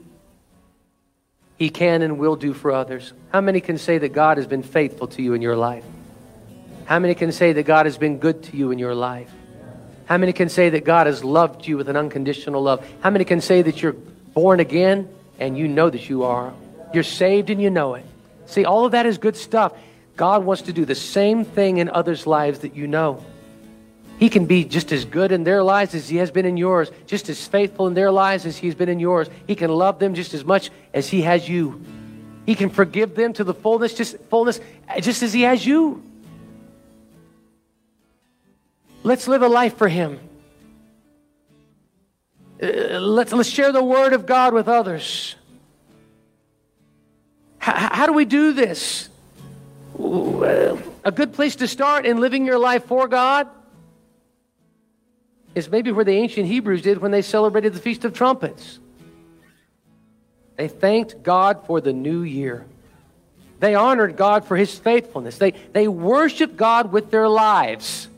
He 1.57 1.71
can 1.71 2.03
and 2.03 2.19
will 2.19 2.37
do 2.37 2.53
for 2.53 2.73
others. 2.73 3.13
How 3.33 3.41
many 3.41 3.61
can 3.61 3.79
say 3.79 3.99
that 3.99 4.13
God 4.13 4.37
has 4.37 4.47
been 4.47 4.63
faithful 4.63 5.07
to 5.09 5.23
you 5.23 5.35
in 5.35 5.43
your 5.43 5.57
life? 5.57 5.85
How 6.85 6.99
many 6.99 7.15
can 7.15 7.33
say 7.33 7.53
that 7.55 7.65
God 7.65 7.87
has 7.87 7.99
been 7.99 8.19
good 8.19 8.43
to 8.45 8.57
you 8.57 8.71
in 8.71 8.79
your 8.79 8.95
life? 8.95 9.31
How 10.05 10.19
many 10.19 10.33
can 10.33 10.49
say 10.49 10.71
that 10.71 10.85
God 10.85 11.07
has 11.07 11.25
loved 11.25 11.67
you 11.67 11.77
with 11.77 11.89
an 11.89 11.97
unconditional 11.97 12.63
love? 12.63 12.87
How 13.01 13.11
many 13.11 13.25
can 13.25 13.41
say 13.41 13.63
that 13.63 13.83
you're 13.83 13.97
born 14.35 14.61
again 14.61 15.09
and 15.41 15.59
you 15.59 15.67
know 15.67 15.91
that 15.91 16.09
you 16.09 16.23
are? 16.25 16.53
You're 16.95 17.03
saved 17.03 17.51
and 17.51 17.61
you 17.61 17.71
know 17.71 17.95
it. 17.95 18.05
See, 18.47 18.65
all 18.65 18.85
of 18.85 18.93
that 18.93 19.07
is 19.07 19.19
good 19.19 19.37
stuff. 19.37 19.73
God 20.17 20.45
wants 20.45 20.63
to 20.63 20.73
do 20.73 20.85
the 20.85 20.95
same 20.95 21.45
thing 21.45 21.79
in 21.79 21.89
others' 21.89 22.27
lives 22.27 22.61
that 22.61 22.77
you 22.77 22.87
know. 22.87 23.25
He 24.19 24.31
can 24.31 24.47
be 24.47 24.65
just 24.65 24.93
as 24.93 25.05
good 25.05 25.31
in 25.31 25.45
their 25.45 25.63
lives 25.63 25.95
as 25.95 26.09
He 26.09 26.17
has 26.17 26.31
been 26.31 26.47
in 26.47 26.57
yours, 26.57 26.91
just 27.07 27.29
as 27.29 27.47
faithful 27.47 27.87
in 27.87 27.95
their 27.95 28.11
lives 28.11 28.47
as 28.47 28.57
He's 28.57 28.75
been 28.75 28.89
in 28.89 28.99
yours. 28.99 29.29
He 29.47 29.55
can 29.55 29.71
love 29.71 29.99
them 29.99 30.15
just 30.15 30.33
as 30.33 30.45
much 30.45 30.71
as 30.95 31.09
He 31.09 31.23
has 31.23 31.49
you. 31.49 31.83
He 32.47 32.55
can 32.55 32.71
forgive 32.71 33.15
them 33.15 33.35
to 33.35 33.45
the 33.45 33.53
fullness, 33.53 33.93
just 33.93 34.19
fullness, 34.31 34.59
just 35.01 35.23
as 35.23 35.33
He 35.33 35.43
has 35.43 35.67
you. 35.67 36.03
Let's 39.03 39.29
live 39.29 39.43
a 39.43 39.49
life 39.49 39.77
for 39.77 39.89
Him. 39.89 40.19
Uh, 42.63 42.99
let's, 42.99 43.33
let's 43.33 43.51
share 43.51 43.71
the 43.71 43.85
Word 43.85 44.15
of 44.15 44.25
God 44.25 44.55
with 44.55 44.67
others. 44.67 45.35
How, 47.59 47.95
how 47.95 48.07
do 48.07 48.15
we 48.15 48.25
do 48.25 48.55
this? 48.55 49.11
A 49.99 51.13
good 51.15 51.35
place 51.35 51.57
to 51.57 51.69
start 51.69 52.07
in 52.07 52.19
living 52.19 52.47
your 52.47 52.59
life 52.59 52.87
for 52.87 53.09
God 53.09 53.49
is 55.57 55.71
maybe 55.71 55.91
where 55.91 56.05
the 56.05 56.13
ancient 56.13 56.47
Hebrews 56.47 56.83
did 56.83 56.99
when 56.99 57.11
they 57.11 57.23
celebrated 57.23 57.73
the 57.73 57.81
Feast 57.81 58.05
of 58.05 58.13
Trumpets. 58.13 58.79
They 60.57 60.69
thanked 60.69 61.23
God 61.23 61.67
for 61.67 61.81
the 61.81 61.95
new 61.95 62.21
year. 62.23 62.67
They 63.59 63.75
honored 63.75 64.17
God 64.17 64.45
for 64.45 64.55
his 64.55 64.79
faithfulness. 64.79 65.39
They, 65.39 65.53
they 65.73 65.89
worshiped 65.89 66.59
God 66.59 66.93
with 66.93 67.11
their 67.11 67.27
lives. 67.27 68.09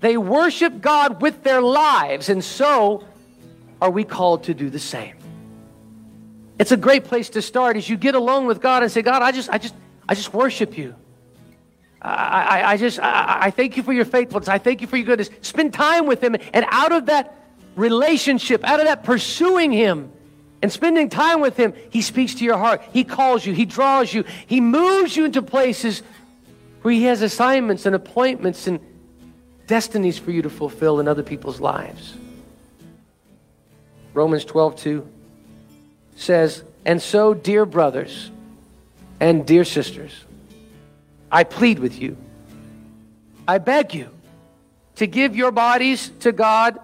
They 0.00 0.16
worship 0.16 0.80
God 0.80 1.20
with 1.20 1.42
their 1.42 1.60
lives. 1.60 2.30
And 2.30 2.42
so, 2.42 3.04
are 3.80 3.90
we 3.90 4.04
called 4.04 4.44
to 4.44 4.54
do 4.54 4.70
the 4.70 4.78
same? 4.78 5.16
It's 6.58 6.72
a 6.72 6.78
great 6.78 7.04
place 7.04 7.28
to 7.30 7.42
start 7.42 7.76
as 7.76 7.86
you 7.90 7.98
get 7.98 8.14
alone 8.14 8.46
with 8.46 8.62
God 8.62 8.82
and 8.82 8.90
say, 8.90 9.02
God, 9.02 9.20
I 9.20 9.32
just, 9.32 9.50
I 9.50 9.58
just, 9.58 9.74
I 10.08 10.14
just 10.14 10.32
worship 10.32 10.78
you. 10.78 10.94
I, 12.04 12.60
I, 12.60 12.72
I 12.72 12.76
just, 12.76 13.00
I, 13.00 13.38
I 13.44 13.50
thank 13.50 13.76
you 13.76 13.82
for 13.82 13.92
your 13.92 14.04
faithfulness. 14.04 14.48
I 14.48 14.58
thank 14.58 14.82
you 14.82 14.86
for 14.86 14.96
your 14.96 15.06
goodness. 15.06 15.30
Spend 15.40 15.72
time 15.72 16.06
with 16.06 16.22
Him. 16.22 16.36
And 16.52 16.66
out 16.68 16.92
of 16.92 17.06
that 17.06 17.34
relationship, 17.76 18.62
out 18.64 18.78
of 18.78 18.86
that 18.86 19.04
pursuing 19.04 19.72
Him 19.72 20.12
and 20.62 20.70
spending 20.70 21.08
time 21.08 21.40
with 21.40 21.56
Him, 21.56 21.72
He 21.90 22.02
speaks 22.02 22.34
to 22.36 22.44
your 22.44 22.58
heart. 22.58 22.82
He 22.92 23.04
calls 23.04 23.46
you. 23.46 23.54
He 23.54 23.64
draws 23.64 24.12
you. 24.12 24.24
He 24.46 24.60
moves 24.60 25.16
you 25.16 25.24
into 25.24 25.40
places 25.40 26.02
where 26.82 26.92
He 26.92 27.04
has 27.04 27.22
assignments 27.22 27.86
and 27.86 27.96
appointments 27.96 28.66
and 28.66 28.80
destinies 29.66 30.18
for 30.18 30.30
you 30.30 30.42
to 30.42 30.50
fulfill 30.50 31.00
in 31.00 31.08
other 31.08 31.22
people's 31.22 31.58
lives. 31.58 32.14
Romans 34.12 34.44
12, 34.44 34.76
2 34.76 35.08
says, 36.16 36.62
And 36.84 37.00
so, 37.00 37.32
dear 37.32 37.64
brothers 37.64 38.30
and 39.20 39.46
dear 39.46 39.64
sisters, 39.64 40.12
I 41.34 41.42
plead 41.42 41.80
with 41.80 42.00
you. 42.00 42.16
I 43.48 43.58
beg 43.58 43.92
you 43.92 44.08
to 44.94 45.08
give 45.08 45.34
your 45.34 45.50
bodies 45.50 46.12
to 46.20 46.30
God 46.30 46.78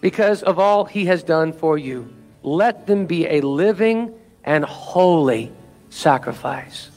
because 0.00 0.42
of 0.42 0.58
all 0.58 0.84
he 0.84 1.04
has 1.04 1.22
done 1.22 1.52
for 1.52 1.78
you. 1.78 2.12
Let 2.42 2.88
them 2.88 3.06
be 3.06 3.28
a 3.28 3.42
living 3.42 4.12
and 4.42 4.64
holy 4.64 5.52
sacrifice, 5.88 6.90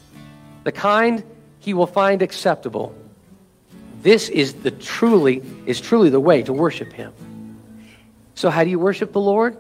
the 0.64 0.72
kind 0.72 1.24
he 1.60 1.76
will 1.76 1.86
find 1.86 2.24
acceptable. 2.24 2.96
This 4.02 4.28
is 4.28 4.56
the 4.56 4.72
truly 4.72 5.44
is 5.68 5.80
truly 5.80 6.10
the 6.10 6.20
way 6.20 6.42
to 6.42 6.54
worship 6.54 6.92
him. 6.92 7.14
So 8.34 8.50
how 8.50 8.64
do 8.64 8.72
you 8.72 8.80
worship 8.80 9.14
the 9.14 9.22
Lord? 9.22 9.56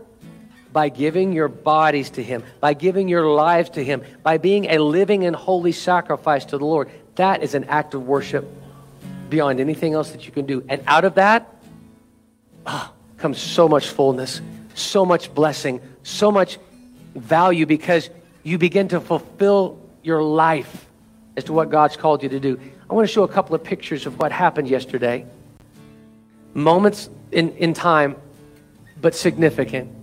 By 0.78 0.89
giving 0.89 1.34
your 1.34 1.47
bodies 1.47 2.11
to 2.11 2.21
Him, 2.21 2.43
by 2.59 2.75
giving 2.75 3.07
your 3.07 3.25
lives 3.25 3.71
to 3.71 3.84
Him, 3.84 4.03
by 4.21 4.38
being 4.38 4.65
a 4.65 4.78
living 4.78 5.25
and 5.25 5.36
holy 5.36 5.71
sacrifice 5.71 6.45
to 6.45 6.59
the 6.59 6.65
Lord. 6.65 6.88
That 7.15 7.41
is 7.41 7.55
an 7.55 7.63
act 7.63 7.95
of 7.95 8.05
worship 8.05 8.47
beyond 9.28 9.59
anything 9.59 9.95
else 9.95 10.11
that 10.11 10.28
you 10.28 10.32
can 10.32 10.45
do. 10.45 10.63
And 10.69 10.84
out 10.86 11.03
of 11.03 11.15
that 11.15 11.51
oh, 12.67 12.93
comes 13.17 13.39
so 13.39 13.67
much 13.67 13.89
fullness, 13.89 14.39
so 14.75 15.03
much 15.03 15.34
blessing, 15.34 15.82
so 16.03 16.32
much 16.32 16.59
value 17.15 17.65
because 17.65 18.11
you 18.43 18.59
begin 18.59 18.89
to 18.89 18.99
fulfill 18.99 19.80
your 20.03 20.21
life 20.21 20.86
as 21.36 21.45
to 21.45 21.53
what 21.53 21.71
God's 21.71 21.97
called 21.97 22.21
you 22.21 22.30
to 22.30 22.39
do. 22.39 22.59
I 22.88 22.93
want 22.93 23.07
to 23.07 23.11
show 23.11 23.23
a 23.23 23.28
couple 23.28 23.55
of 23.55 23.63
pictures 23.63 24.05
of 24.05 24.19
what 24.19 24.32
happened 24.32 24.69
yesterday. 24.69 25.25
Moments 26.53 27.09
in, 27.32 27.49
in 27.57 27.73
time, 27.73 28.15
but 29.01 29.15
significant. 29.15 29.97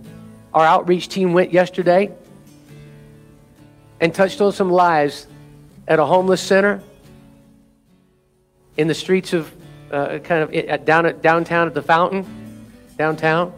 Our 0.55 0.65
outreach 0.65 1.09
team 1.09 1.33
went 1.33 1.51
yesterday 1.51 2.13
and 3.99 4.15
touched 4.15 4.39
on 4.39 4.53
some 4.53 4.71
lives 4.71 5.27
at 5.85 5.99
a 5.99 6.05
homeless 6.05 6.41
center 6.41 6.81
in 8.77 8.87
the 8.87 8.93
streets 8.93 9.33
of 9.33 9.53
uh, 9.91 10.19
kind 10.19 10.43
of 10.43 10.53
at, 10.53 10.85
down 10.85 11.05
at 11.05 11.21
downtown 11.21 11.67
at 11.67 11.73
the 11.73 11.81
fountain, 11.81 12.25
downtown, 12.97 13.53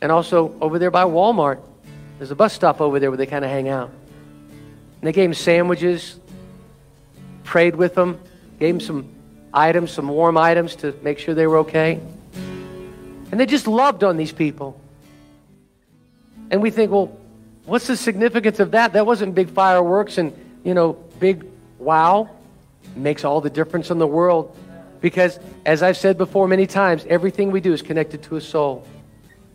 and 0.00 0.12
also 0.12 0.54
over 0.60 0.78
there 0.78 0.92
by 0.92 1.02
Walmart. 1.02 1.60
There's 2.18 2.30
a 2.30 2.36
bus 2.36 2.52
stop 2.52 2.80
over 2.80 3.00
there 3.00 3.10
where 3.10 3.18
they 3.18 3.26
kind 3.26 3.44
of 3.44 3.50
hang 3.50 3.68
out. 3.68 3.90
And 3.90 5.08
they 5.08 5.12
gave 5.12 5.28
them 5.28 5.34
sandwiches, 5.34 6.20
prayed 7.42 7.74
with 7.74 7.96
them, 7.96 8.20
gave 8.60 8.74
them 8.74 8.80
some 8.80 9.08
items, 9.52 9.90
some 9.90 10.06
warm 10.06 10.36
items 10.36 10.76
to 10.76 10.94
make 11.02 11.18
sure 11.18 11.34
they 11.34 11.48
were 11.48 11.58
okay. 11.58 12.00
And 13.32 13.40
they 13.40 13.46
just 13.46 13.66
loved 13.66 14.04
on 14.04 14.16
these 14.16 14.30
people. 14.30 14.80
And 16.50 16.62
we 16.62 16.70
think, 16.70 16.90
well, 16.90 17.16
what's 17.64 17.86
the 17.86 17.96
significance 17.96 18.60
of 18.60 18.72
that? 18.72 18.92
That 18.92 19.06
wasn't 19.06 19.34
big 19.34 19.50
fireworks 19.50 20.18
and, 20.18 20.32
you 20.64 20.74
know, 20.74 20.92
big 21.18 21.44
wow. 21.78 22.30
Makes 22.96 23.24
all 23.24 23.40
the 23.40 23.50
difference 23.50 23.90
in 23.90 23.98
the 23.98 24.06
world. 24.06 24.56
Because, 25.00 25.38
as 25.66 25.82
I've 25.82 25.96
said 25.96 26.16
before 26.16 26.48
many 26.48 26.66
times, 26.66 27.04
everything 27.08 27.50
we 27.50 27.60
do 27.60 27.72
is 27.72 27.82
connected 27.82 28.22
to 28.24 28.36
a 28.36 28.40
soul. 28.40 28.86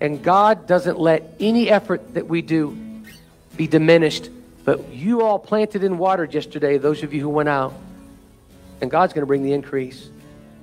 And 0.02 0.24
God 0.24 0.68
doesn't 0.68 1.00
let 1.00 1.36
any 1.40 1.70
effort 1.70 2.14
that 2.14 2.28
we 2.28 2.42
do 2.42 2.78
be 3.56 3.68
diminished. 3.68 4.30
But 4.64 4.90
you 4.90 5.22
all 5.22 5.40
planted 5.40 5.84
and 5.84 5.98
watered 5.98 6.34
yesterday, 6.34 6.78
those 6.78 7.04
of 7.04 7.14
you 7.14 7.22
who 7.22 7.30
went 7.30 7.50
out. 7.50 7.74
And 8.82 8.92
God's 8.92 9.14
going 9.14 9.24
to 9.24 9.28
bring 9.28 9.44
the 9.44 9.54
increase. 9.54 10.10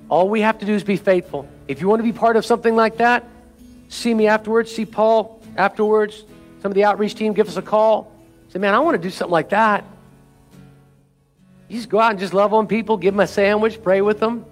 All 0.09 0.29
we 0.29 0.41
have 0.41 0.59
to 0.59 0.65
do 0.65 0.73
is 0.73 0.83
be 0.83 0.97
faithful. 0.97 1.47
If 1.67 1.81
you 1.81 1.89
want 1.89 1.99
to 1.99 2.03
be 2.03 2.13
part 2.13 2.35
of 2.37 2.45
something 2.45 2.75
like 2.75 2.97
that, 2.97 3.25
see 3.89 4.13
me 4.13 4.27
afterwards, 4.27 4.73
see 4.73 4.85
Paul, 4.85 5.41
afterwards, 5.57 6.23
some 6.61 6.71
of 6.71 6.75
the 6.75 6.83
outreach 6.83 7.15
team 7.15 7.33
give 7.33 7.47
us 7.47 7.57
a 7.57 7.61
call. 7.61 8.11
Say, 8.49 8.59
man, 8.59 8.73
I 8.73 8.79
want 8.79 8.95
to 8.95 9.01
do 9.01 9.09
something 9.09 9.31
like 9.31 9.49
that. 9.49 9.83
You 11.67 11.77
just 11.77 11.89
go 11.89 11.99
out 11.99 12.11
and 12.11 12.19
just 12.19 12.33
love 12.33 12.53
on 12.53 12.67
people, 12.67 12.97
give 12.97 13.13
them 13.13 13.19
a 13.19 13.27
sandwich, 13.27 13.81
pray 13.83 14.01
with 14.01 14.19
them. 14.19 14.45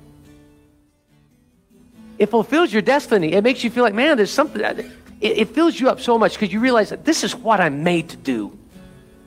It 2.18 2.28
fulfills 2.28 2.72
your 2.72 2.82
destiny. 2.82 3.34
It 3.34 3.44
makes 3.44 3.64
you 3.64 3.70
feel 3.70 3.84
like, 3.84 3.94
man, 3.94 4.18
there's 4.18 4.32
something. 4.32 4.62
It, 4.62 4.86
it 5.22 5.50
fills 5.50 5.80
you 5.80 5.90
up 5.90 6.00
so 6.00 6.18
much 6.18 6.34
because 6.34 6.52
you 6.52 6.60
realize 6.60 6.90
that 6.90 7.06
this 7.06 7.24
is 7.24 7.36
what 7.36 7.60
I'm 7.60 7.84
made 7.84 8.10
to 8.10 8.18
do. 8.18 8.58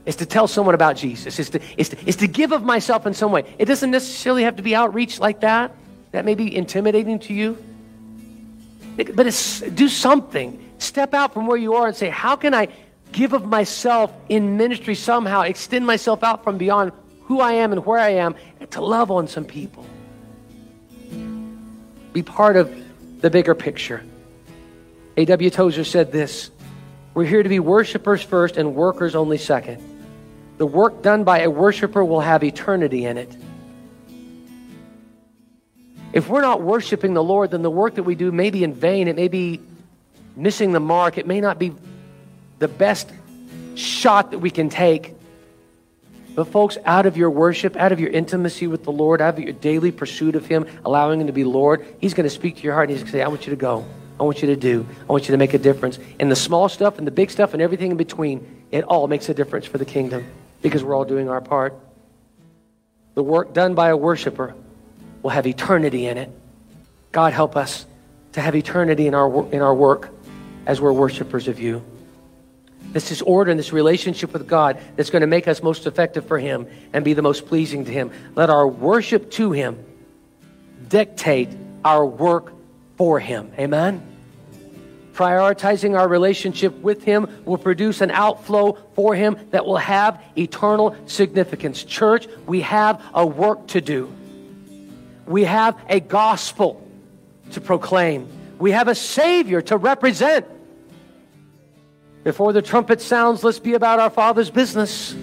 Is 0.07 0.16
to 0.16 0.26
tell 0.26 0.49
someone 0.49 0.74
about 0.74 0.97
Jesus. 0.97 1.39
Is 1.39 1.51
to, 1.51 1.61
is, 1.76 1.91
to, 1.91 2.09
is 2.09 2.16
to 2.16 2.26
give 2.26 2.53
of 2.53 2.62
myself 2.62 3.07
in 3.07 3.12
some 3.12 3.31
way. 3.31 3.45
It 3.59 3.66
doesn't 3.66 3.91
necessarily 3.91 4.45
have 4.45 4.57
to 4.57 4.62
be 4.62 4.74
outreach 4.74 5.20
like 5.20 5.41
that. 5.41 5.74
That 6.12 6.24
may 6.24 6.35
be 6.35 6.55
intimidating 6.55 7.18
to 7.20 7.35
you. 7.35 7.62
But 8.97 9.26
it's 9.26 9.61
do 9.61 9.89
something. 9.89 10.67
Step 10.79 11.12
out 11.12 11.35
from 11.35 11.47
where 11.47 11.57
you 11.57 11.74
are 11.74 11.87
and 11.87 11.97
say, 11.97 12.09
How 12.09 12.37
can 12.37 12.55
I 12.55 12.68
give 13.12 13.33
of 13.33 13.45
myself 13.45 14.12
in 14.29 14.57
ministry 14.57 14.95
somehow, 14.95 15.43
extend 15.43 15.87
myself 15.87 16.22
out 16.22 16.45
from 16.45 16.59
beyond 16.59 16.93
who 17.22 17.41
I 17.41 17.53
am 17.55 17.72
and 17.72 17.85
where 17.85 17.99
I 17.99 18.11
am, 18.11 18.37
and 18.61 18.70
to 18.72 18.81
love 18.81 19.11
on 19.11 19.29
some 19.29 19.45
people? 19.45 19.85
Be 22.12 22.22
part 22.22 22.57
of 22.57 22.72
the 23.20 23.31
bigger 23.31 23.55
picture. 23.55 24.03
A.W. 25.16 25.51
Tozer 25.51 25.85
said 25.85 26.12
this 26.12 26.51
We're 27.14 27.24
here 27.24 27.43
to 27.43 27.49
be 27.49 27.59
worshipers 27.59 28.22
first 28.22 28.57
and 28.57 28.74
workers 28.74 29.14
only 29.14 29.39
second. 29.39 29.83
The 30.59 30.66
work 30.66 31.03
done 31.03 31.24
by 31.24 31.41
a 31.41 31.51
worshiper 31.51 32.05
will 32.05 32.20
have 32.20 32.43
eternity 32.43 33.05
in 33.05 33.18
it. 33.18 33.37
If 36.12 36.29
we're 36.29 36.41
not 36.41 36.62
worshiping 36.62 37.14
the 37.14 37.22
Lord, 37.22 37.51
then 37.51 37.62
the 37.62 37.70
work 37.70 37.97
that 37.97 38.03
we 38.03 38.14
do 38.14 38.33
may 38.33 38.51
be 38.51 38.64
in 38.64 38.72
vain. 38.72 39.09
It 39.09 39.16
may 39.16 39.29
be 39.29 39.61
missing 40.39 40.72
the 40.72 40.80
mark. 40.80 41.18
It 41.18 41.26
may 41.26 41.41
not 41.41 41.59
be 41.59 41.74
the 42.59 42.68
best 42.68 43.11
shot 43.74 44.30
that 44.30 44.39
we 44.39 44.51
can 44.51 44.68
take. 44.68 45.14
But, 46.34 46.45
folks, 46.45 46.78
out 46.84 47.07
of 47.07 47.16
your 47.16 47.30
worship, 47.30 47.76
out 47.76 47.91
of 47.91 47.99
your 47.99 48.11
intimacy 48.11 48.68
with 48.68 48.84
the 48.84 48.93
Lord, 48.93 49.20
out 49.20 49.34
of 49.34 49.41
your 49.41 49.53
daily 49.53 49.91
pursuit 49.91 50.36
of 50.36 50.47
Him, 50.47 50.66
allowing 50.84 51.20
Him 51.20 51.26
to 51.26 51.32
be 51.32 51.45
Lord, 51.45 51.84
He's 52.01 52.14
going 52.14 52.24
to 52.24 52.30
speak 52.30 52.57
to 52.57 52.62
your 52.62 52.74
heart 52.74 52.89
and 52.89 52.97
He's 52.97 53.03
going 53.03 53.12
to 53.12 53.18
say, 53.18 53.22
I 53.22 53.28
want 53.28 53.47
you 53.47 53.51
to 53.51 53.57
go. 53.57 53.84
I 54.20 54.22
want 54.22 54.41
you 54.43 54.49
to 54.49 54.57
do. 54.57 54.86
I 55.09 55.12
want 55.12 55.28
you 55.28 55.32
to 55.32 55.39
make 55.39 55.55
a 55.55 55.59
difference. 55.59 55.99
And 56.18 56.30
the 56.30 56.36
small 56.36 56.68
stuff 56.68 56.99
and 56.99 57.07
the 57.07 57.11
big 57.11 57.30
stuff 57.30 57.55
and 57.55 57.62
everything 57.62 57.93
in 57.93 57.97
between, 57.97 58.64
it 58.70 58.84
all 58.84 59.09
makes 59.09 59.28
a 59.28 59.34
difference 59.34 59.66
for 59.66 59.78
the 59.78 59.84
kingdom 59.84 60.26
because 60.62 60.82
we're 60.82 60.95
all 60.95 61.05
doing 61.05 61.28
our 61.28 61.41
part. 61.41 61.74
The 63.14 63.22
work 63.22 63.53
done 63.53 63.74
by 63.74 63.89
a 63.89 63.97
worshiper 63.97 64.55
will 65.22 65.30
have 65.30 65.47
eternity 65.47 66.07
in 66.07 66.18
it. 66.18 66.30
God 67.11 67.32
help 67.32 67.57
us 67.57 67.86
to 68.32 68.41
have 68.41 68.55
eternity 68.55 69.07
in 69.07 69.14
our, 69.14 69.53
in 69.53 69.61
our 69.61 69.74
work 69.74 70.11
as 70.68 70.80
we're 70.80 70.92
worshipers 70.92 71.48
of 71.48 71.58
you. 71.58 71.82
This 72.92 73.10
is 73.10 73.22
order 73.22 73.50
and 73.50 73.58
this 73.58 73.72
relationship 73.72 74.32
with 74.32 74.46
God 74.46 74.78
that's 74.96 75.10
going 75.10 75.22
to 75.22 75.26
make 75.26 75.48
us 75.48 75.62
most 75.62 75.86
effective 75.86 76.26
for 76.26 76.38
Him 76.38 76.68
and 76.92 77.04
be 77.04 77.14
the 77.14 77.22
most 77.22 77.46
pleasing 77.46 77.86
to 77.86 77.90
Him. 77.90 78.12
Let 78.34 78.50
our 78.50 78.68
worship 78.68 79.30
to 79.32 79.50
Him 79.50 79.84
dictate 80.88 81.48
our 81.84 82.04
work 82.04 82.52
for 82.96 83.18
Him. 83.18 83.50
Amen? 83.58 84.04
Prioritizing 85.14 85.98
our 85.98 86.06
relationship 86.06 86.78
with 86.80 87.02
Him 87.02 87.42
will 87.44 87.58
produce 87.58 88.02
an 88.02 88.10
outflow 88.10 88.78
for 88.94 89.14
Him 89.14 89.38
that 89.50 89.66
will 89.66 89.78
have 89.78 90.22
eternal 90.36 90.94
significance. 91.06 91.82
Church, 91.82 92.28
we 92.46 92.60
have 92.60 93.02
a 93.14 93.26
work 93.26 93.66
to 93.68 93.80
do. 93.80 94.12
We 95.26 95.44
have 95.44 95.78
a 95.88 96.00
gospel 96.00 96.86
to 97.52 97.60
proclaim. 97.60 98.28
We 98.58 98.72
have 98.72 98.88
a 98.88 98.94
Savior 98.94 99.62
to 99.62 99.76
represent. 99.76 100.46
Before 102.29 102.53
the 102.53 102.61
trumpet 102.61 103.01
sounds, 103.01 103.43
let's 103.43 103.59
be 103.59 103.72
about 103.72 104.01
our 104.01 104.11
Father's 104.11 104.51
business. 104.51 105.16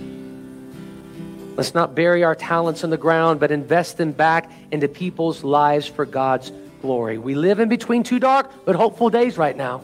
Let's 1.55 1.75
not 1.75 1.93
bury 1.93 2.23
our 2.23 2.33
talents 2.33 2.83
in 2.83 2.89
the 2.89 2.97
ground, 2.97 3.39
but 3.39 3.51
invest 3.51 3.97
them 3.97 4.11
back 4.11 4.49
into 4.71 4.87
people's 4.87 5.43
lives 5.43 5.85
for 5.85 6.07
God's 6.07 6.51
glory. 6.81 7.19
We 7.19 7.35
live 7.35 7.59
in 7.59 7.69
between 7.69 8.01
two 8.01 8.17
dark 8.17 8.49
but 8.65 8.75
hopeful 8.75 9.11
days 9.11 9.37
right 9.37 9.55
now. 9.55 9.83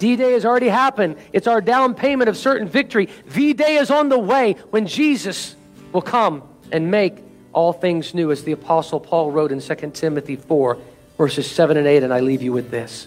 D 0.00 0.16
Day 0.16 0.32
has 0.32 0.44
already 0.44 0.66
happened. 0.66 1.14
It's 1.32 1.46
our 1.46 1.60
down 1.60 1.94
payment 1.94 2.28
of 2.28 2.36
certain 2.36 2.66
victory. 2.66 3.08
V 3.26 3.52
Day 3.52 3.76
is 3.76 3.88
on 3.88 4.08
the 4.08 4.18
way 4.18 4.56
when 4.70 4.88
Jesus 4.88 5.54
will 5.92 6.02
come 6.02 6.42
and 6.72 6.90
make 6.90 7.18
all 7.52 7.72
things 7.72 8.14
new, 8.14 8.32
as 8.32 8.42
the 8.42 8.50
Apostle 8.50 8.98
Paul 8.98 9.30
wrote 9.30 9.52
in 9.52 9.60
2 9.60 9.92
Timothy 9.92 10.34
4, 10.34 10.76
verses 11.16 11.48
7 11.48 11.76
and 11.76 11.86
8. 11.86 12.02
And 12.02 12.12
I 12.12 12.18
leave 12.18 12.42
you 12.42 12.52
with 12.52 12.72
this 12.72 13.06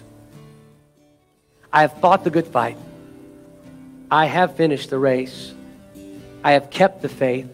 I 1.70 1.82
have 1.82 2.00
fought 2.00 2.24
the 2.24 2.30
good 2.30 2.46
fight. 2.46 2.78
I 4.14 4.26
have 4.26 4.54
finished 4.54 4.90
the 4.90 4.98
race. 5.00 5.52
I 6.44 6.52
have 6.52 6.70
kept 6.70 7.02
the 7.02 7.08
faith. 7.08 7.48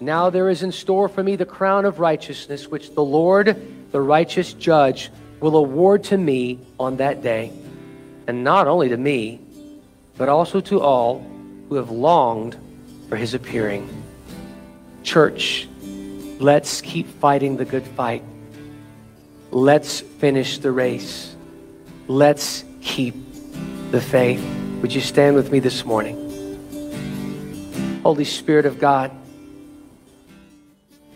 Now 0.00 0.28
there 0.28 0.48
is 0.48 0.64
in 0.64 0.72
store 0.72 1.08
for 1.08 1.22
me 1.22 1.36
the 1.36 1.46
crown 1.46 1.84
of 1.84 2.00
righteousness, 2.00 2.66
which 2.66 2.92
the 2.94 3.04
Lord, 3.04 3.56
the 3.92 4.00
righteous 4.00 4.54
judge, 4.54 5.08
will 5.38 5.54
award 5.54 6.02
to 6.10 6.18
me 6.18 6.58
on 6.80 6.96
that 6.96 7.22
day. 7.22 7.52
And 8.26 8.42
not 8.42 8.66
only 8.66 8.88
to 8.88 8.96
me, 8.96 9.38
but 10.16 10.28
also 10.28 10.60
to 10.62 10.80
all 10.80 11.24
who 11.68 11.76
have 11.76 11.92
longed 11.92 12.56
for 13.08 13.14
his 13.14 13.32
appearing. 13.32 13.88
Church, 15.04 15.68
let's 16.40 16.80
keep 16.80 17.06
fighting 17.06 17.56
the 17.56 17.64
good 17.64 17.86
fight. 17.86 18.24
Let's 19.52 20.00
finish 20.00 20.58
the 20.58 20.72
race. 20.72 21.36
Let's 22.08 22.64
keep 22.80 23.14
the 23.92 24.00
faith. 24.00 24.61
Would 24.82 24.92
you 24.92 25.00
stand 25.00 25.36
with 25.36 25.52
me 25.52 25.60
this 25.60 25.84
morning? 25.84 26.18
Holy 28.02 28.24
Spirit 28.24 28.66
of 28.66 28.80
God, 28.80 29.12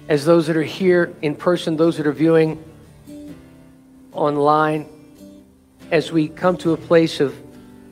as 0.08 0.24
those 0.24 0.46
that 0.46 0.56
are 0.56 0.62
here 0.62 1.12
in 1.20 1.34
person, 1.34 1.76
those 1.76 1.96
that 1.96 2.06
are 2.06 2.12
viewing 2.12 2.62
online, 4.12 4.86
as 5.90 6.12
we 6.12 6.28
come 6.28 6.56
to 6.58 6.74
a 6.74 6.76
place 6.76 7.18
of 7.18 7.34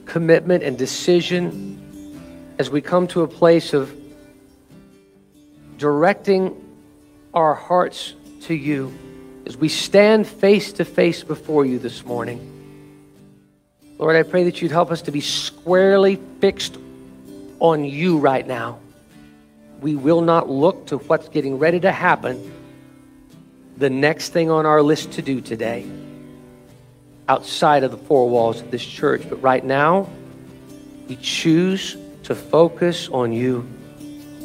commitment 0.07 0.63
and 0.63 0.79
decision, 0.79 2.55
as 2.57 2.71
we 2.71 2.81
come 2.81 3.09
to 3.09 3.23
a 3.23 3.29
place 3.29 3.75
of 3.75 3.93
directing 5.77 6.55
our 7.35 7.55
hearts 7.55 8.15
to 8.43 8.55
you, 8.55 8.97
as 9.45 9.57
we 9.57 9.69
stand 9.69 10.29
face 10.29 10.73
to 10.75 10.85
face 10.85 11.25
before 11.25 11.67
you 11.67 11.81
this 11.81 12.05
morning. 12.05 12.54
Lord, 13.99 14.17
I 14.17 14.25
pray 14.25 14.45
that 14.45 14.61
you'd 14.61 14.73
help 14.73 14.91
us 14.91 15.03
to 15.03 15.13
be 15.13 15.21
squarely 15.21 16.21
fixed 16.41 16.77
on 17.61 17.85
you 17.85 18.19
right 18.19 18.47
now. 18.47 18.81
We 19.81 19.95
will 19.95 20.21
not 20.21 20.51
look 20.51 20.87
to 20.87 20.99
what's 20.99 21.29
getting 21.29 21.59
ready 21.59 21.79
to 21.81 21.93
happen, 21.93 22.53
the 23.77 23.91
next 23.91 24.31
thing 24.31 24.51
on 24.51 24.67
our 24.67 24.83
list 24.83 25.13
to 25.13 25.23
do 25.23 25.41
today, 25.41 25.87
outside 27.29 27.85
of 27.85 27.93
the 27.93 27.97
four 27.97 28.29
walls 28.29 28.61
of 28.61 28.71
this 28.71 28.85
church. 28.85 29.23
But 29.29 29.41
right 29.43 29.65
now, 29.65 30.09
we 31.09 31.17
choose 31.17 31.97
to 32.25 32.35
focus 32.35 33.09
on 33.11 33.33
you. 33.33 33.67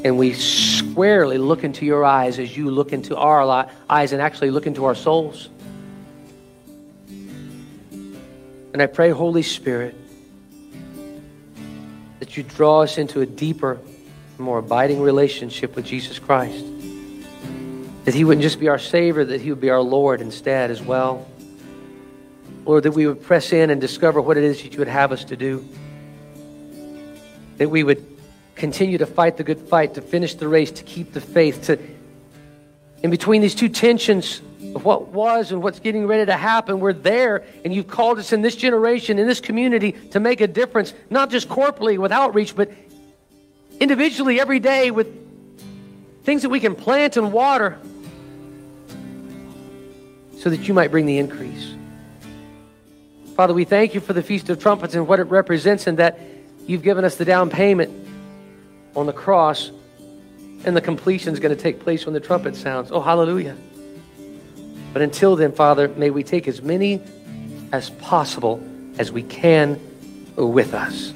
And 0.05 0.17
we 0.17 0.33
squarely 0.33 1.37
look 1.37 1.63
into 1.63 1.85
your 1.85 2.05
eyes 2.05 2.39
as 2.39 2.55
you 2.55 2.69
look 2.69 2.93
into 2.93 3.17
our 3.17 3.67
eyes 3.89 4.13
and 4.13 4.21
actually 4.21 4.51
look 4.51 4.67
into 4.67 4.85
our 4.85 4.95
souls. 4.95 5.49
And 8.79 8.89
I 8.89 8.93
pray, 8.93 9.09
Holy 9.09 9.43
Spirit, 9.43 9.93
that 12.19 12.37
you 12.37 12.43
draw 12.43 12.83
us 12.83 12.97
into 12.97 13.19
a 13.19 13.25
deeper, 13.25 13.77
more 14.37 14.59
abiding 14.59 15.01
relationship 15.01 15.75
with 15.75 15.85
Jesus 15.85 16.17
Christ. 16.17 16.63
That 18.05 18.13
he 18.13 18.23
wouldn't 18.23 18.41
just 18.41 18.57
be 18.57 18.69
our 18.69 18.79
Savior, 18.79 19.25
that 19.25 19.41
he 19.41 19.49
would 19.49 19.59
be 19.59 19.69
our 19.69 19.81
Lord 19.81 20.21
instead 20.21 20.71
as 20.71 20.81
well. 20.81 21.27
Lord, 22.63 22.83
that 22.83 22.93
we 22.93 23.05
would 23.05 23.21
press 23.21 23.51
in 23.51 23.69
and 23.69 23.81
discover 23.81 24.21
what 24.21 24.37
it 24.37 24.45
is 24.45 24.63
that 24.63 24.71
you 24.71 24.79
would 24.79 24.87
have 24.87 25.11
us 25.11 25.25
to 25.25 25.35
do. 25.35 25.67
That 27.57 27.69
we 27.69 27.83
would 27.83 28.05
continue 28.55 28.97
to 28.99 29.05
fight 29.05 29.35
the 29.35 29.43
good 29.43 29.59
fight, 29.59 29.95
to 29.95 30.01
finish 30.01 30.35
the 30.35 30.47
race, 30.47 30.71
to 30.71 30.83
keep 30.83 31.11
the 31.11 31.19
faith, 31.19 31.63
to 31.63 31.77
in 33.03 33.11
between 33.11 33.41
these 33.41 33.55
two 33.55 33.67
tensions, 33.67 34.41
of 34.75 34.85
what 34.85 35.07
was 35.07 35.51
and 35.51 35.63
what's 35.63 35.79
getting 35.79 36.05
ready 36.05 36.25
to 36.25 36.37
happen. 36.37 36.79
We're 36.79 36.93
there, 36.93 37.43
and 37.63 37.73
you've 37.73 37.87
called 37.87 38.19
us 38.19 38.31
in 38.33 38.41
this 38.41 38.55
generation, 38.55 39.19
in 39.19 39.27
this 39.27 39.39
community, 39.39 39.93
to 40.11 40.19
make 40.19 40.41
a 40.41 40.47
difference, 40.47 40.93
not 41.09 41.29
just 41.29 41.49
corporately 41.49 41.97
with 41.97 42.11
outreach, 42.11 42.55
but 42.55 42.71
individually 43.79 44.39
every 44.39 44.59
day 44.59 44.91
with 44.91 45.07
things 46.23 46.43
that 46.43 46.49
we 46.49 46.59
can 46.59 46.75
plant 46.75 47.17
and 47.17 47.31
water 47.31 47.79
so 50.37 50.49
that 50.49 50.67
you 50.67 50.73
might 50.73 50.91
bring 50.91 51.05
the 51.05 51.17
increase. 51.17 51.75
Father, 53.35 53.53
we 53.53 53.65
thank 53.65 53.93
you 53.93 54.01
for 54.01 54.13
the 54.13 54.21
Feast 54.21 54.49
of 54.49 54.59
Trumpets 54.59 54.95
and 54.95 55.07
what 55.07 55.19
it 55.19 55.23
represents, 55.23 55.87
and 55.87 55.97
that 55.97 56.19
you've 56.67 56.83
given 56.83 57.05
us 57.05 57.15
the 57.15 57.25
down 57.25 57.49
payment 57.49 58.07
on 58.95 59.05
the 59.05 59.13
cross, 59.13 59.71
and 60.65 60.75
the 60.75 60.81
completion 60.81 61.33
is 61.33 61.39
going 61.39 61.55
to 61.55 61.61
take 61.61 61.79
place 61.79 62.05
when 62.05 62.13
the 62.13 62.19
trumpet 62.19 62.55
sounds. 62.55 62.91
Oh, 62.91 63.01
hallelujah. 63.01 63.55
But 64.93 65.01
until 65.01 65.35
then, 65.35 65.51
Father, 65.51 65.87
may 65.87 66.09
we 66.09 66.23
take 66.23 66.47
as 66.47 66.61
many 66.61 67.01
as 67.71 67.89
possible 67.89 68.63
as 68.97 69.11
we 69.11 69.23
can 69.23 69.79
with 70.35 70.73
us. 70.73 71.13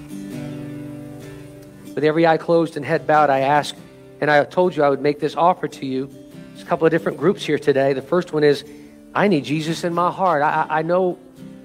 With 1.95 2.03
every 2.03 2.28
eye 2.28 2.38
closed 2.38 2.78
and 2.78 2.86
head 2.86 3.07
bowed, 3.07 3.30
I 3.30 3.39
ask, 3.41 3.76
and 4.21 4.30
I 4.30 4.43
told 4.45 4.76
you 4.76 4.84
I 4.84 4.89
would 4.89 5.01
make 5.01 5.19
this 5.19 5.36
offer 5.36 5.67
to 5.67 5.86
you. 5.86 6.07
There's 6.49 6.61
a 6.61 6.65
couple 6.65 6.86
of 6.86 6.91
different 6.91 7.17
groups 7.17 7.43
here 7.43 7.59
today. 7.59 7.93
The 7.93 8.01
first 8.01 8.34
one 8.34 8.43
is, 8.43 8.63
I 9.15 9.28
need 9.28 9.43
Jesus 9.45 9.84
in 9.84 9.93
my 9.93 10.11
heart. 10.11 10.41
I, 10.41 10.67
I 10.69 10.82
know, 10.82 11.17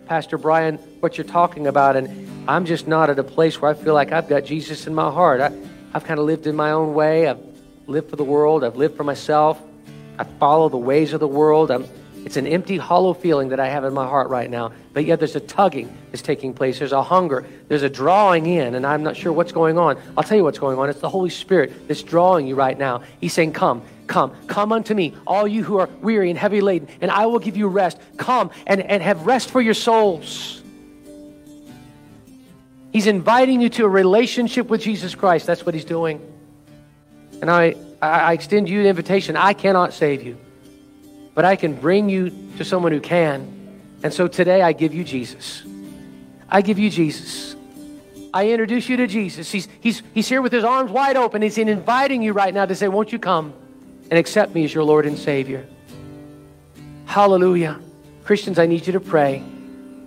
Pastor 0.06 0.38
Brian, 0.38 0.76
what 1.00 1.18
you're 1.18 1.26
talking 1.26 1.66
about, 1.66 1.96
and 1.96 2.28
I'm 2.48 2.64
just 2.64 2.88
not 2.88 3.10
at 3.10 3.18
a 3.18 3.24
place 3.24 3.60
where 3.60 3.70
I 3.70 3.74
feel 3.74 3.94
like 3.94 4.12
I've 4.12 4.28
got 4.28 4.44
Jesus 4.44 4.86
in 4.86 4.94
my 4.94 5.10
heart. 5.10 5.40
I, 5.40 5.52
I've 5.92 6.04
kind 6.04 6.18
of 6.18 6.26
lived 6.26 6.46
in 6.46 6.56
my 6.56 6.70
own 6.70 6.94
way. 6.94 7.28
I've 7.28 7.40
lived 7.86 8.10
for 8.10 8.16
the 8.16 8.24
world. 8.24 8.64
I've 8.64 8.76
lived 8.76 8.96
for 8.96 9.04
myself. 9.04 9.60
I 10.18 10.24
follow 10.24 10.68
the 10.68 10.76
ways 10.76 11.12
of 11.12 11.20
the 11.20 11.28
world. 11.28 11.70
I'm, 11.70 11.86
it's 12.24 12.36
an 12.36 12.46
empty, 12.46 12.76
hollow 12.76 13.14
feeling 13.14 13.50
that 13.50 13.60
I 13.60 13.68
have 13.68 13.84
in 13.84 13.94
my 13.94 14.06
heart 14.06 14.28
right 14.28 14.50
now. 14.50 14.72
But 14.92 15.04
yet 15.04 15.18
there's 15.18 15.36
a 15.36 15.40
tugging 15.40 15.96
that's 16.10 16.22
taking 16.22 16.52
place. 16.52 16.78
There's 16.78 16.92
a 16.92 17.02
hunger. 17.02 17.46
There's 17.68 17.82
a 17.84 17.88
drawing 17.88 18.46
in, 18.46 18.74
and 18.74 18.86
I'm 18.86 19.02
not 19.02 19.16
sure 19.16 19.32
what's 19.32 19.52
going 19.52 19.78
on. 19.78 19.98
I'll 20.16 20.24
tell 20.24 20.36
you 20.36 20.44
what's 20.44 20.58
going 20.58 20.78
on. 20.78 20.90
It's 20.90 21.00
the 21.00 21.08
Holy 21.08 21.30
Spirit 21.30 21.88
that's 21.88 22.02
drawing 22.02 22.46
you 22.46 22.54
right 22.54 22.76
now. 22.76 23.02
He's 23.20 23.32
saying, 23.32 23.52
Come, 23.52 23.82
come, 24.08 24.34
come 24.46 24.72
unto 24.72 24.94
me, 24.94 25.14
all 25.26 25.46
you 25.46 25.62
who 25.62 25.78
are 25.78 25.88
weary 26.02 26.30
and 26.30 26.38
heavy 26.38 26.60
laden, 26.60 26.88
and 27.00 27.10
I 27.10 27.26
will 27.26 27.38
give 27.38 27.56
you 27.56 27.68
rest. 27.68 27.98
Come 28.16 28.50
and, 28.66 28.80
and 28.82 29.02
have 29.02 29.24
rest 29.24 29.50
for 29.50 29.60
your 29.60 29.74
souls. 29.74 30.62
He's 32.92 33.06
inviting 33.06 33.60
you 33.60 33.68
to 33.70 33.84
a 33.84 33.88
relationship 33.88 34.68
with 34.68 34.80
Jesus 34.80 35.14
Christ. 35.14 35.46
That's 35.46 35.64
what 35.64 35.74
he's 35.74 35.84
doing. 35.84 36.20
And 37.40 37.50
I, 37.50 37.76
I 38.00 38.32
extend 38.32 38.68
you 38.68 38.80
an 38.80 38.86
invitation. 38.86 39.36
I 39.36 39.52
cannot 39.52 39.92
save 39.92 40.22
you 40.22 40.38
but 41.38 41.44
I 41.44 41.54
can 41.54 41.74
bring 41.74 42.08
you 42.08 42.30
to 42.56 42.64
someone 42.64 42.90
who 42.90 42.98
can. 42.98 43.80
And 44.02 44.12
so 44.12 44.26
today 44.26 44.60
I 44.60 44.72
give 44.72 44.92
you 44.92 45.04
Jesus. 45.04 45.62
I 46.48 46.62
give 46.62 46.80
you 46.80 46.90
Jesus. 46.90 47.54
I 48.34 48.48
introduce 48.50 48.88
you 48.88 48.96
to 48.96 49.06
Jesus. 49.06 49.48
He's, 49.48 49.68
he's, 49.78 50.02
he's 50.12 50.28
here 50.28 50.42
with 50.42 50.50
his 50.50 50.64
arms 50.64 50.90
wide 50.90 51.16
open. 51.16 51.40
He's 51.40 51.56
inviting 51.56 52.22
you 52.22 52.32
right 52.32 52.52
now 52.52 52.66
to 52.66 52.74
say, 52.74 52.88
Won't 52.88 53.12
you 53.12 53.20
come 53.20 53.54
and 54.10 54.18
accept 54.18 54.52
me 54.52 54.64
as 54.64 54.74
your 54.74 54.82
Lord 54.82 55.06
and 55.06 55.16
Savior? 55.16 55.64
Hallelujah. 57.04 57.78
Christians, 58.24 58.58
I 58.58 58.66
need 58.66 58.84
you 58.88 58.94
to 58.94 59.00
pray. 59.00 59.40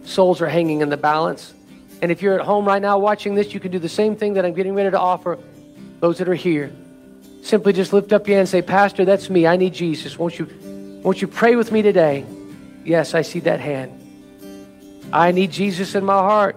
Souls 0.04 0.42
are 0.42 0.50
hanging 0.50 0.82
in 0.82 0.90
the 0.90 0.98
balance. 0.98 1.54
And 2.02 2.12
if 2.12 2.22
you're 2.22 2.38
at 2.38 2.46
home 2.46 2.66
right 2.66 2.82
now 2.82 3.00
watching 3.00 3.36
this, 3.36 3.54
you 3.54 3.62
can 3.62 3.72
do 3.72 3.80
the 3.80 3.88
same 3.88 4.18
thing 4.18 4.34
that 4.34 4.44
I'm 4.44 4.54
getting 4.54 4.74
ready 4.74 4.92
to 4.92 5.00
offer 5.00 5.40
those 6.02 6.18
that 6.18 6.28
are 6.28 6.36
here. 6.36 6.74
Simply 7.42 7.74
just 7.74 7.92
lift 7.92 8.14
up 8.14 8.28
your 8.28 8.38
hand 8.38 8.42
and 8.42 8.50
say, 8.50 8.62
Pastor, 8.62 9.04
that's 9.04 9.30
me. 9.30 9.48
I 9.48 9.58
need 9.58 9.74
Jesus. 9.74 10.18
Won't 10.18 10.38
you 10.38 10.48
won't 11.04 11.22
you 11.22 11.28
pray 11.28 11.56
with 11.56 11.72
me 11.72 11.82
today? 11.82 12.26
Yes, 12.86 13.16
I 13.16 13.24
see 13.24 13.40
that 13.42 13.60
hand. 13.60 13.98
I 15.12 15.32
need 15.32 15.52
Jesus 15.52 15.96
in 15.96 16.06
my 16.06 16.14
heart. 16.14 16.56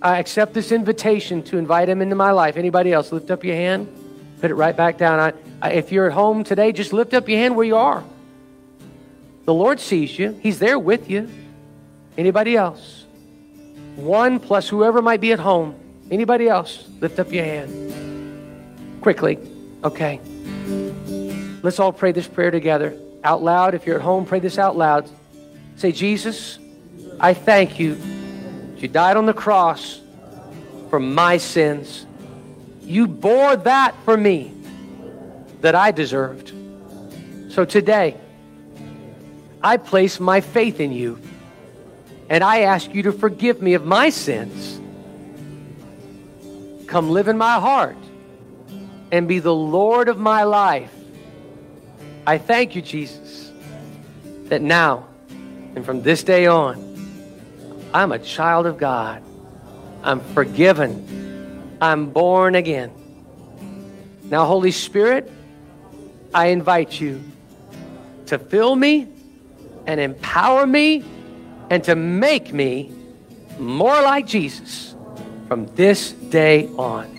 I 0.00 0.18
accept 0.18 0.54
this 0.54 0.70
invitation 0.70 1.42
to 1.44 1.58
invite 1.58 1.88
him 1.88 2.02
into 2.02 2.14
my 2.14 2.30
life. 2.30 2.56
Anybody 2.56 2.92
else, 2.92 3.10
lift 3.10 3.30
up 3.30 3.42
your 3.44 3.56
hand. 3.56 3.88
Put 4.40 4.50
it 4.50 4.54
right 4.54 4.76
back 4.76 4.98
down. 4.98 5.18
I, 5.18 5.32
I, 5.60 5.72
if 5.72 5.90
you're 5.90 6.06
at 6.06 6.12
home 6.12 6.44
today, 6.44 6.70
just 6.70 6.92
lift 6.92 7.14
up 7.14 7.28
your 7.28 7.38
hand 7.38 7.56
where 7.56 7.66
you 7.66 7.76
are. 7.76 8.04
The 9.46 9.54
Lord 9.54 9.80
sees 9.80 10.16
you. 10.16 10.38
He's 10.42 10.58
there 10.58 10.78
with 10.78 11.10
you. 11.10 11.28
Anybody 12.16 12.56
else? 12.56 13.06
One 13.96 14.38
plus 14.38 14.68
whoever 14.68 15.02
might 15.02 15.20
be 15.20 15.32
at 15.32 15.40
home. 15.40 15.74
Anybody 16.10 16.48
else? 16.48 16.86
Lift 17.00 17.18
up 17.18 17.32
your 17.32 17.44
hand. 17.44 18.17
Quickly. 19.08 19.38
Okay. 19.84 20.20
Let's 21.62 21.80
all 21.80 21.94
pray 21.94 22.12
this 22.12 22.28
prayer 22.28 22.50
together 22.50 22.94
out 23.24 23.42
loud. 23.42 23.74
If 23.74 23.86
you're 23.86 23.96
at 23.96 24.02
home, 24.02 24.26
pray 24.26 24.38
this 24.38 24.58
out 24.58 24.76
loud. 24.76 25.08
Say, 25.76 25.92
Jesus, 25.92 26.58
I 27.18 27.32
thank 27.32 27.80
you. 27.80 27.96
You 28.76 28.86
died 28.86 29.16
on 29.16 29.24
the 29.24 29.32
cross 29.32 30.02
for 30.90 31.00
my 31.00 31.38
sins. 31.38 32.04
You 32.82 33.06
bore 33.06 33.56
that 33.56 33.94
for 34.04 34.14
me 34.14 34.52
that 35.62 35.74
I 35.74 35.90
deserved. 35.90 36.52
So 37.48 37.64
today, 37.64 38.14
I 39.62 39.78
place 39.78 40.20
my 40.20 40.42
faith 40.42 40.80
in 40.80 40.92
you 40.92 41.18
and 42.28 42.44
I 42.44 42.60
ask 42.60 42.92
you 42.92 43.04
to 43.04 43.12
forgive 43.12 43.62
me 43.62 43.72
of 43.72 43.86
my 43.86 44.10
sins. 44.10 44.78
Come 46.86 47.08
live 47.08 47.28
in 47.28 47.38
my 47.38 47.58
heart 47.58 47.96
and 49.10 49.28
be 49.28 49.38
the 49.38 49.54
Lord 49.54 50.08
of 50.08 50.18
my 50.18 50.44
life. 50.44 50.92
I 52.26 52.38
thank 52.38 52.76
you, 52.76 52.82
Jesus, 52.82 53.50
that 54.44 54.60
now 54.60 55.08
and 55.74 55.84
from 55.84 56.02
this 56.02 56.22
day 56.22 56.46
on, 56.46 56.84
I'm 57.94 58.12
a 58.12 58.18
child 58.18 58.66
of 58.66 58.78
God. 58.78 59.22
I'm 60.02 60.20
forgiven. 60.20 61.76
I'm 61.80 62.10
born 62.10 62.54
again. 62.54 62.92
Now, 64.24 64.44
Holy 64.44 64.72
Spirit, 64.72 65.30
I 66.34 66.46
invite 66.48 67.00
you 67.00 67.22
to 68.26 68.38
fill 68.38 68.76
me 68.76 69.08
and 69.86 69.98
empower 69.98 70.66
me 70.66 71.02
and 71.70 71.82
to 71.84 71.94
make 71.94 72.52
me 72.52 72.92
more 73.58 74.02
like 74.02 74.26
Jesus 74.26 74.94
from 75.48 75.66
this 75.74 76.12
day 76.12 76.66
on. 76.76 77.17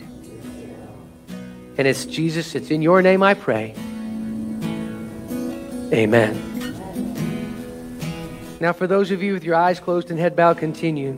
And 1.79 1.87
it's 1.87 2.03
Jesus, 2.03 2.55
it's 2.55 2.71
in 2.71 2.81
your 2.81 3.01
name 3.01 3.23
I 3.23 3.35
pray. 3.35 3.73
Amen. 5.93 6.35
Now, 8.59 8.73
for 8.73 8.85
those 8.85 9.11
of 9.11 9.23
you 9.23 9.31
with 9.31 9.45
your 9.45 9.55
eyes 9.55 9.79
closed 9.79 10.11
and 10.11 10.19
head 10.19 10.35
bowed, 10.35 10.57
continue. 10.57 11.17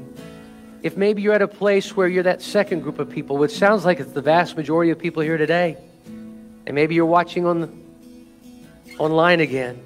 If 0.83 0.95
maybe 0.95 1.23
you're 1.23 1.33
at 1.33 1.41
a 1.41 1.47
place 1.47 1.95
where 1.95 2.07
you're 2.07 2.21
that 2.21 2.43
second 2.43 2.81
group 2.81 2.99
of 2.99 3.09
people, 3.09 3.37
which 3.37 3.53
sounds 3.53 3.85
like 3.85 3.99
it's 3.99 4.11
the 4.11 4.21
vast 4.21 4.55
majority 4.55 4.91
of 4.91 4.99
people 4.99 5.23
here 5.23 5.37
today, 5.37 5.77
and 6.67 6.75
maybe 6.75 6.93
you're 6.93 7.07
watching 7.07 7.47
on 7.47 7.61
the, 7.61 7.69
online 8.99 9.39
again, 9.39 9.81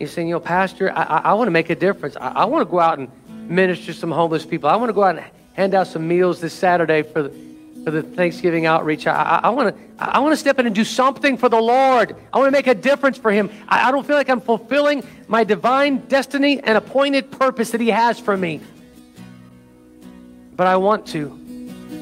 you're 0.00 0.08
saying, 0.08 0.28
you 0.28 0.34
know, 0.34 0.40
Pastor, 0.40 0.90
I, 0.92 1.02
I, 1.02 1.18
I 1.18 1.32
want 1.34 1.48
to 1.48 1.52
make 1.52 1.68
a 1.68 1.76
difference. 1.76 2.16
I, 2.16 2.28
I 2.28 2.44
want 2.46 2.66
to 2.66 2.70
go 2.70 2.80
out 2.80 2.98
and 2.98 3.10
minister 3.50 3.92
some 3.92 4.12
homeless 4.12 4.46
people. 4.46 4.70
I 4.70 4.76
want 4.76 4.88
to 4.88 4.94
go 4.94 5.04
out 5.04 5.18
and 5.18 5.26
hand 5.52 5.74
out 5.74 5.88
some 5.88 6.08
meals 6.08 6.40
this 6.40 6.54
Saturday 6.54 7.02
for 7.02 7.24
the, 7.24 7.55
for 7.86 7.92
the 7.92 8.02
Thanksgiving 8.02 8.66
outreach. 8.66 9.06
I, 9.06 9.48
want 9.50 9.76
to 9.76 9.82
I 9.96 10.18
want 10.18 10.32
to 10.32 10.36
step 10.36 10.58
in 10.58 10.66
and 10.66 10.74
do 10.74 10.82
something 10.82 11.36
for 11.36 11.48
the 11.48 11.60
Lord. 11.60 12.16
I 12.32 12.38
want 12.38 12.48
to 12.48 12.50
make 12.50 12.66
a 12.66 12.74
difference 12.74 13.16
for 13.16 13.30
Him. 13.30 13.48
I, 13.68 13.86
I 13.86 13.90
don't 13.92 14.04
feel 14.04 14.16
like 14.16 14.28
I'm 14.28 14.40
fulfilling 14.40 15.06
my 15.28 15.44
divine 15.44 15.98
destiny 15.98 16.58
and 16.58 16.76
appointed 16.76 17.30
purpose 17.30 17.70
that 17.70 17.80
He 17.80 17.90
has 17.90 18.18
for 18.18 18.36
me. 18.36 18.60
But 20.56 20.66
I 20.66 20.78
want 20.78 21.06
to. 21.12 21.28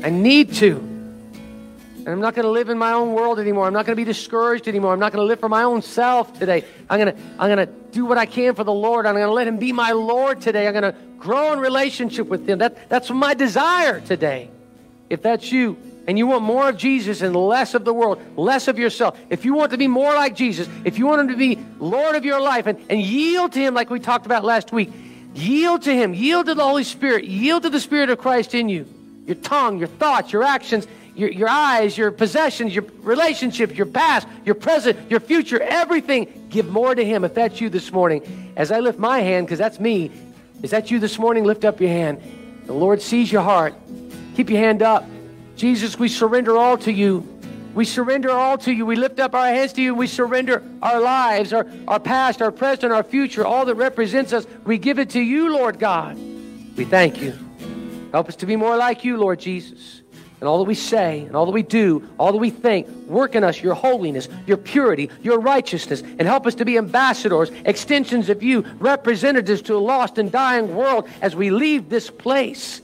I 0.02 0.08
need 0.08 0.54
to. 0.54 0.76
And 0.76 2.08
I'm 2.08 2.20
not 2.20 2.34
going 2.34 2.46
to 2.46 2.50
live 2.50 2.70
in 2.70 2.78
my 2.78 2.92
own 2.92 3.12
world 3.12 3.38
anymore. 3.38 3.66
I'm 3.66 3.74
not 3.74 3.84
going 3.84 3.94
to 3.94 4.00
be 4.00 4.10
discouraged 4.10 4.66
anymore. 4.68 4.94
I'm 4.94 5.00
not 5.00 5.12
going 5.12 5.22
to 5.22 5.28
live 5.28 5.40
for 5.40 5.50
my 5.50 5.64
own 5.64 5.82
self 5.82 6.38
today. 6.38 6.64
I'm 6.88 6.98
going 6.98 7.14
to, 7.14 7.22
I'm 7.38 7.54
going 7.54 7.66
to 7.68 7.70
do 7.90 8.06
what 8.06 8.16
I 8.16 8.24
can 8.24 8.54
for 8.54 8.64
the 8.64 8.72
Lord. 8.72 9.04
I'm 9.04 9.16
going 9.16 9.26
to 9.26 9.32
let 9.34 9.46
Him 9.46 9.58
be 9.58 9.70
my 9.72 9.92
Lord 9.92 10.40
today. 10.40 10.66
I'm 10.66 10.72
going 10.72 10.94
to 10.94 10.98
grow 11.18 11.52
in 11.52 11.58
relationship 11.58 12.26
with 12.26 12.48
Him. 12.48 12.60
That, 12.60 12.88
that's 12.88 13.10
my 13.10 13.34
desire 13.34 14.00
today. 14.00 14.50
If 15.14 15.22
that's 15.22 15.52
you, 15.52 15.76
and 16.08 16.18
you 16.18 16.26
want 16.26 16.42
more 16.42 16.68
of 16.68 16.76
Jesus 16.76 17.22
and 17.22 17.36
less 17.36 17.74
of 17.74 17.84
the 17.84 17.94
world, 17.94 18.20
less 18.36 18.66
of 18.66 18.80
yourself, 18.80 19.16
if 19.30 19.44
you 19.44 19.54
want 19.54 19.70
to 19.70 19.78
be 19.78 19.86
more 19.86 20.12
like 20.12 20.34
Jesus, 20.34 20.68
if 20.84 20.98
you 20.98 21.06
want 21.06 21.20
Him 21.20 21.28
to 21.28 21.36
be 21.36 21.56
Lord 21.78 22.16
of 22.16 22.24
your 22.24 22.40
life 22.40 22.66
and, 22.66 22.84
and 22.90 23.00
yield 23.00 23.52
to 23.52 23.60
Him 23.60 23.74
like 23.74 23.90
we 23.90 24.00
talked 24.00 24.26
about 24.26 24.44
last 24.44 24.72
week, 24.72 24.90
yield 25.32 25.82
to 25.82 25.94
Him, 25.94 26.14
yield 26.14 26.46
to 26.46 26.54
the 26.56 26.64
Holy 26.64 26.82
Spirit, 26.82 27.26
yield 27.26 27.62
to 27.62 27.70
the 27.70 27.78
Spirit 27.78 28.10
of 28.10 28.18
Christ 28.18 28.56
in 28.56 28.68
you, 28.68 28.86
your 29.24 29.36
tongue, 29.36 29.78
your 29.78 29.86
thoughts, 29.86 30.32
your 30.32 30.42
actions, 30.42 30.88
your, 31.14 31.30
your 31.30 31.48
eyes, 31.48 31.96
your 31.96 32.10
possessions, 32.10 32.74
your 32.74 32.86
relationships, 33.02 33.74
your 33.74 33.86
past, 33.86 34.26
your 34.44 34.56
present, 34.56 35.08
your 35.12 35.20
future, 35.20 35.62
everything. 35.62 36.48
Give 36.48 36.68
more 36.68 36.92
to 36.92 37.04
Him 37.04 37.22
if 37.22 37.34
that's 37.34 37.60
you 37.60 37.70
this 37.70 37.92
morning. 37.92 38.52
As 38.56 38.72
I 38.72 38.80
lift 38.80 38.98
my 38.98 39.20
hand, 39.20 39.46
because 39.46 39.60
that's 39.60 39.78
me, 39.78 40.10
is 40.64 40.72
that 40.72 40.90
you 40.90 40.98
this 40.98 41.20
morning? 41.20 41.44
Lift 41.44 41.64
up 41.64 41.80
your 41.80 41.90
hand. 41.90 42.20
The 42.66 42.72
Lord 42.72 43.00
sees 43.00 43.30
your 43.30 43.42
heart. 43.42 43.74
Keep 44.34 44.50
your 44.50 44.60
hand 44.60 44.82
up. 44.82 45.04
Jesus, 45.56 45.98
we 45.98 46.08
surrender 46.08 46.56
all 46.56 46.76
to 46.78 46.92
you. 46.92 47.28
We 47.74 47.84
surrender 47.84 48.30
all 48.30 48.58
to 48.58 48.72
you. 48.72 48.86
We 48.86 48.96
lift 48.96 49.18
up 49.18 49.34
our 49.34 49.48
hands 49.48 49.72
to 49.74 49.82
you. 49.82 49.94
We 49.94 50.06
surrender 50.06 50.62
our 50.82 51.00
lives, 51.00 51.52
our, 51.52 51.66
our 51.88 51.98
past, 51.98 52.40
our 52.40 52.52
present, 52.52 52.92
our 52.92 53.02
future, 53.02 53.44
all 53.44 53.64
that 53.64 53.74
represents 53.74 54.32
us. 54.32 54.46
We 54.64 54.78
give 54.78 54.98
it 54.98 55.10
to 55.10 55.20
you, 55.20 55.52
Lord 55.52 55.78
God. 55.78 56.16
We 56.76 56.84
thank 56.84 57.20
you. 57.20 57.32
Help 58.12 58.28
us 58.28 58.36
to 58.36 58.46
be 58.46 58.54
more 58.54 58.76
like 58.76 59.04
you, 59.04 59.16
Lord 59.16 59.40
Jesus 59.40 60.02
and 60.44 60.48
all 60.50 60.58
that 60.58 60.64
we 60.64 60.74
say 60.74 61.20
and 61.20 61.34
all 61.34 61.46
that 61.46 61.52
we 61.52 61.62
do, 61.62 62.06
all 62.18 62.30
that 62.30 62.36
we 62.36 62.50
think, 62.50 62.86
work 63.06 63.34
in 63.34 63.42
us 63.42 63.62
your 63.62 63.72
holiness, 63.72 64.28
your 64.46 64.58
purity, 64.58 65.08
your 65.22 65.40
righteousness, 65.40 66.02
and 66.02 66.22
help 66.22 66.46
us 66.46 66.54
to 66.56 66.66
be 66.66 66.76
ambassadors, 66.76 67.50
extensions 67.64 68.28
of 68.28 68.42
you, 68.42 68.60
representatives 68.78 69.62
to 69.62 69.74
a 69.74 69.78
lost 69.78 70.18
and 70.18 70.30
dying 70.30 70.76
world 70.76 71.08
as 71.22 71.34
we 71.34 71.48
leave 71.48 71.88
this 71.88 72.10
place. 72.10 72.82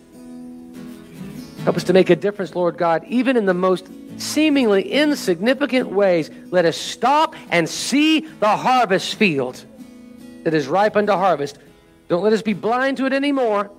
Help 1.64 1.76
us 1.76 1.84
to 1.84 1.92
make 1.92 2.08
a 2.08 2.16
difference, 2.16 2.54
Lord 2.54 2.78
God, 2.78 3.04
even 3.08 3.36
in 3.36 3.44
the 3.44 3.54
most 3.54 3.86
seemingly 4.16 4.90
insignificant 4.90 5.88
ways. 5.88 6.30
Let 6.50 6.64
us 6.64 6.76
stop 6.76 7.34
and 7.50 7.68
see 7.68 8.20
the 8.20 8.56
harvest 8.56 9.16
field 9.16 9.62
that 10.44 10.54
is 10.54 10.66
ripe 10.66 10.96
unto 10.96 11.12
harvest. 11.12 11.58
Don't 12.08 12.22
let 12.22 12.32
us 12.32 12.40
be 12.40 12.54
blind 12.54 12.96
to 12.96 13.06
it 13.06 13.12
anymore. 13.12 13.70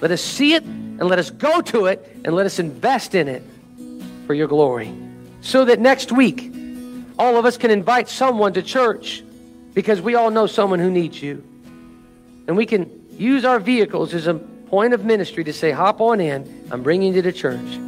Let 0.00 0.10
us 0.10 0.22
see 0.22 0.54
it 0.54 0.64
and 0.64 1.02
let 1.02 1.18
us 1.18 1.30
go 1.30 1.60
to 1.60 1.86
it 1.86 2.16
and 2.24 2.34
let 2.34 2.46
us 2.46 2.58
invest 2.58 3.14
in 3.14 3.28
it 3.28 3.42
for 4.26 4.32
your 4.32 4.48
glory. 4.48 4.92
So 5.42 5.66
that 5.66 5.80
next 5.80 6.10
week, 6.10 6.50
all 7.18 7.36
of 7.36 7.44
us 7.44 7.58
can 7.58 7.70
invite 7.70 8.08
someone 8.08 8.54
to 8.54 8.62
church 8.62 9.22
because 9.74 10.00
we 10.00 10.14
all 10.14 10.30
know 10.30 10.46
someone 10.46 10.78
who 10.78 10.90
needs 10.90 11.22
you. 11.22 11.44
And 12.46 12.56
we 12.56 12.64
can 12.64 12.90
use 13.18 13.44
our 13.44 13.60
vehicles 13.60 14.14
as 14.14 14.26
a 14.26 14.40
point 14.68 14.94
of 14.94 15.04
ministry 15.04 15.44
to 15.44 15.52
say, 15.52 15.70
hop 15.70 16.00
on 16.00 16.20
in, 16.20 16.68
I'm 16.70 16.82
bringing 16.82 17.14
you 17.14 17.22
to 17.22 17.32
church. 17.32 17.78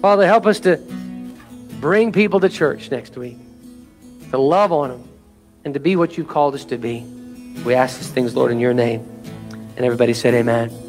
Father, 0.00 0.26
help 0.26 0.46
us 0.46 0.60
to 0.60 0.76
bring 1.80 2.12
people 2.12 2.40
to 2.40 2.48
church 2.48 2.90
next 2.90 3.16
week, 3.16 3.38
to 4.30 4.38
love 4.38 4.72
on 4.72 4.90
them, 4.90 5.08
and 5.64 5.74
to 5.74 5.80
be 5.80 5.96
what 5.96 6.16
you've 6.16 6.28
called 6.28 6.54
us 6.54 6.64
to 6.66 6.78
be. 6.78 7.00
We 7.64 7.74
ask 7.74 7.98
these 7.98 8.10
things, 8.10 8.34
Lord, 8.34 8.52
in 8.52 8.60
your 8.60 8.74
name. 8.74 9.00
And 9.76 9.84
everybody 9.84 10.14
said, 10.14 10.34
Amen. 10.34 10.85